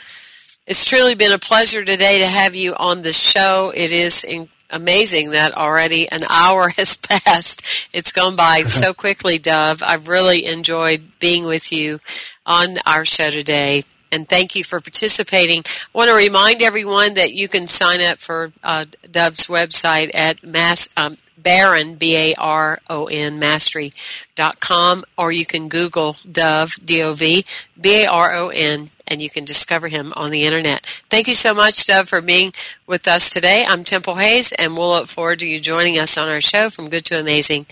It's 0.66 0.84
truly 0.84 1.14
been 1.14 1.32
a 1.32 1.38
pleasure 1.38 1.84
today 1.84 2.18
to 2.20 2.26
have 2.26 2.56
you 2.56 2.74
on 2.74 3.02
the 3.02 3.12
show. 3.12 3.70
It 3.74 3.92
is 3.92 4.24
in, 4.24 4.48
amazing 4.70 5.30
that 5.30 5.56
already 5.56 6.10
an 6.10 6.24
hour 6.28 6.68
has 6.76 6.96
passed. 6.96 7.62
It's 7.92 8.12
gone 8.12 8.36
by 8.36 8.62
so 8.66 8.94
quickly, 8.94 9.38
Dov. 9.38 9.82
I've 9.82 10.08
really 10.08 10.46
enjoyed 10.46 11.02
being 11.18 11.44
with 11.44 11.72
you 11.72 12.00
on 12.46 12.76
our 12.86 13.04
show 13.04 13.30
today. 13.30 13.84
And 14.10 14.26
thank 14.26 14.56
you 14.56 14.64
for 14.64 14.80
participating. 14.80 15.62
I 15.66 15.98
want 15.98 16.08
to 16.08 16.16
remind 16.16 16.62
everyone 16.62 17.14
that 17.14 17.34
you 17.34 17.46
can 17.46 17.68
sign 17.68 18.00
up 18.00 18.18
for 18.18 18.52
uh, 18.62 18.86
Dov's 19.10 19.48
website 19.48 20.10
at 20.14 20.42
mass, 20.42 20.88
um, 20.96 21.18
Baron, 21.42 21.94
B-A-R-O-N, 21.94 23.38
mastery.com, 23.38 25.04
or 25.16 25.32
you 25.32 25.46
can 25.46 25.68
Google 25.68 26.16
Dov, 26.30 26.74
D-O-V, 26.84 27.44
B-A-R-O-N, 27.80 28.90
and 29.06 29.22
you 29.22 29.30
can 29.30 29.44
discover 29.44 29.88
him 29.88 30.12
on 30.16 30.30
the 30.30 30.44
internet. 30.44 30.84
Thank 31.08 31.28
you 31.28 31.34
so 31.34 31.54
much, 31.54 31.86
Dov, 31.86 32.08
for 32.08 32.20
being 32.20 32.52
with 32.86 33.08
us 33.08 33.30
today. 33.30 33.64
I'm 33.66 33.84
Temple 33.84 34.16
Hayes, 34.16 34.52
and 34.52 34.74
we'll 34.74 34.90
look 34.90 35.08
forward 35.08 35.40
to 35.40 35.46
you 35.46 35.58
joining 35.60 35.98
us 35.98 36.18
on 36.18 36.28
our 36.28 36.40
show 36.40 36.70
from 36.70 36.88
Good 36.88 37.04
to 37.06 37.20
Amazing 37.20 37.66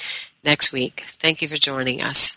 next 0.45 0.73
week. 0.73 1.05
Thank 1.07 1.43
you 1.43 1.49
for 1.49 1.57
joining 1.57 2.03
us. 2.03 2.37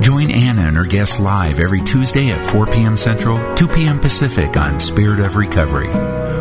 Join 0.00 0.30
Anna 0.30 0.62
and 0.62 0.76
her 0.76 0.84
guests 0.84 1.18
live 1.18 1.58
every 1.58 1.80
Tuesday 1.80 2.30
at 2.30 2.42
4 2.42 2.66
p.m. 2.66 2.96
Central, 2.96 3.54
2 3.56 3.66
p.m. 3.68 3.98
Pacific 3.98 4.56
on 4.56 4.78
Spirit 4.78 5.18
of 5.20 5.34
Recovery, 5.34 5.88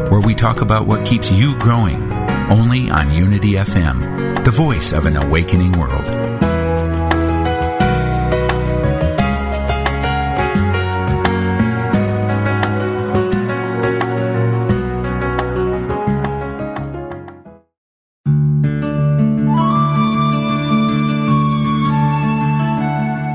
where 0.09 0.21
we 0.21 0.35
talk 0.35 0.61
about 0.61 0.85
what 0.85 1.05
keeps 1.05 1.31
you 1.31 1.57
growing, 1.57 2.11
only 2.51 2.89
on 2.91 3.11
Unity 3.11 3.53
FM, 3.53 4.43
the 4.45 4.51
voice 4.51 4.91
of 4.91 5.05
an 5.07 5.17
awakening 5.17 5.71
world. 5.73 6.46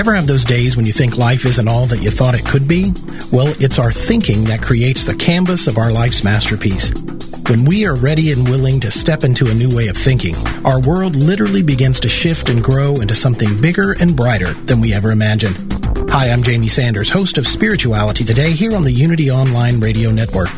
Ever 0.00 0.14
have 0.14 0.26
those 0.26 0.44
days 0.44 0.78
when 0.78 0.86
you 0.86 0.94
think 0.94 1.18
life 1.18 1.44
isn't 1.44 1.68
all 1.68 1.84
that 1.84 2.02
you 2.02 2.10
thought 2.10 2.34
it 2.34 2.46
could 2.46 2.66
be? 2.66 2.94
Well, 3.30 3.52
it's 3.60 3.78
our 3.78 3.92
thinking 3.92 4.44
that 4.44 4.62
creates 4.62 5.04
the 5.04 5.14
canvas 5.14 5.66
of 5.66 5.76
our 5.76 5.92
life's 5.92 6.24
masterpiece. 6.24 6.90
When 7.50 7.66
we 7.66 7.84
are 7.84 7.94
ready 7.94 8.32
and 8.32 8.48
willing 8.48 8.80
to 8.80 8.90
step 8.90 9.24
into 9.24 9.50
a 9.50 9.54
new 9.54 9.68
way 9.76 9.88
of 9.88 9.98
thinking, 9.98 10.34
our 10.64 10.80
world 10.80 11.16
literally 11.16 11.62
begins 11.62 12.00
to 12.00 12.08
shift 12.08 12.48
and 12.48 12.64
grow 12.64 12.94
into 12.94 13.14
something 13.14 13.60
bigger 13.60 13.94
and 14.00 14.16
brighter 14.16 14.54
than 14.64 14.80
we 14.80 14.94
ever 14.94 15.10
imagined. 15.10 15.58
Hi, 16.08 16.30
I'm 16.30 16.42
Jamie 16.42 16.68
Sanders, 16.68 17.10
host 17.10 17.36
of 17.36 17.46
Spirituality 17.46 18.24
Today 18.24 18.52
here 18.52 18.74
on 18.74 18.84
the 18.84 18.92
Unity 18.92 19.30
Online 19.30 19.80
Radio 19.80 20.10
Network. 20.10 20.48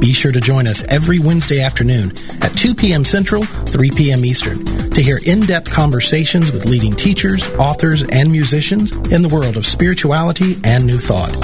Be 0.00 0.14
sure 0.14 0.32
to 0.32 0.40
join 0.40 0.66
us 0.66 0.84
every 0.84 1.18
Wednesday 1.18 1.60
afternoon 1.60 2.12
at 2.40 2.56
2 2.56 2.74
p.m. 2.74 3.04
Central, 3.04 3.44
3 3.44 3.90
p.m. 3.90 4.24
Eastern 4.24 4.75
to 4.96 5.02
hear 5.02 5.20
in-depth 5.26 5.70
conversations 5.70 6.50
with 6.50 6.64
leading 6.64 6.90
teachers, 6.90 7.46
authors, 7.56 8.02
and 8.08 8.32
musicians 8.32 8.96
in 9.08 9.20
the 9.20 9.28
world 9.28 9.58
of 9.58 9.66
spirituality 9.66 10.56
and 10.64 10.86
new 10.86 10.98
thought. 10.98 11.36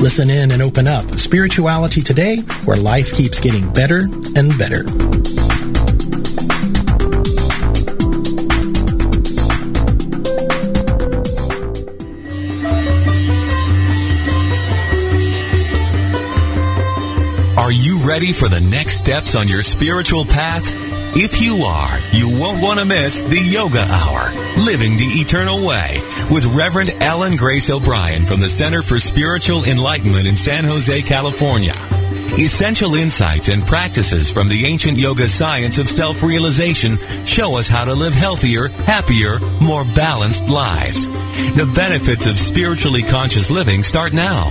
Listen 0.00 0.30
in 0.30 0.50
and 0.52 0.62
open 0.62 0.86
up. 0.86 1.04
Spirituality 1.18 2.00
Today, 2.00 2.38
where 2.64 2.78
life 2.78 3.12
keeps 3.12 3.40
getting 3.40 3.70
better 3.74 4.08
and 4.36 4.56
better. 4.56 4.84
Are 17.60 17.70
you 17.70 17.98
ready 17.98 18.32
for 18.32 18.48
the 18.48 18.62
next 18.62 18.96
steps 18.96 19.34
on 19.34 19.46
your 19.46 19.60
spiritual 19.60 20.24
path? 20.24 20.83
If 21.16 21.40
you 21.40 21.58
are, 21.58 21.96
you 22.12 22.40
won't 22.40 22.60
want 22.60 22.80
to 22.80 22.84
miss 22.84 23.22
the 23.22 23.38
Yoga 23.38 23.86
Hour, 23.88 24.32
Living 24.64 24.96
the 24.96 25.20
Eternal 25.20 25.64
Way, 25.64 26.00
with 26.28 26.44
Reverend 26.46 26.90
Ellen 27.00 27.36
Grace 27.36 27.70
O'Brien 27.70 28.24
from 28.24 28.40
the 28.40 28.48
Center 28.48 28.82
for 28.82 28.98
Spiritual 28.98 29.64
Enlightenment 29.64 30.26
in 30.26 30.36
San 30.36 30.64
Jose, 30.64 31.02
California. 31.02 31.76
Essential 32.36 32.96
insights 32.96 33.48
and 33.48 33.62
practices 33.62 34.28
from 34.28 34.48
the 34.48 34.66
ancient 34.66 34.98
yoga 34.98 35.28
science 35.28 35.78
of 35.78 35.88
self-realization 35.88 36.96
show 37.24 37.56
us 37.56 37.68
how 37.68 37.84
to 37.84 37.94
live 37.94 38.14
healthier, 38.14 38.66
happier, 38.66 39.38
more 39.60 39.84
balanced 39.94 40.48
lives. 40.48 41.06
The 41.54 41.70
benefits 41.76 42.26
of 42.26 42.40
spiritually 42.40 43.04
conscious 43.04 43.52
living 43.52 43.84
start 43.84 44.12
now. 44.12 44.50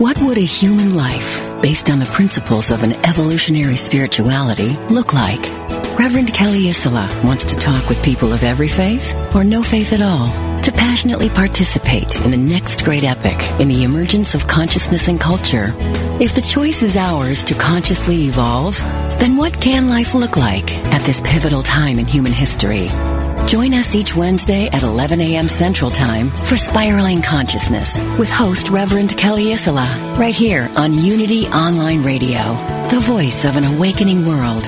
What 0.00 0.18
would 0.22 0.38
a 0.38 0.40
human 0.40 0.96
life, 0.96 1.60
based 1.60 1.90
on 1.90 1.98
the 1.98 2.06
principles 2.06 2.70
of 2.70 2.82
an 2.82 2.94
evolutionary 3.04 3.76
spirituality, 3.76 4.74
look 4.88 5.12
like? 5.12 5.42
Reverend 5.98 6.32
Kelly 6.32 6.70
Isola 6.70 7.06
wants 7.22 7.44
to 7.44 7.56
talk 7.56 7.86
with 7.86 8.02
people 8.02 8.32
of 8.32 8.42
every 8.42 8.66
faith 8.66 9.14
or 9.36 9.44
no 9.44 9.62
faith 9.62 9.92
at 9.92 10.00
all 10.00 10.26
to 10.62 10.72
passionately 10.72 11.28
participate 11.28 12.16
in 12.24 12.30
the 12.30 12.38
next 12.38 12.82
great 12.82 13.04
epic 13.04 13.36
in 13.60 13.68
the 13.68 13.84
emergence 13.84 14.34
of 14.34 14.46
consciousness 14.46 15.06
and 15.06 15.20
culture. 15.20 15.74
If 16.18 16.34
the 16.34 16.40
choice 16.40 16.82
is 16.82 16.96
ours 16.96 17.42
to 17.42 17.52
consciously 17.52 18.24
evolve, 18.24 18.78
then 19.20 19.36
what 19.36 19.60
can 19.60 19.90
life 19.90 20.14
look 20.14 20.38
like 20.38 20.78
at 20.94 21.02
this 21.02 21.20
pivotal 21.20 21.62
time 21.62 21.98
in 21.98 22.06
human 22.06 22.32
history? 22.32 22.88
Join 23.50 23.74
us 23.74 23.96
each 23.96 24.14
Wednesday 24.14 24.68
at 24.68 24.84
11 24.84 25.20
a.m. 25.20 25.48
Central 25.48 25.90
Time 25.90 26.28
for 26.28 26.56
Spiraling 26.56 27.20
Consciousness 27.20 28.00
with 28.16 28.30
host 28.30 28.68
Reverend 28.68 29.18
Kelly 29.18 29.52
Isola, 29.52 29.88
right 30.16 30.32
here 30.32 30.70
on 30.76 30.94
Unity 30.94 31.48
Online 31.48 32.04
Radio, 32.04 32.38
the 32.92 33.00
voice 33.00 33.44
of 33.44 33.56
an 33.56 33.64
awakening 33.64 34.24
world. 34.24 34.64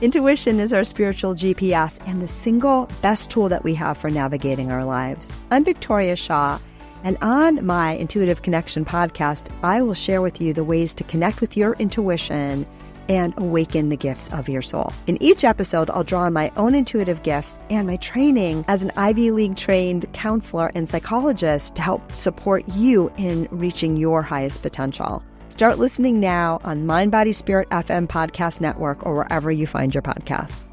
Intuition 0.00 0.60
is 0.60 0.72
our 0.72 0.84
spiritual 0.84 1.34
GPS 1.34 1.98
and 2.06 2.22
the 2.22 2.28
single 2.28 2.88
best 3.02 3.32
tool 3.32 3.48
that 3.48 3.64
we 3.64 3.74
have 3.74 3.98
for 3.98 4.10
navigating 4.10 4.70
our 4.70 4.84
lives. 4.84 5.28
I'm 5.50 5.64
Victoria 5.64 6.14
Shaw, 6.14 6.60
And 7.02 7.16
on 7.22 7.64
my 7.64 7.92
Intuitive 7.92 8.42
Connection 8.42 8.84
podcast, 8.84 9.46
I 9.62 9.82
will 9.82 9.94
share 9.94 10.22
with 10.22 10.40
you 10.40 10.52
the 10.52 10.64
ways 10.64 10.94
to 10.94 11.04
connect 11.04 11.40
with 11.40 11.56
your 11.56 11.74
intuition 11.74 12.66
and 13.08 13.34
awaken 13.38 13.88
the 13.88 13.96
gifts 13.96 14.28
of 14.32 14.48
your 14.48 14.62
soul. 14.62 14.92
In 15.08 15.20
each 15.20 15.42
episode, 15.42 15.90
I'll 15.90 16.04
draw 16.04 16.22
on 16.22 16.32
my 16.32 16.52
own 16.56 16.76
intuitive 16.76 17.22
gifts 17.24 17.58
and 17.68 17.86
my 17.88 17.96
training 17.96 18.64
as 18.68 18.84
an 18.84 18.92
Ivy 18.96 19.32
League 19.32 19.56
trained 19.56 20.10
counselor 20.12 20.70
and 20.76 20.88
psychologist 20.88 21.74
to 21.74 21.82
help 21.82 22.12
support 22.12 22.68
you 22.68 23.10
in 23.16 23.48
reaching 23.50 23.96
your 23.96 24.22
highest 24.22 24.62
potential. 24.62 25.24
Start 25.48 25.78
listening 25.78 26.20
now 26.20 26.60
on 26.62 26.86
Mind 26.86 27.10
Body 27.10 27.32
Spirit 27.32 27.68
FM 27.70 28.06
Podcast 28.06 28.60
Network 28.60 29.04
or 29.04 29.16
wherever 29.16 29.50
you 29.50 29.66
find 29.66 29.92
your 29.92 30.02
podcasts. 30.02 30.69